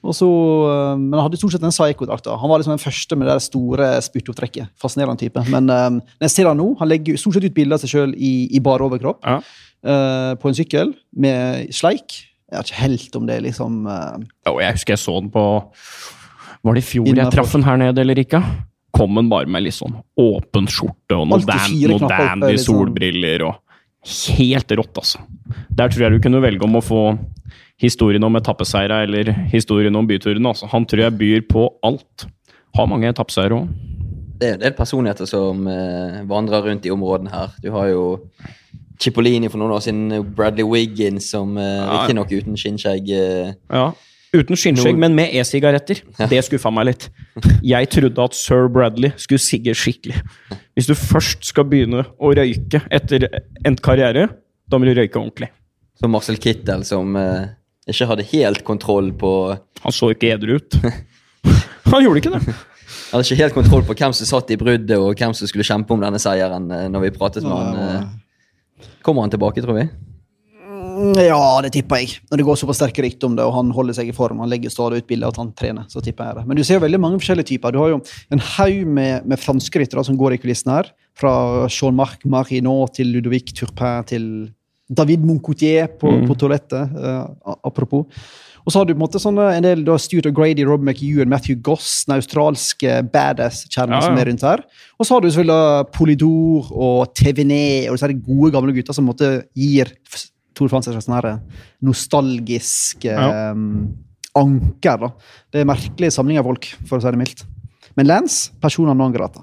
Og 0.00 0.16
så, 0.16 0.26
øh, 0.26 0.94
men 0.96 1.18
han 1.18 1.26
hadde 1.26 1.36
stort 1.36 1.52
sett 1.52 1.64
den 1.64 1.74
psycho-drakta. 1.74 2.36
Han 2.40 2.48
var 2.48 2.62
liksom 2.62 2.72
den 2.72 2.80
første 2.80 3.18
med 3.20 3.28
det 3.28 3.36
store 3.44 3.90
spyttopptrekket. 4.00 4.72
Fascinerende 4.80 5.20
type. 5.20 5.42
Men 5.52 5.68
um, 5.68 5.98
når 6.00 6.28
jeg 6.28 6.34
ser 6.38 6.48
han 6.48 6.56
nå, 6.60 6.70
han 6.80 6.88
legger 6.88 7.20
stort 7.20 7.36
sett 7.36 7.44
ut 7.50 7.56
bilder 7.56 7.76
av 7.76 7.84
seg 7.84 7.92
sjøl 7.92 8.14
i, 8.16 8.32
i 8.56 8.62
bar 8.64 8.80
overkropp 8.86 9.20
Ja. 9.28 9.40
øh, 9.84 10.32
på 10.40 10.48
en 10.48 10.56
sykkel 10.56 10.94
med 11.12 11.68
sleik. 11.76 12.16
Jeg 12.48 12.56
har 12.56 12.64
ikke 12.64 12.80
helt 12.80 13.20
om 13.20 13.28
det 13.28 13.36
liksom 13.44 13.84
uh, 13.86 14.16
oh, 14.50 14.56
jeg 14.58 14.74
husker 14.74 14.96
jeg 14.96 15.02
så 15.04 15.12
den 15.20 15.28
på 15.30 15.44
Var 16.66 16.74
det 16.74 16.80
i 16.82 16.86
fjor 16.88 17.06
jeg 17.06 17.30
traff 17.30 17.52
den 17.54 17.62
her 17.62 17.78
nede, 17.78 18.02
eller 18.02 18.18
ikke? 18.18 18.40
Kom 18.96 19.14
den 19.14 19.28
bare 19.30 19.46
med 19.46 19.68
litt 19.68 19.76
sånn 19.76 20.00
åpen 20.18 20.66
skjorte 20.66 21.14
og 21.14 21.28
noen, 21.28 21.44
dan, 21.46 21.60
fire 21.68 21.92
noe 21.92 22.00
knapper 22.00 22.16
oppe, 22.16 22.30
dandy 22.32 22.56
liksom. 22.56 22.80
solbriller 22.80 23.44
og 23.46 23.60
Helt 24.38 24.72
rått, 24.72 24.96
altså. 24.96 25.20
Der 25.76 25.88
tror 25.92 26.06
jeg 26.06 26.12
du 26.16 26.22
kunne 26.24 26.40
velge 26.42 26.64
om 26.64 26.78
å 26.78 26.84
få 26.84 27.02
historien 27.80 28.24
om 28.24 28.36
etappeseira 28.36 29.02
eller 29.04 29.30
historien 29.52 29.96
om 29.96 30.06
byturen. 30.08 30.46
Altså. 30.46 30.68
Han 30.72 30.86
tror 30.88 31.06
jeg 31.06 31.18
byr 31.20 31.44
på 31.48 31.66
alt. 31.86 32.26
Har 32.76 32.88
mange 32.88 33.08
etappeseiere 33.10 33.56
òg. 33.60 33.68
Det 34.40 34.48
er 34.48 34.54
en 34.56 34.62
del 34.62 34.72
personligheter 34.76 35.28
som 35.28 35.66
eh, 35.68 36.20
vandrer 36.28 36.64
rundt 36.64 36.86
i 36.88 36.92
områdene 36.94 37.32
her. 37.32 37.52
Du 37.60 37.70
har 37.74 37.90
jo 37.92 38.04
Cipollini 39.00 39.48
for 39.48 39.60
noen 39.60 39.72
år 39.72 39.82
siden, 39.84 40.32
Bradley 40.36 40.64
Wiggins 40.68 41.30
som 41.32 41.56
eh, 41.60 41.64
Ja. 41.80 42.00
riktignok 42.02 42.32
uten 42.32 42.56
skinnskjegg 42.60 43.10
eh, 43.16 43.52
Ja. 43.72 43.90
Uten 44.30 44.54
skinnskjegg, 44.58 44.98
men 45.00 45.14
med 45.18 45.32
e-sigaretter. 45.34 46.02
Det 46.30 46.38
skuffa 46.46 46.70
meg 46.70 46.86
litt. 46.86 47.08
Jeg 47.66 47.88
trodde 47.90 48.26
at 48.28 48.36
sir 48.38 48.68
Bradley 48.70 49.10
skulle 49.18 49.42
sigge 49.42 49.74
skikkelig. 49.74 50.20
Hvis 50.78 50.86
du 50.86 50.94
først 50.94 51.48
skal 51.50 51.66
begynne 51.66 52.04
å 52.14 52.30
røyke 52.38 52.82
etter 52.94 53.26
endt 53.66 53.82
karriere, 53.82 54.28
da 54.70 54.78
må 54.78 54.86
du 54.86 54.94
røyke 54.94 55.18
ordentlig. 55.18 55.50
Som 55.98 56.14
Marcel 56.14 56.38
Kittel, 56.40 56.84
som 56.86 57.16
eh, 57.18 57.48
ikke 57.90 58.06
hadde 58.06 58.28
helt 58.30 58.62
kontroll 58.64 59.10
på 59.18 59.32
Han 59.82 59.92
så 59.96 60.12
ikke 60.14 60.30
edru 60.36 60.54
ut. 60.60 60.78
Han 61.90 62.04
gjorde 62.04 62.22
ikke 62.22 62.34
det. 62.36 62.54
Hadde 63.10 63.24
ikke 63.26 63.40
helt 63.42 63.56
kontroll 63.56 63.82
på 63.88 63.96
hvem 63.98 64.14
som 64.14 64.28
satt 64.30 64.52
i 64.54 64.58
bruddet, 64.60 64.94
og 64.94 65.18
hvem 65.18 65.34
som 65.34 65.50
skulle 65.50 65.66
kjempe 65.66 65.90
om 65.96 66.00
denne 66.06 66.22
seieren. 66.22 66.70
eh, 66.70 66.86
når 66.92 67.08
vi 67.08 67.12
pratet 67.18 67.42
med 67.42 67.50
han. 67.50 67.82
eh. 67.98 68.86
Kommer 69.02 69.26
han 69.26 69.34
tilbake, 69.34 69.62
tror 69.64 69.74
vi? 69.80 69.88
Mm, 71.00 71.16
Ja, 71.24 71.60
det 71.64 71.72
tipper 71.72 72.02
jeg. 72.02 72.18
Når 72.30 72.40
det 72.40 72.46
går 72.46 72.58
såpass 72.60 72.80
sterke 72.82 73.04
rykter 73.04 73.30
om 73.30 73.36
det, 73.38 73.44
og 73.46 73.54
han 73.56 73.70
holder 73.72 73.96
seg 73.96 74.10
i 74.10 74.16
form, 74.16 74.42
han 74.44 74.50
legger 74.52 74.72
stadig 74.72 75.00
ut 75.00 75.08
bilder 75.08 75.32
at 75.32 75.40
han 75.40 75.52
trener, 75.56 75.86
så 75.88 76.02
tipper 76.04 76.28
jeg 76.28 76.40
det. 76.40 76.46
Men 76.50 76.60
du 76.60 76.64
ser 76.66 76.76
jo 76.78 76.84
veldig 76.84 77.00
mange 77.00 77.20
forskjellige 77.22 77.50
typer. 77.54 77.72
Du 77.72 77.80
har 77.80 77.94
jo 77.94 78.00
en 78.36 78.44
haug 78.56 78.84
med, 78.98 79.26
med 79.32 79.40
franske 79.40 79.80
ryttere 79.80 80.04
som 80.04 80.18
går 80.20 80.36
i 80.36 80.40
kulissene 80.42 80.76
her. 80.76 80.92
Fra 81.20 81.32
Jean-Marc 81.72 82.24
Marinot 82.28 82.94
til 82.98 83.12
Ludovic 83.14 83.54
Turpin 83.56 84.04
til 84.08 84.28
David 84.90 85.24
Moncoutier 85.24 85.86
på, 86.00 86.12
på 86.26 86.36
toalettet, 86.38 86.94
Uh, 87.00 87.54
apropos. 87.64 88.06
Og 88.66 88.72
så 88.72 88.80
har 88.80 88.84
du 88.84 88.92
på 88.92 88.98
en 88.98 89.04
måte 89.04 89.20
sånne, 89.22 89.46
en 89.56 89.64
del 89.64 89.84
da, 89.86 89.94
Stuart 89.96 90.26
O'Grady, 90.28 90.66
Rob 90.68 90.82
McEwan, 90.84 91.30
Matthew 91.32 91.56
Goss, 91.64 92.04
den 92.04 92.18
australske 92.18 92.98
badass-kjernen 93.12 93.96
Ja, 93.96 94.00
ja. 94.02 94.08
som 94.10 94.18
er 94.20 94.28
rundt 94.28 94.44
her. 94.44 94.62
Og 95.00 95.06
så 95.08 95.14
har 95.16 95.24
du 95.24 95.30
selvfølgelig 95.30 95.54
da 95.56 95.86
Polydor 95.96 96.68
og 96.76 97.14
Tevenet 97.16 97.88
og 97.88 97.96
disse 97.96 98.12
gode, 98.26 98.52
gamle 98.52 98.74
gutta 98.76 98.92
som 98.96 99.08
måte 99.08 99.30
gir 99.56 99.94
Tour 100.60 100.68
de 100.68 100.74
France 100.74 100.90
et 100.92 100.94
slags 100.94 101.08
sånn 101.08 101.16
her 101.16 101.40
nostalgisk 101.88 103.08
Ja. 103.08 103.50
um, 103.50 103.96
anker. 104.36 105.00
da. 105.06 105.08
Det 105.50 105.58
er 105.62 105.64
en 105.64 105.72
merkelige 105.72 106.12
samling 106.14 106.38
av 106.38 106.46
folk, 106.46 106.68
for 106.86 106.98
å 106.98 107.02
si 107.02 107.10
det 107.10 107.18
mildt. 107.18 107.44
Men 107.98 108.06
Lance, 108.06 108.52
personer 108.62 108.94
non 108.94 109.12
grata. 109.14 109.42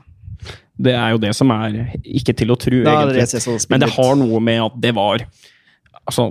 Det 0.77 0.93
er 0.93 1.11
jo 1.15 1.17
det 1.17 1.33
som 1.35 1.49
er 1.51 1.79
ikke 2.05 2.35
til 2.37 2.53
å 2.53 2.57
tro, 2.61 2.83
er 2.83 2.85
egentlig. 2.85 3.25
det 3.33 3.41
er 3.41 3.65
Men 3.73 3.81
det 3.81 3.89
har 3.95 4.15
noe 4.19 4.39
med 4.39 4.61
at 4.61 4.75
det 4.83 4.93
var 4.95 5.25
Altså 6.07 6.29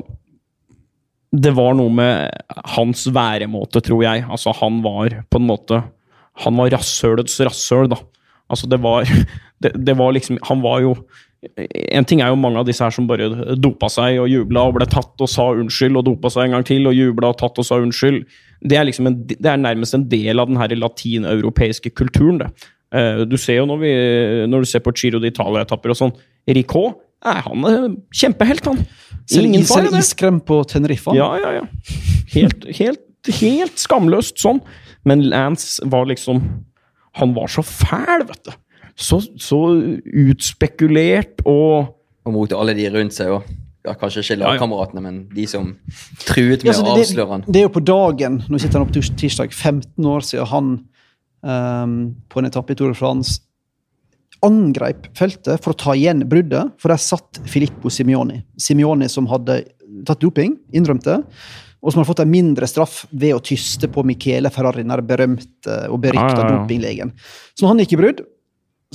Det 1.34 1.52
var 1.52 1.74
noe 1.74 1.90
med 1.92 2.30
hans 2.76 3.02
væremåte, 3.12 3.82
tror 3.84 4.04
jeg. 4.06 4.24
Altså, 4.30 4.54
han 4.56 4.78
var 4.84 5.24
på 5.28 5.40
en 5.40 5.48
måte 5.50 5.82
Han 6.46 6.56
var 6.56 6.70
rasshølets 6.70 7.40
rasshøl, 7.44 7.90
da. 7.90 7.98
Altså, 8.48 8.70
det 8.70 8.78
var 8.80 9.04
det, 9.60 9.74
det 9.84 9.96
var 9.98 10.14
liksom 10.14 10.38
Han 10.48 10.62
var 10.62 10.80
jo 10.86 10.94
En 11.96 12.04
ting 12.08 12.20
er 12.22 12.28
jo 12.32 12.38
mange 12.40 12.58
av 12.60 12.66
disse 12.68 12.84
her 12.84 12.94
som 12.94 13.06
bare 13.08 13.28
dopa 13.60 13.88
seg 13.92 14.18
og 14.22 14.28
jubla 14.30 14.66
og 14.68 14.76
ble 14.78 14.86
tatt 14.90 15.20
og 15.24 15.30
sa 15.30 15.48
unnskyld, 15.54 15.96
og 16.00 16.04
dopa 16.08 16.30
seg 16.32 16.46
en 16.48 16.56
gang 16.58 16.66
til 16.68 16.86
og 16.90 16.94
jubla 16.96 17.32
og 17.32 17.38
tatt 17.40 17.58
og 17.62 17.66
sa 17.68 17.78
unnskyld. 17.82 18.22
Det 18.66 18.78
er, 18.78 18.86
liksom 18.88 19.06
en, 19.10 19.18
det 19.28 19.46
er 19.50 19.60
nærmest 19.60 19.94
en 19.94 20.06
del 20.08 20.40
av 20.42 20.48
den 20.50 20.58
her 20.60 20.74
latineuropeiske 20.76 21.90
kulturen. 21.96 22.38
det. 22.42 22.50
Eh, 22.94 23.24
Du 23.28 23.36
ser 23.36 23.60
jo 23.60 23.66
når, 23.66 23.78
vi, 23.82 23.92
når 24.50 24.64
du 24.64 24.70
ser 24.70 24.80
på 24.84 24.94
Giro 24.96 25.20
d'Italia-etapper 25.22 25.92
og 25.94 25.98
sånn 25.98 26.14
Ricot 26.46 27.02
er 27.26 27.40
han 27.42 27.64
er 27.66 27.84
kjempehelt, 28.14 28.66
han. 28.68 28.82
Ingen 29.34 29.64
fare, 29.66 29.88
det. 29.90 29.98
iskrem 30.04 30.38
på 30.46 30.60
Tenerife. 30.68 31.14
Ja, 31.16 31.32
ja, 31.40 31.52
ja. 31.56 31.64
Helt, 32.34 32.66
helt, 32.78 33.00
helt 33.40 33.80
skamløst 33.80 34.38
sånn. 34.38 34.60
Men 35.06 35.24
Lance 35.30 35.82
var 35.86 36.06
liksom 36.06 36.42
Han 37.16 37.32
var 37.32 37.48
så 37.48 37.62
fæl, 37.64 38.26
vet 38.28 38.42
du. 38.44 38.52
Så, 38.96 39.20
så 39.36 39.60
utspekulert 40.26 41.42
og 41.44 41.94
Og 42.26 42.34
mot 42.34 42.52
alle 42.56 42.74
de 42.74 42.88
rundt 42.90 43.14
seg 43.14 43.30
òg. 43.30 43.50
Ja, 43.86 43.92
kanskje 43.94 44.24
ikke 44.24 44.38
lagkameratene, 44.40 45.02
men 45.04 45.18
de 45.30 45.44
som 45.46 45.68
truet 46.24 46.64
med 46.64 46.72
ja, 46.72 46.80
å 46.82 46.94
avsløre 46.96 47.28
han. 47.30 47.44
det, 47.44 47.52
det 47.54 47.60
er 47.60 47.66
jo 47.68 47.74
på 47.76 47.82
dagen, 47.86 48.40
nå 48.50 48.58
sitter 48.58 48.80
han 48.80 48.86
opp 48.88 48.94
tirs- 48.96 49.12
tirsdag, 49.14 49.54
15 49.54 50.08
år 50.10 50.26
siden 50.26 50.48
han 50.50 50.72
um, 51.46 51.92
på 52.26 52.40
en 52.40 52.48
etappe 52.48 52.74
i 52.74 52.80
Tour 52.80 52.90
de 52.90 52.98
France 52.98 53.38
angreip 54.44 55.06
feltet 55.16 55.62
for 55.62 55.72
å 55.72 55.78
ta 55.78 55.94
igjen 55.96 56.24
bruddet, 56.28 56.74
for 56.82 56.92
der 56.92 57.00
satt 57.00 57.40
Filippo 57.48 57.92
Simioni. 57.92 58.40
Simioni 58.60 59.08
som 59.12 59.28
hadde 59.30 59.62
tatt 60.06 60.22
doping, 60.22 60.56
innrømte, 60.76 61.20
og 61.80 61.92
som 61.92 62.00
hadde 62.00 62.10
fått 62.10 62.22
en 62.24 62.32
mindre 62.32 62.68
straff 62.68 63.04
ved 63.12 63.36
å 63.36 63.42
tyste 63.44 63.88
på 63.92 64.02
Michele 64.06 64.50
Ferrari, 64.52 64.82
den 64.82 65.06
berømte 65.06 65.76
og 65.92 66.00
berykta 66.02 66.26
ah, 66.26 66.42
ja, 66.42 66.48
ja. 66.48 66.56
dopinglegen. 66.58 67.12
Så 67.54 67.64
når 67.64 67.72
han 67.72 67.84
gikk 67.84 67.94
i 67.94 68.00
brudd, 68.00 68.24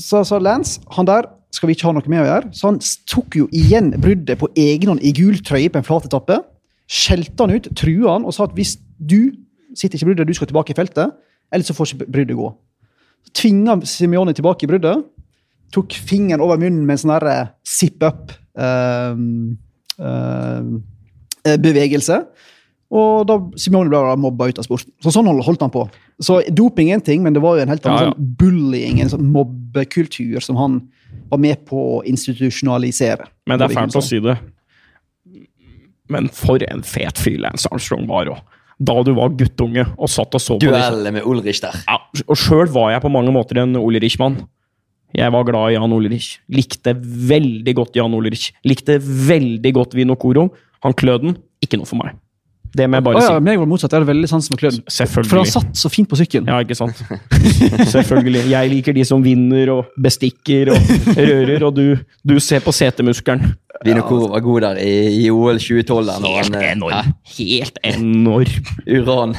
så 0.01 0.23
sa 0.27 0.39
Lance 0.41 0.81
han 0.95 1.07
der 1.09 1.29
skal 1.51 1.67
vi 1.67 1.75
ikke 1.75 1.89
ha 1.89 1.93
noe 1.95 2.11
med 2.11 2.23
å 2.23 2.27
gjøre. 2.27 2.49
Så 2.55 2.69
han 2.69 2.79
tok 3.11 3.35
jo 3.35 3.47
igjen 3.55 3.91
bruddet 4.01 4.39
på 4.39 4.49
egen 4.59 4.93
hånd 4.93 5.03
i 5.03 5.11
gul 5.15 5.39
trøye 5.43 5.71
på 5.71 5.81
en 5.81 5.87
flat 5.87 6.07
etappe. 6.07 6.37
Skjelte 6.91 7.43
han 7.43 7.55
ut, 7.55 7.67
trua 7.77 8.15
han 8.15 8.27
og 8.27 8.35
sa 8.35 8.47
at 8.47 8.55
hvis 8.55 8.77
du 8.97 9.33
sitter 9.75 9.97
ikke 9.97 10.05
i 10.05 10.09
bruddet, 10.11 10.29
du 10.29 10.35
skal 10.35 10.49
tilbake 10.49 10.73
i 10.73 10.77
feltet, 10.77 11.11
ellers 11.51 11.71
så 11.71 11.75
får 11.75 11.91
ikke 11.91 12.07
bruddet 12.11 12.39
gå. 12.39 12.51
Så 13.27 13.35
tvinga 13.41 13.77
Simione 13.87 14.35
tilbake 14.35 14.67
i 14.67 14.71
bruddet. 14.71 15.03
Tok 15.75 15.95
fingeren 16.07 16.43
over 16.43 16.59
munnen 16.59 16.85
med 16.87 16.97
en 16.97 17.03
sånn 17.03 17.13
derre 17.15 17.35
zip 17.67 18.03
up-bevegelse. 18.03 19.57
ehm, 20.01 20.81
eh, 21.45 21.57
bevegelse. 21.57 22.17
Og 22.91 23.27
da 23.29 23.37
Simone 23.59 23.87
ble 23.87 23.99
da 24.03 24.15
mobba 24.19 24.49
ut 24.51 24.59
av 24.59 24.67
sporten. 24.67 24.91
Så 25.03 25.13
sånn 25.15 25.29
holdt 25.31 25.61
han 25.63 25.71
på. 25.71 25.85
Så 26.21 26.41
doping 26.51 26.91
er 26.91 26.99
en 26.99 27.05
ting, 27.05 27.21
men 27.23 27.35
det 27.35 27.43
var 27.43 27.55
jo 27.57 27.63
en 27.63 27.71
helt 27.71 27.85
annen 27.87 28.01
Ja, 28.01 28.09
ja. 28.09 28.15
Sånn 28.15 28.31
bullying, 28.41 28.99
en 28.99 29.11
sånn 29.13 29.29
mobbekultur 29.31 30.43
som 30.43 30.59
han 30.59 30.81
var 31.31 31.39
med 31.39 31.63
på 31.69 31.79
å 31.97 32.01
institusjonalisere. 32.07 33.29
Men 33.47 33.61
det 33.61 33.69
er 33.69 33.77
fælt 33.79 33.95
å 33.95 34.03
si. 34.03 34.17
si 34.17 34.25
det. 34.25 34.35
Men 36.11 36.27
for 36.35 36.59
en 36.67 36.83
fet 36.83 37.21
fyr 37.21 37.39
Lance 37.39 37.69
Armstrong 37.71 38.09
var 38.09 38.33
òg. 38.33 38.41
Da 38.81 38.95
du 39.05 39.13
var 39.15 39.31
guttunge 39.37 39.85
og 39.93 40.09
satt 40.09 40.35
og 40.35 40.41
så 40.41 40.57
på 40.57 40.65
disse 40.65 40.89
Duell 40.91 41.13
med 41.13 41.27
Ulrich 41.29 41.61
der. 41.63 41.77
Ja, 41.85 41.99
og 42.25 42.39
sjøl 42.39 42.67
var 42.73 42.89
jeg 42.95 43.03
på 43.03 43.11
mange 43.13 43.31
måter 43.31 43.61
en 43.61 43.77
Ulrich-mann. 43.77 44.41
Jeg 45.15 45.31
var 45.35 45.45
glad 45.47 45.71
i 45.71 45.75
Jan 45.75 45.93
Ulrich. 45.93 46.39
Likte 46.51 46.95
veldig 46.97 47.75
godt 47.77 47.99
Jan 47.99 48.15
Ulrich. 48.17 48.49
Likte 48.67 48.97
veldig 48.99 49.73
godt 49.75 49.95
Vino 49.95 50.15
Coro. 50.19 50.49
Han 50.85 50.95
Kløden, 50.97 51.37
ikke 51.61 51.77
noe 51.79 51.87
for 51.87 51.99
meg. 52.01 52.17
Det 52.71 52.85
må 52.87 52.99
jeg 52.99 53.03
bare 53.03 53.19
oh, 53.19 53.23
ja, 53.25 53.31
si. 53.35 53.43
meg 53.43 53.57
var 53.59 53.67
motsatt. 53.67 53.91
Jeg 53.91 53.99
hadde 53.99 54.07
veldig 54.13 54.29
sansen 54.31 54.53
for 54.53 54.61
Kløden. 54.61 54.83
For 55.27 55.39
han 55.41 55.49
satt 55.51 55.75
så 55.75 55.89
fint 55.91 56.07
på 56.07 56.15
sykkelen. 56.19 56.47
Ja, 56.47 56.61
ikke 56.63 56.77
sant? 56.79 57.01
Selvfølgelig. 57.95 58.45
Jeg 58.53 58.71
liker 58.71 58.95
de 58.95 59.03
som 59.07 59.23
vinner 59.25 59.73
og 59.73 59.89
bestikker 59.99 60.71
og 60.71 60.93
rører, 61.17 61.65
og 61.67 61.75
du, 61.75 61.85
du 62.23 62.37
ser 62.39 62.63
på 62.63 62.71
setemuskelen. 62.75 63.57
Vinokoro 63.83 64.29
var 64.31 64.43
god 64.45 64.61
der 64.69 64.79
i, 64.85 64.93
i 65.25 65.29
OL 65.33 65.59
2012. 65.59 66.05
Der, 66.07 66.29
Helt 66.29 66.55
han, 66.55 66.77
enorm. 66.77 66.95
enorm. 66.95 67.13
Helt 67.35 67.81
enorm. 67.83 68.71
Uran. 68.87 69.35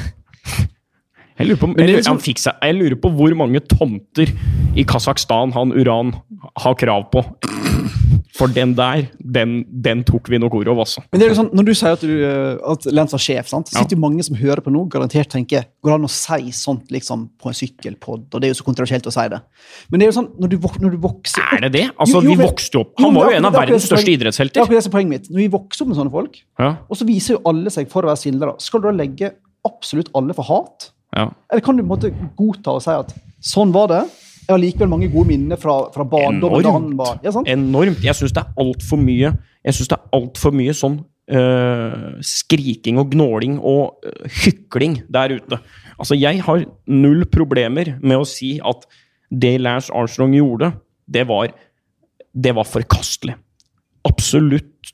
Jeg 1.38 1.49
lurer, 1.49 1.59
på, 1.59 1.66
jeg, 1.73 1.75
lurer, 1.88 1.97
liksom- 1.97 2.12
han 2.18 2.23
fikk 2.23 2.38
seg, 2.42 2.59
jeg 2.62 2.77
lurer 2.77 2.99
på 3.01 3.11
hvor 3.16 3.33
mange 3.38 3.62
tomter 3.64 4.29
i 4.77 4.85
Kasakhstan 4.87 5.55
han 5.57 5.73
Uran 5.73 6.12
har 6.61 6.77
krav 6.79 7.09
på. 7.14 7.25
For 8.42 8.50
den 8.52 8.72
der, 8.74 9.05
den, 9.22 9.52
den 9.85 10.02
tok 10.07 10.28
av 10.33 10.81
altså. 10.83 11.02
Men 11.12 11.20
det 11.20 11.26
er 11.26 11.31
jo 11.31 11.38
sånn, 11.38 11.50
Når 11.55 11.66
du 11.68 11.72
sier 11.78 11.94
at, 11.94 12.02
du, 12.02 12.14
eh, 12.26 12.72
at 12.72 12.87
Lens 12.90 13.14
var 13.14 13.22
sjef, 13.22 13.48
sant? 13.50 13.70
sitter 13.70 13.94
jo 13.94 14.02
mange 14.02 14.24
som 14.26 14.37
hører 14.38 14.62
på 14.64 14.72
nå, 14.74 14.85
garantert 14.90 15.31
tenker 15.31 15.68
går 15.83 15.92
det 15.92 15.98
an 16.00 16.09
å 16.09 16.12
si 16.12 16.52
sånt 16.57 16.90
liksom 16.94 17.28
på 17.38 17.52
en 17.52 17.59
sykkelpod? 17.59 18.26
Og 18.33 18.42
det 18.42 18.48
er 18.48 18.55
jo 18.55 18.59
så 18.61 18.66
kontroversielt 18.66 19.07
å 19.07 19.14
si 19.14 19.26
det. 19.31 19.40
Men 19.90 20.02
det 20.02 20.07
er 20.07 20.12
jo 20.12 20.16
sånn, 20.18 20.31
når 20.42 20.52
du, 20.55 20.57
når 20.83 20.96
du 20.96 20.98
vokser 21.02 21.46
Er 21.55 21.64
det 21.66 21.72
det? 21.76 21.85
Altså, 21.96 22.18
Jo, 22.18 22.24
jo, 22.26 22.37
Vi 22.37 22.48
vokste 22.48 22.78
jo 22.78 22.85
opp. 22.87 22.94
Han 23.02 23.14
var 23.16 23.31
jo 23.31 23.38
en 23.38 23.48
av 23.48 23.55
er 23.55 23.64
verdens 23.64 23.87
er 23.87 23.92
største 23.92 24.16
idrettshelter. 24.16 24.66
Det 24.72 24.81
er 24.83 24.94
poenget 24.96 25.12
mitt. 25.12 25.31
Når 25.31 25.44
vi 25.44 25.50
vokser 25.52 25.85
opp 25.85 25.92
med 25.92 26.00
sånne 26.00 26.14
folk, 26.14 26.40
Ja, 26.59 26.72
og 26.88 26.98
så 26.98 27.07
viser 27.09 27.37
jo 27.38 27.44
alle 27.48 27.70
seg 27.72 27.90
for 27.92 28.02
å 28.02 28.11
være 28.12 28.22
svindlere, 28.24 28.57
skal 28.62 28.83
du 28.83 28.90
da 28.90 28.96
legge 28.96 29.33
absolutt 29.66 30.11
alle 30.18 30.35
for 30.35 30.50
hat? 30.50 30.90
ja. 31.16 31.28
Eller 31.52 31.61
kan 31.62 31.76
du 31.76 31.83
på 31.83 31.87
en 31.87 31.92
måte 31.92 32.11
godta 32.38 32.72
og 32.78 32.83
si 32.85 32.90
at 32.90 33.12
sånn 33.44 33.72
var 33.74 33.90
det? 33.90 34.02
Jeg 34.42 34.52
har 34.55 34.59
likevel 34.59 34.88
mange 34.90 35.09
gode 35.12 35.28
minner 35.31 35.57
fra, 35.61 35.76
fra 35.94 36.05
barndommen. 36.05 36.61
Enormt. 36.64 36.96
var- 36.98 37.20
Ja, 37.24 37.31
sant? 37.31 37.48
Enormt. 37.48 38.02
Jeg 38.05 38.14
syns 38.18 38.33
det 38.35 38.42
er 38.42 38.52
altfor 38.59 38.98
mye 38.98 39.33
Jeg 39.64 39.74
synes 39.74 39.88
det 39.88 39.98
er 39.98 40.18
alt 40.18 40.38
for 40.38 40.50
mye 40.50 40.72
sånn 40.74 40.96
øh, 41.31 42.18
skriking 42.26 42.98
og 42.98 43.12
gnåling 43.14 43.61
og 43.61 44.00
øh, 44.05 44.26
hykling 44.42 44.96
der 45.14 45.37
ute. 45.38 45.59
Altså, 45.98 46.18
jeg 46.18 46.42
har 46.42 46.64
null 46.90 47.24
problemer 47.31 47.92
med 48.02 48.16
å 48.18 48.26
si 48.26 48.57
at 48.64 48.83
det 49.31 49.61
Lance 49.61 49.92
Armstrong 49.94 50.35
gjorde, 50.35 50.72
det 51.09 51.26
var 51.28 51.52
Det 52.35 52.55
var 52.57 52.64
forkastelig. 52.64 53.35
Absolutt 54.09 54.92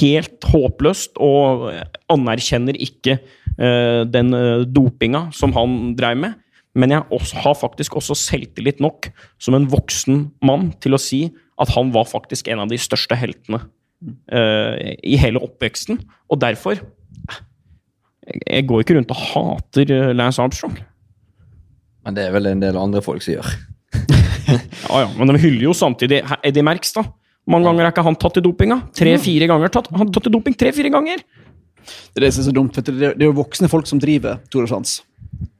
helt 0.00 0.44
håpløst, 0.46 1.18
og 1.20 1.72
anerkjenner 2.08 2.76
ikke 2.80 3.18
øh, 3.60 4.06
den 4.08 4.32
øh, 4.32 4.64
dopinga 4.64 5.26
som 5.32 5.52
han 5.52 5.94
dreiv 5.98 6.16
med. 6.22 6.34
Men 6.76 6.92
jeg 6.92 7.06
også, 7.14 7.40
har 7.40 7.56
faktisk 7.56 7.96
også 7.96 8.16
selvtillit 8.18 8.82
nok 8.84 9.08
som 9.42 9.56
en 9.56 9.68
voksen 9.72 10.26
mann 10.44 10.70
til 10.84 10.96
å 10.96 11.00
si 11.00 11.26
at 11.60 11.72
han 11.72 11.92
var 11.94 12.08
faktisk 12.08 12.50
en 12.52 12.60
av 12.66 12.68
de 12.68 12.78
største 12.80 13.16
heltene 13.16 13.62
uh, 13.64 14.74
i 15.00 15.16
hele 15.20 15.40
oppveksten. 15.40 16.02
Og 16.28 16.40
derfor 16.42 16.82
jeg, 18.26 18.66
går 18.66 18.82
ikke 18.82 18.96
rundt 18.98 19.12
og 19.14 19.22
hater 19.22 19.90
eh, 19.94 20.12
Lance 20.16 20.42
Armstrong. 20.42 20.74
Men 22.06 22.16
det 22.16 22.24
er 22.26 22.34
vel 22.34 22.50
en 22.50 22.62
del 22.62 22.78
andre 22.78 23.02
folk 23.04 23.24
som 23.24 23.38
gjør. 23.38 23.54
Ja, 24.46 25.00
ja, 25.02 25.06
Men 25.18 25.32
de 25.32 25.40
hyller 25.42 25.64
jo 25.64 25.72
samtidig 25.74 26.20
Eddie 26.46 26.62
Merks, 26.62 26.92
da. 26.94 27.02
Mange 27.50 27.66
ganger 27.66 27.88
er 27.88 27.90
ikke 27.90 28.04
han 28.06 28.14
tatt 28.18 28.36
i 28.38 28.42
dopinga? 28.44 28.76
Tre-fire 28.94 29.48
ganger 29.50 29.72
tatt. 29.74 29.88
Han 29.90 30.04
har 30.04 30.12
tatt 30.14 30.28
i 30.30 30.32
doping 30.34 30.54
tre-fire 30.58 30.92
ganger! 30.94 31.24
Det 32.14 32.20
er 32.20 32.26
det 32.26 32.30
som 32.34 32.44
er 32.44 32.46
så 32.46 32.54
dumt. 32.54 32.78
Det 32.78 32.94
er 32.94 33.16
det 33.18 33.24
er 33.24 33.28
jo 33.28 33.34
voksne 33.34 33.70
folk 33.70 33.90
som 33.90 33.98
driver 34.02 34.38
Tour 34.50 34.62
de 34.62 34.70
France. 34.70 35.02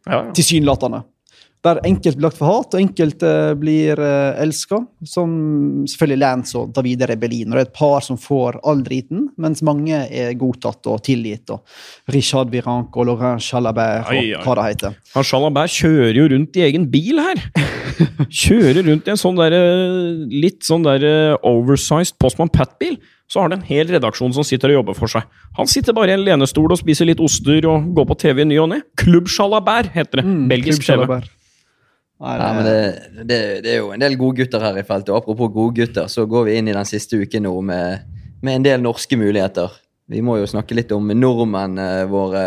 Ja, 0.06 0.24
ja. 0.24 0.32
Tilsynelatende. 0.36 1.02
Der 1.66 1.80
enkelt 1.82 2.14
blir 2.14 2.28
lagt 2.28 2.38
for 2.38 2.46
hat, 2.46 2.74
og 2.76 2.78
enkelte 2.78 3.30
blir 3.58 3.98
uh, 3.98 4.36
elska. 4.38 4.78
Som 5.08 5.30
selvfølgelig 5.88 6.20
Lance 6.20 6.58
og 6.60 6.74
Davide 6.76 7.08
Rebellin. 7.10 7.48
Og 7.50 7.56
det 7.56 7.64
er 7.64 7.70
et 7.70 7.74
par 7.74 8.04
som 8.06 8.20
får 8.20 8.60
all 8.62 8.84
driten, 8.86 9.24
mens 9.40 9.64
mange 9.66 9.98
er 10.06 10.36
godtatt 10.38 10.86
og 10.92 11.02
tilgitt. 11.06 11.50
Og 11.50 12.14
Richard 12.14 12.52
Virank 12.54 12.94
og 12.94 13.08
Laurent 13.10 13.42
Chalabert 13.42 14.06
og 14.06 14.14
Ai, 14.14 14.28
ai. 14.36 14.44
hva 14.44 14.54
det 14.60 14.68
heter. 14.68 15.00
Han 15.16 15.26
Chalabert 15.26 15.74
kjører 15.74 16.20
jo 16.20 16.28
rundt 16.36 16.60
i 16.60 16.66
egen 16.68 16.86
bil 16.92 17.18
her. 17.24 17.42
Kjører 18.44 18.84
rundt 18.86 19.08
i 19.08 19.14
en 19.16 19.20
sånn 19.20 19.38
der, 19.40 19.58
litt 20.30 20.62
sånn 20.66 20.86
der 20.86 21.08
oversized 21.40 22.18
Postman 22.22 22.52
Pat-bil. 22.52 23.00
Så 23.26 23.42
har 23.42 23.50
det 23.50 23.58
en 23.58 23.66
hel 23.66 23.88
redaksjon 23.90 24.34
som 24.36 24.46
sitter 24.46 24.70
og 24.70 24.80
jobber 24.80 24.98
for 24.98 25.10
seg. 25.10 25.24
Han 25.58 25.70
sitter 25.70 25.96
bare 25.96 26.12
i 26.12 26.16
en 26.16 26.22
lenestol 26.26 26.70
og 26.70 26.78
spiser 26.78 27.08
litt 27.08 27.22
oster 27.22 27.66
og 27.66 27.88
går 27.96 28.06
på 28.12 28.18
TV 28.22 28.44
i 28.44 28.48
ny 28.52 28.60
og 28.62 28.70
ne. 28.70 28.82
Klubb 28.98 29.30
Sjalabert 29.32 29.90
heter 29.96 30.22
det. 30.22 30.36
Belgisk 30.52 30.86
Klubb 30.86 31.08
TV. 31.08 31.32
Nei, 32.16 32.36
Nei, 32.40 32.52
men 32.56 32.64
det, 32.64 32.76
det, 33.28 33.40
det 33.66 33.72
er 33.74 33.82
jo 33.82 33.90
en 33.92 34.00
del 34.00 34.14
gode 34.16 34.38
gutter 34.38 34.62
her 34.62 34.78
i 34.78 34.86
feltet. 34.86 35.10
Og 35.12 35.18
apropos 35.18 35.50
gode 35.52 35.74
gutter, 35.76 36.06
så 36.08 36.24
går 36.30 36.46
vi 36.48 36.54
inn 36.60 36.70
i 36.70 36.76
den 36.76 36.88
siste 36.88 37.18
uken 37.20 37.44
nå 37.44 37.52
med, 37.66 38.06
med 38.46 38.60
en 38.60 38.64
del 38.64 38.86
norske 38.86 39.18
muligheter. 39.20 39.74
Vi 40.08 40.22
må 40.24 40.38
jo 40.38 40.48
snakke 40.48 40.78
litt 40.78 40.94
om 40.94 41.10
nordmenn 41.12 41.82
våre. 42.08 42.46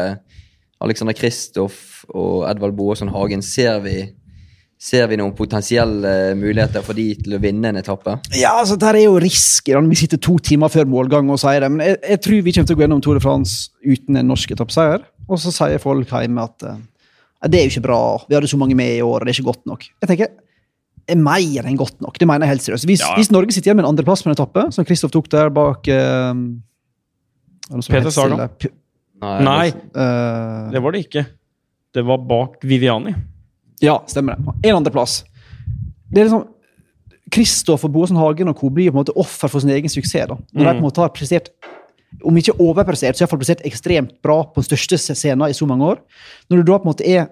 Alexander 0.80 1.13
Kristoff 1.13 2.06
og 2.15 2.46
Edvald 2.48 2.78
Boasson 2.78 3.12
Hagen. 3.12 3.44
Ser 3.44 3.82
vi, 3.84 3.98
ser 4.80 5.10
vi 5.12 5.18
noen 5.20 5.34
potensielle 5.36 6.12
muligheter 6.39 6.84
for 6.86 6.96
de 6.96 7.10
til 7.20 7.36
å 7.36 7.39
vinne 7.44 7.68
en 7.74 7.80
etappe? 7.82 8.13
Ja, 8.39 8.54
altså, 8.62 8.78
der 8.80 8.96
er 8.96 9.10
jo 9.10 9.18
risky 9.20 9.76
vi 9.76 9.98
sitter 10.00 10.22
to 10.24 10.38
timer 10.39 10.72
før 10.72 10.88
målgang 10.88 11.30
og 11.34 11.39
sier 11.42 11.60
det. 11.65 11.70
Men 11.74 11.84
jeg, 11.86 11.98
jeg 12.13 12.22
tror 12.24 12.44
vi 12.46 12.54
kommer 12.56 12.70
til 12.70 12.78
å 12.78 12.80
gå 12.80 12.86
gjennom 12.86 13.02
Tour 13.04 13.20
de 13.20 13.24
France 13.24 13.72
uten 13.84 14.15
en 14.22 14.30
norsk 14.32 14.54
etappeseier. 14.56 15.04
Og 15.28 15.42
så 15.44 15.52
sier 15.54 15.82
folk 15.84 16.08
hjemme 16.10 16.46
at 16.48 16.63
eh, 16.65 16.78
det 17.52 17.60
er 17.60 17.68
jo 17.68 17.74
ikke 17.76 17.88
bra, 17.89 18.00
vi 18.28 18.36
hadde 18.38 18.50
så 18.52 18.60
mange 18.60 18.76
med 18.80 18.96
i 18.98 19.04
år, 19.04 19.20
og 19.22 19.28
det 19.28 19.34
er 19.34 19.38
ikke 19.39 19.52
godt 19.52 19.68
nok. 19.70 19.84
Jeg 20.02 20.12
tenker, 20.12 20.32
er 21.10 21.20
mer 21.20 21.68
enn 21.70 21.78
godt 21.80 22.00
nok. 22.04 22.18
Det 22.20 22.28
mener 22.30 22.48
jeg 22.48 22.56
helt 22.56 22.65
seriøst. 22.65 22.88
Hvis, 22.89 23.04
Ja. 23.04 23.13
hvis 23.20 23.32
Norge 23.32 23.56
sitter 23.56 23.70
igjen 23.72 23.80
med 23.80 23.86
en 23.86 23.92
andreplass 23.94 24.24
på 24.24 24.32
en 24.32 24.36
etappe, 24.38 24.65
som 24.76 24.88
Kristoff 24.88 25.12
tok 25.13 25.30
der 25.32 25.52
bak 25.54 25.88
eh, 25.92 26.32
er 27.70 27.89
Peter 27.89 28.13
Sagan. 28.13 28.48
Nei, 29.20 29.36
Nei, 29.44 29.68
eh, 29.68 30.72
det 30.72 30.82
var 30.84 30.96
det 30.96 31.04
ikke. 31.08 31.26
Det 31.96 32.04
var 32.08 32.24
bak 32.24 32.63
Viviani. 32.63 33.13
Ja, 33.82 34.00
stemmer 34.08 34.36
det. 34.38 34.56
En 34.70 34.80
andreplass. 34.82 35.24
Det 36.12 36.22
er 36.22 36.30
liksom 36.30 36.48
Kristoff 37.32 37.84
og 37.86 37.92
Boasson 37.94 38.18
Hagen 38.18 38.50
og 38.50 38.58
co. 38.58 38.70
blir 38.74 38.89
på 38.92 38.98
en 38.98 39.04
måte 39.04 39.13
offer 39.15 39.48
for 39.52 39.62
sin 39.62 39.70
egen 39.70 39.89
suksess. 39.92 40.28
da. 40.28 40.36
Når 40.54 40.65
de 40.65 40.72
på 40.72 40.78
en 40.82 40.88
måte 40.88 41.04
har 41.04 41.12
prestert 41.13 41.52
om 42.26 42.38
ikke 42.42 42.56
overprestert, 42.58 43.15
så 43.15 43.24
iallfall 43.24 43.39
prestert 43.44 43.62
ekstremt 43.70 44.15
bra 44.26 44.39
på 44.50 44.63
den 44.63 44.65
største 44.65 44.98
scenen 45.15 45.46
i 45.50 45.54
så 45.54 45.68
mange 45.70 45.86
år. 45.86 46.00
Når 46.50 46.58
du 46.58 46.63
da 46.72 46.80
på 46.80 46.88
en 46.88 46.92
måte 46.94 47.06
er 47.08 47.30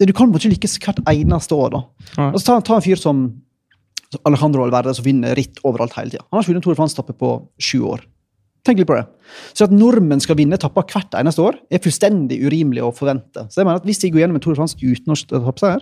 Du 0.00 0.12
kan 0.14 0.24
på 0.26 0.30
en 0.30 0.36
måte 0.38 0.48
lykkes 0.48 0.78
hvert 0.80 1.00
eneste 1.10 1.52
år. 1.52 1.70
da. 1.70 1.80
Ja. 2.16 2.30
Altså, 2.32 2.46
ta, 2.46 2.60
ta 2.64 2.76
en 2.76 2.82
fyr 2.82 2.96
som 2.96 3.42
Alejandro 4.24 4.64
Alverde, 4.64 4.94
som 4.96 5.04
vinner 5.04 5.34
ritt 5.36 5.58
overalt 5.62 5.92
hele 5.92 6.10
tida. 6.10 6.24
Han 6.30 6.38
har 6.38 6.42
ikke 6.42 6.54
vunnet 6.54 6.64
Tour 6.64 6.72
de 6.74 6.78
France-etappe 6.80 7.12
på 7.20 7.32
sju 7.60 7.82
år. 7.84 8.00
Tenk 8.66 8.78
litt 8.82 8.86
på 8.90 8.96
det. 8.98 9.06
Så 9.56 9.64
at 9.64 9.72
nordmenn 9.72 10.20
skal 10.20 10.36
vinne 10.36 10.58
etapper 10.58 10.84
hvert 10.90 11.14
eneste 11.16 11.40
år, 11.40 11.56
er 11.72 11.78
fullstendig 11.80 12.42
urimelig 12.44 12.82
å 12.84 12.90
forvente. 12.92 13.46
Så 13.48 13.62
jeg 13.62 13.66
mener 13.66 13.80
at 13.80 13.86
Hvis 13.88 14.02
de 14.02 14.10
går 14.10 14.20
gjennom 14.26 14.36
en 14.36 14.40
Tour 14.44 14.52
de 14.54 14.60
France 14.60 14.76
uten 14.76 15.14
å 15.14 15.16
tape 15.46 15.58
seier, 15.62 15.80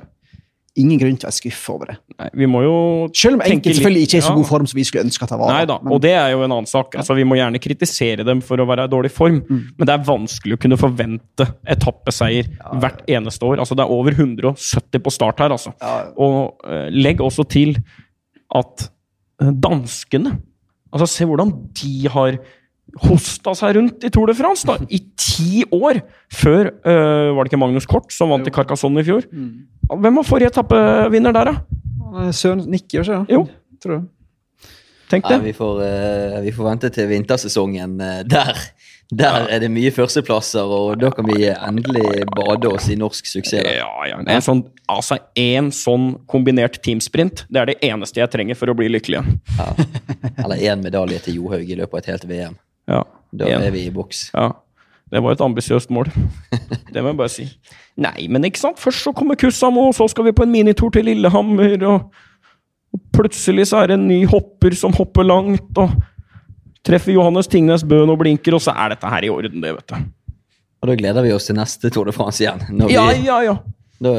ingen 0.78 1.00
grunn 1.00 1.16
til 1.18 1.26
å 1.26 1.30
være 1.32 1.34
skuffa 1.40 1.72
over 1.74 1.86
det. 1.90 1.96
Nei, 2.20 2.28
vi 2.38 2.46
må 2.46 2.60
jo 2.62 2.74
Selv 3.18 3.34
om 3.34 3.40
enkelte 3.42 3.80
selvfølgelig 3.80 4.02
ikke 4.06 4.14
er 4.14 4.22
i 4.22 4.26
så 4.28 4.30
Ja. 4.30 4.34
god 4.36 4.46
form 4.46 4.66
som 4.70 4.76
vi 4.78 4.84
skulle 4.86 5.04
ønske 5.08 5.22
at 5.24 5.28
de 5.32 5.38
var. 5.40 5.48
Nei 5.50 5.64
da, 5.66 5.78
men- 5.82 5.92
og 5.92 6.00
det 6.02 6.12
er 6.14 6.30
jo 6.30 6.42
en 6.44 6.52
annen 6.52 6.66
sak. 6.70 6.94
Altså, 6.94 7.16
vi 7.16 7.24
må 7.24 7.34
gjerne 7.34 7.58
kritisere 7.58 8.24
dem 8.24 8.40
for 8.40 8.56
å 8.58 8.66
være 8.68 8.84
i 8.84 8.86
dårlig 8.86 9.10
form, 9.10 9.40
Mm. 9.42 9.64
men 9.76 9.86
det 9.86 9.88
er 9.88 10.04
vanskelig 10.06 10.54
å 10.54 10.60
kunne 10.60 10.78
forvente 10.78 11.48
etappeseier 11.66 12.46
hvert 12.78 13.02
eneste 13.08 13.42
år. 13.42 13.58
Altså, 13.58 13.74
det 13.74 13.80
er 13.82 13.90
over 13.90 14.12
170 14.12 15.00
på 15.02 15.10
start 15.10 15.38
her, 15.40 15.48
altså. 15.50 15.72
Ja. 15.82 16.12
Og 16.16 16.54
uh, 16.64 16.88
legg 16.90 17.18
også 17.18 17.48
til 17.48 17.74
at 18.54 18.90
eh, 19.42 19.50
danskene 19.50 20.42
Altså, 20.90 21.06
se 21.06 21.24
hvordan 21.26 21.50
de 21.74 22.08
har 22.08 22.38
hosta 23.06 23.54
seg 23.58 23.76
rundt 23.78 24.04
i 24.06 24.10
Tour 24.14 24.30
de 24.30 24.36
France 24.38 24.66
da, 24.68 24.78
i 24.90 25.00
ti 25.18 25.64
år! 25.74 26.02
Før 26.34 26.70
uh, 26.84 27.34
var 27.36 27.44
det 27.44 27.52
ikke 27.52 27.62
Magnus 27.62 27.88
Kort 27.88 28.12
som 28.14 28.32
vant 28.34 28.46
i 28.48 28.52
Carcassonne 28.54 29.00
i 29.00 29.06
fjor. 29.06 29.24
Mm. 29.32 29.98
Hvem 30.02 30.20
var 30.20 30.28
forrige 30.28 30.52
etappevinner 30.52 31.34
der, 31.36 31.52
da? 31.52 32.32
Søren 32.34 32.66
Nikke, 32.68 32.98
gjør 32.98 33.12
ja. 33.14 33.24
Jo. 33.32 33.44
Tror 33.82 33.98
jeg. 33.98 34.06
Tenk 35.08 35.24
Nei, 35.24 35.38
det. 35.38 35.44
vi, 35.46 35.54
får, 35.56 35.78
uh, 35.80 36.40
vi 36.44 36.52
får 36.52 36.66
vente 36.68 36.90
til 36.92 37.08
vintersesongen. 37.08 37.96
uh, 37.96 38.20
der, 38.28 38.60
der 39.08 39.46
er 39.48 39.62
det 39.62 39.70
mye 39.72 39.88
førsteplasser, 39.94 40.68
og 40.68 40.98
da 41.00 41.08
kan 41.16 41.24
vi 41.30 41.48
endelig 41.48 42.26
bade 42.34 42.68
oss 42.68 42.90
i 42.92 42.98
norsk 43.00 43.30
suksess. 43.30 43.64
da. 43.64 43.72
Ja, 43.78 43.88
ja. 44.10 44.20
En 44.20 44.44
sånn, 44.44 44.66
altså, 44.92 45.16
én 45.38 45.72
sånn 45.72 46.10
kombinert 46.28 46.76
teamsprint, 46.84 47.46
det 47.48 47.62
er 47.62 47.72
det 47.72 47.78
eneste 47.88 48.20
jeg 48.20 48.32
trenger 48.34 48.58
for 48.60 48.68
å 48.68 48.76
bli 48.76 48.90
lykkelig. 48.92 49.24
Ja. 49.56 49.70
Eller 50.44 50.60
én 50.60 50.84
medalje 50.84 51.22
til 51.24 51.40
Johaug 51.40 51.64
i 51.64 51.78
løpet 51.78 51.94
av 51.94 52.02
et 52.02 52.12
helt 52.12 52.28
VM. 52.28 52.58
Ja. 52.88 53.02
Da 53.36 53.44
En. 53.52 53.62
er 53.62 53.70
vi 53.74 53.86
i 53.86 53.92
boks. 53.92 54.30
ja. 54.34 54.50
Det 55.08 55.22
var 55.24 55.32
et 55.32 55.40
ambisiøst 55.40 55.88
mål. 55.88 56.10
Det 56.92 57.00
må 57.00 57.08
jeg 57.14 57.16
bare 57.16 57.32
si. 57.32 57.44
Nei, 57.96 58.26
men 58.28 58.44
ikke 58.44 58.60
sant? 58.60 58.76
Først 58.80 59.00
så 59.06 59.12
kommer 59.16 59.38
Kussamo, 59.40 59.86
og 59.88 59.94
så 59.96 60.04
skal 60.12 60.26
vi 60.26 60.34
på 60.36 60.44
en 60.44 60.52
minitur 60.52 60.90
til 60.92 61.06
Lillehammer, 61.08 61.80
og, 61.88 62.10
og 62.92 63.00
plutselig 63.16 63.70
så 63.70 63.80
er 63.80 63.86
det 63.88 63.96
en 63.96 64.04
ny 64.10 64.18
hopper 64.28 64.76
som 64.76 64.92
hopper 64.98 65.24
langt, 65.24 65.80
og 65.80 65.94
treffer 66.84 67.14
Johannes 67.16 67.48
Tingnes 67.48 67.86
Bøen 67.88 68.12
og 68.12 68.20
blinker, 68.20 68.52
og 68.58 68.60
så 68.60 68.74
er 68.76 68.92
dette 68.92 69.08
her 69.14 69.24
i 69.24 69.32
orden, 69.32 69.64
det, 69.64 69.72
vet 69.78 69.94
du. 69.94 69.96
Og 70.82 70.92
da 70.92 70.98
gleder 71.00 71.24
vi 71.24 71.32
oss 71.34 71.48
til 71.48 71.56
neste 71.56 71.88
Tour 71.90 72.04
de 72.06 72.12
France 72.12 72.44
igjen. 72.44 72.60
Vi, 72.68 72.92
Ja, 72.92 73.08
ja, 73.16 73.38
ja. 73.48 73.56
Da, 74.04 74.12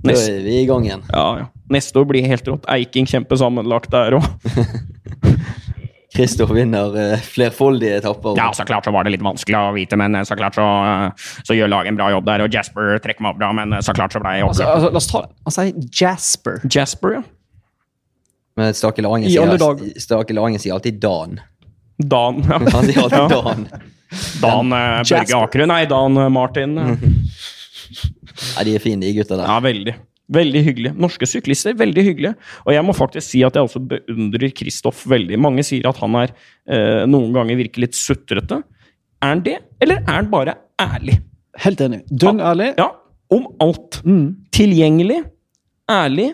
da 0.00 0.16
er 0.16 0.40
vi 0.48 0.62
i 0.62 0.66
gang 0.66 0.88
igjen. 0.88 1.04
ja, 1.12 1.26
ja. 1.44 1.50
Neste 1.70 2.00
år 2.00 2.08
blir 2.08 2.24
helt 2.26 2.48
rått. 2.48 2.64
Eiking 2.72 3.04
kjempesammenlagt 3.06 3.92
der 3.92 4.16
òg. 4.16 4.24
Kristoff 6.16 6.50
vinner 6.50 6.96
eh, 6.98 7.20
flerfoldige 7.22 8.00
etapper. 8.00 8.34
Ja, 8.38 8.48
så 8.56 8.64
klart 8.66 8.84
så 8.88 8.92
var 8.94 9.06
det 9.06 9.12
litt 9.14 9.22
vanskelig 9.22 9.58
å 9.58 9.74
vite, 9.76 9.98
men 10.00 10.18
så 10.26 10.34
klart 10.38 10.58
så, 10.58 10.64
så 11.46 11.54
gjør 11.54 11.70
laget 11.70 11.92
en 11.92 12.00
bra 12.00 12.08
jobb 12.10 12.26
der. 12.26 12.42
Og 12.46 12.56
Jasper 12.56 12.98
trekker 13.04 13.22
meg 13.22 13.36
opp 13.36 13.42
bra, 13.42 13.52
men 13.54 13.76
så 13.84 13.94
klart 13.94 14.16
så 14.16 14.22
ble 14.22 14.38
jeg 14.38 14.48
Altså, 14.48 14.66
altså, 14.66 14.90
la 14.90 14.98
oss 15.02 15.10
ta 15.12 15.22
sier 15.54 15.86
Jasper. 16.00 16.58
Jasper, 16.66 17.20
ja. 17.20 17.22
Men 18.58 18.74
Stake 18.74 19.04
Laringen 19.06 19.30
sier, 20.60 20.74
alltid 20.74 20.98
Dan. 21.00 21.38
Dan. 21.96 22.42
Ja. 22.48 22.58
Han 22.74 22.90
sier 22.90 23.02
alltid 23.06 23.18
Ja. 23.18 23.28
Dan. 23.28 23.66
Dan 24.42 24.72
eh, 24.74 25.02
Børge 25.06 25.38
Akerø. 25.38 25.66
Nei, 25.70 25.84
Dan 25.86 26.16
eh, 26.18 26.28
Martin. 26.34 26.74
Nei, 28.56 28.64
de 28.66 28.74
er 28.74 28.82
fine, 28.82 29.04
de 29.04 29.14
gutta 29.14 29.36
der. 29.38 29.46
Ja, 29.46 29.60
veldig. 29.62 29.94
Veldig 30.30 30.62
hyggelig. 30.62 30.92
Norske 31.00 31.26
syklister, 31.26 31.74
veldig 31.78 32.04
hyggelige. 32.06 32.34
Og 32.66 32.74
jeg 32.74 32.86
må 32.86 32.94
faktisk 32.94 33.26
si 33.26 33.40
at 33.46 33.56
jeg 33.58 33.66
også 33.66 33.82
beundrer 33.90 34.52
Kristoff 34.54 35.02
veldig. 35.10 35.38
Mange 35.42 35.64
sier 35.66 35.88
at 35.90 35.98
han 36.02 36.18
er 36.20 36.34
eh, 36.70 37.02
noen 37.10 37.32
ganger 37.34 37.58
virker 37.58 37.84
litt 37.86 37.98
sutrete. 37.98 38.60
Er 39.20 39.34
han 39.34 39.42
det, 39.44 39.58
eller 39.82 40.04
er 40.04 40.20
han 40.20 40.30
bare 40.32 40.54
ærlig? 40.80 41.18
Helt 41.60 41.82
enig. 41.84 42.04
Dønn 42.08 42.40
ærlig. 42.40 42.70
Ja, 42.78 42.92
om 43.34 43.48
alt. 43.62 44.00
Mm. 44.06 44.46
Tilgjengelig, 44.54 45.18
ærlig. 45.90 46.30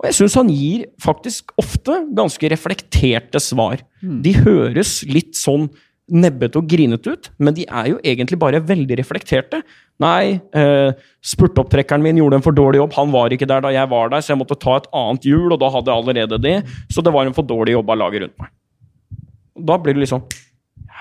Og 0.00 0.08
jeg 0.08 0.18
syns 0.18 0.38
han 0.38 0.50
gir 0.50 0.86
faktisk 1.02 1.52
ofte 1.62 2.00
ganske 2.16 2.50
reflekterte 2.50 3.42
svar. 3.42 3.82
De 4.02 4.32
høres 4.38 5.00
litt 5.06 5.36
sånn 5.38 5.68
nebbete 6.10 6.58
og 6.58 6.68
grinete 6.68 7.14
ut, 7.14 7.28
men 7.38 7.54
de 7.54 7.64
er 7.68 7.92
jo 7.92 8.00
egentlig 8.02 8.38
bare 8.40 8.60
veldig 8.66 8.96
reflekterte. 8.98 9.62
Nei, 10.02 10.40
eh, 10.56 10.90
spurtopptrekkeren 11.22 12.02
min 12.02 12.18
gjorde 12.18 12.40
en 12.40 12.44
for 12.44 12.56
dårlig 12.56 12.80
jobb. 12.80 12.96
Han 12.98 13.12
var 13.14 13.34
ikke 13.34 13.46
der 13.48 13.62
da 13.62 13.70
jeg 13.70 13.90
var 13.92 14.10
der, 14.10 14.24
så 14.24 14.32
jeg 14.34 14.40
måtte 14.40 14.58
ta 14.58 14.76
et 14.80 14.88
annet 14.92 15.28
hjul, 15.28 15.52
og 15.52 15.60
da 15.62 15.70
hadde 15.70 15.92
jeg 15.92 16.02
allerede 16.02 16.40
det. 16.42 16.56
Så 16.90 17.04
det 17.04 17.12
var 17.14 17.26
en 17.26 17.36
for 17.36 17.46
dårlig 17.46 17.76
jobb 17.76 17.92
av 17.94 18.00
laget 18.02 18.24
rundt 18.24 18.38
meg. 18.42 18.50
Da 19.62 19.78
blir 19.78 19.94
det 19.94 20.06
liksom 20.06 20.24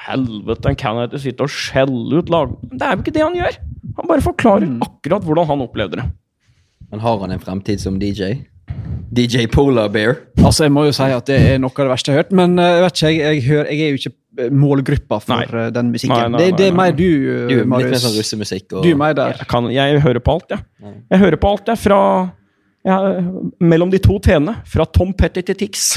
Helvete, 0.02 0.72
kan 0.82 0.98
jeg 0.98 1.12
ikke 1.12 1.20
sitte 1.22 1.46
og 1.46 1.52
skjelle 1.54 2.22
ut 2.24 2.30
lag... 2.34 2.54
Det 2.72 2.82
er 2.82 2.96
jo 2.96 3.04
ikke 3.04 3.14
det 3.14 3.22
han 3.22 3.36
gjør! 3.38 3.58
Han 4.00 4.08
bare 4.10 4.24
forklarer 4.26 4.72
akkurat 4.82 5.28
hvordan 5.28 5.50
han 5.52 5.62
opplevde 5.62 6.00
det. 6.00 6.06
Men 6.90 7.04
har 7.04 7.20
han 7.22 7.36
en 7.36 7.44
fremtid 7.44 7.84
som 7.84 8.00
DJ? 8.02 8.32
DJ 9.14 9.46
Polar 9.52 9.92
Bear? 9.94 10.16
Altså, 10.42 10.64
Jeg 10.64 10.74
må 10.74 10.88
jo 10.88 10.96
si 10.96 11.04
at 11.04 11.28
det 11.30 11.38
er 11.38 11.62
noe 11.62 11.74
av 11.76 11.84
det 11.84 11.92
verste 11.92 12.12
jeg 12.12 12.18
har 12.18 12.24
hørt, 12.24 12.34
men 12.36 12.58
eh, 12.58 12.72
jeg 12.72 12.84
vet 12.86 12.98
ikke, 12.98 13.12
jeg, 13.12 13.22
jeg, 13.22 13.44
hører, 13.50 13.70
jeg 13.70 13.82
er 13.82 13.94
jo 13.94 14.00
ikke 14.02 14.14
eh, 14.16 14.21
målgruppa 14.52 15.20
for 15.22 15.34
Nei. 15.36 15.46
eh, 15.66 15.72
den 15.76 15.90
musikken. 15.92 16.16
Nei, 16.16 16.30
nei, 16.32 16.44
det, 16.52 16.58
det 16.60 16.68
er 16.70 16.76
nei, 16.76 16.86
mer 16.90 16.98
du, 16.98 17.04
Du 17.06 17.56
eh, 17.56 17.62
er 17.62 17.66
litt 17.66 17.90
mer 17.92 18.04
sånn 18.04 18.16
russemusikk. 18.18 18.68
Og, 18.78 18.86
Du 18.86 18.92
er 18.92 19.00
mer 19.00 19.16
der. 19.18 19.36
Jeg, 19.42 19.48
kan, 19.52 19.68
jeg 19.74 20.02
hører 20.04 20.24
på 20.24 20.38
alt, 20.38 20.56
jeg. 20.56 20.94
Jeg 21.12 21.20
hører 21.26 21.42
på 21.42 21.52
alt, 21.56 21.72
jeg. 21.74 21.82
Fra 21.84 22.00
ja, 22.88 22.96
Mellom 23.62 23.92
de 23.94 24.00
to 24.02 24.18
T-ene. 24.24 24.56
Fra 24.66 24.88
Tom 24.90 25.12
Petty 25.14 25.44
til 25.46 25.60
Tix. 25.60 25.92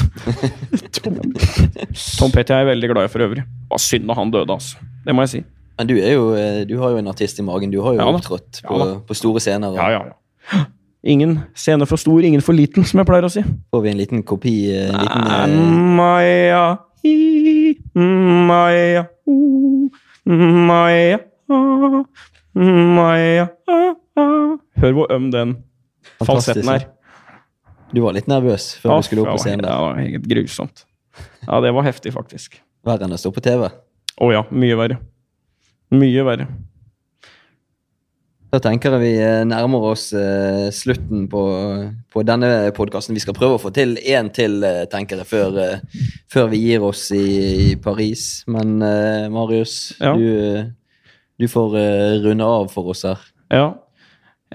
Tom 2.19 2.31
Petty 2.33 2.53
er 2.53 2.63
jeg 2.63 2.69
veldig 2.73 2.91
glad 2.93 3.07
i 3.07 3.11
for 3.13 3.25
øvrig. 3.25 3.45
Hva 3.71 3.79
synd 3.81 4.07
da 4.09 4.17
han 4.19 4.33
døde, 4.33 4.51
altså. 4.53 4.77
Det 5.05 5.15
må 5.15 5.25
jeg 5.25 5.33
si. 5.37 5.41
Men 5.75 5.89
du, 5.89 5.95
er 5.99 6.13
jo, 6.15 6.27
eh, 6.39 6.61
du 6.69 6.77
har 6.79 6.93
jo 6.93 7.01
en 7.01 7.09
artist 7.11 7.39
i 7.41 7.43
magen. 7.45 7.71
Du 7.73 7.81
har 7.83 7.97
jo 7.97 7.99
Ja 7.99 8.07
opptrådt 8.07 8.61
Ja 8.63 8.69
på, 8.69 8.77
da. 8.79 8.93
på 9.09 9.17
store 9.17 9.41
scener. 9.43 9.73
Og 9.73 9.79
Ja, 9.79 9.89
ja, 9.91 10.05
ja. 10.11 10.63
Ingen 11.05 11.35
scene 11.53 11.85
for 11.85 12.01
stor, 12.01 12.23
ingen 12.25 12.41
for 12.41 12.57
liten, 12.57 12.85
som 12.87 12.97
jeg 12.97 13.05
pleier 13.05 13.27
å 13.27 13.29
si. 13.29 13.43
får 13.73 13.81
vi 13.83 13.89
en 13.91 13.99
liten 13.99 14.23
kopi 14.25 14.53
eh, 14.73 14.87
en 14.89 15.03
liten, 15.03 15.27
eh, 15.35 15.67
Maya, 15.99 16.63
hi, 17.05 17.75
Maya, 17.95 19.05
Maya, 20.25 21.19
Maya. 22.55 23.47
Hør 24.75 24.91
hvor 24.97 25.13
øm 25.15 25.31
den 25.31 25.55
falsetten 26.19 26.67
er. 26.73 26.89
Du 27.95 28.01
var 28.03 28.17
litt 28.17 28.27
nervøs 28.27 28.73
før 28.81 28.99
du 28.99 29.07
skulle 29.07 29.23
opp 29.23 29.37
på 29.37 29.45
scenen? 29.45 29.63
scenen. 29.63 29.69
Det 29.69 29.79
var 29.85 29.99
helt 30.01 30.27
grusomt. 30.27 30.85
Ja, 31.47 31.61
det 31.63 31.71
var 31.77 31.87
heftig, 31.87 32.11
faktisk. 32.15 32.59
Verre 32.85 33.07
enn 33.07 33.15
å 33.15 33.19
stå 33.21 33.31
på 33.31 33.43
TV. 33.45 33.69
Å 34.19 34.31
ja, 34.33 34.43
mye 34.51 34.75
verre. 34.79 34.99
Mye 35.95 36.25
verre. 36.27 36.49
Da 38.55 38.61
tenker 38.63 38.93
jeg 38.95 39.01
vi 39.01 39.15
eh, 39.19 39.41
nærmer 39.43 39.83
oss 39.89 40.05
uh, 40.15 40.69
slutten 40.71 41.25
på, 41.27 41.41
på 42.07 42.21
denne 42.23 42.69
podkasten. 42.77 43.17
Vi 43.17 43.19
skal 43.19 43.35
prøve 43.35 43.57
å 43.57 43.59
få 43.59 43.71
til 43.75 43.97
én 43.99 44.29
til, 44.31 44.61
uh, 44.63 44.85
tenker 44.87 45.19
jeg, 45.19 45.27
før, 45.27 45.57
uh, 45.59 46.05
før 46.31 46.47
vi 46.53 46.61
gir 46.63 46.85
oss 46.87 47.09
i, 47.11 47.25
i 47.65 47.75
Paris. 47.75 48.45
Men 48.47 48.77
Marius, 49.33 49.97
Ja. 49.99 50.13
du, 50.15 50.71
du 51.35 51.47
får 51.51 51.75
runde 52.23 52.47
av 52.47 52.69
for 52.71 52.93
oss 52.93 53.03
her. 53.03 53.25
Ja. 53.51 53.65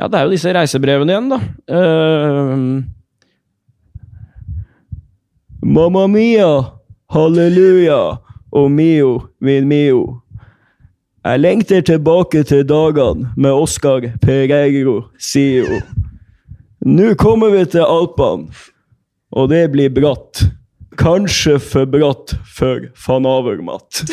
ja, 0.00 0.08
det 0.08 0.16
er 0.16 0.24
jo 0.24 0.32
disse 0.32 0.54
reisebrevene 0.56 1.12
igjen, 1.12 1.28
da. 1.34 1.42
Mamma 5.60 6.06
mia, 6.08 6.48
halleluja, 7.12 8.00
og 8.48 8.72
mio, 8.72 9.12
min 9.44 9.68
mio. 9.68 10.22
Jeg 11.20 11.40
lengter 11.40 11.83
tilbake 11.85 12.40
til 12.48 12.62
dagene 12.64 13.28
med 13.37 13.52
Oscar 13.52 14.06
Pereiro 14.22 15.02
sier 15.20 15.66
hun. 15.68 16.06
Nå 16.88 17.11
kommer 17.20 17.52
vi 17.52 17.66
til 17.68 17.85
Alpene, 17.85 18.48
og 19.37 19.50
det 19.52 19.66
blir 19.74 19.92
bratt. 19.92 20.46
Kanskje 20.96 21.59
for 21.61 21.85
bratt 21.92 22.33
for 22.56 22.88
van 23.04 23.28
Avermatt. 23.28 24.00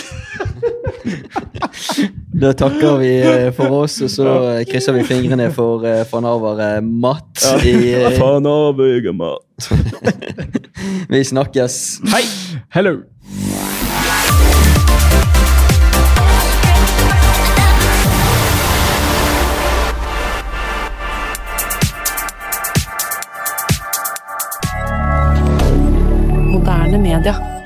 Da 2.38 2.52
takker 2.54 3.00
vi 3.02 3.10
eh, 3.18 3.48
for 3.56 3.74
oss, 3.80 3.96
og 4.06 4.12
så 4.14 4.28
eh, 4.52 4.60
krysser 4.70 4.94
vi 4.94 5.06
fingrene 5.08 5.48
for 5.56 5.82
van 6.12 6.28
Aver 6.30 6.60
eh, 6.68 8.20
Van 8.20 8.46
Avermatt. 8.52 9.72
vi 11.14 11.24
snakkes. 11.32 11.80
Hei! 12.14 12.26
Hello! 12.76 13.00
Moderne 27.28 27.44
media. 27.44 27.57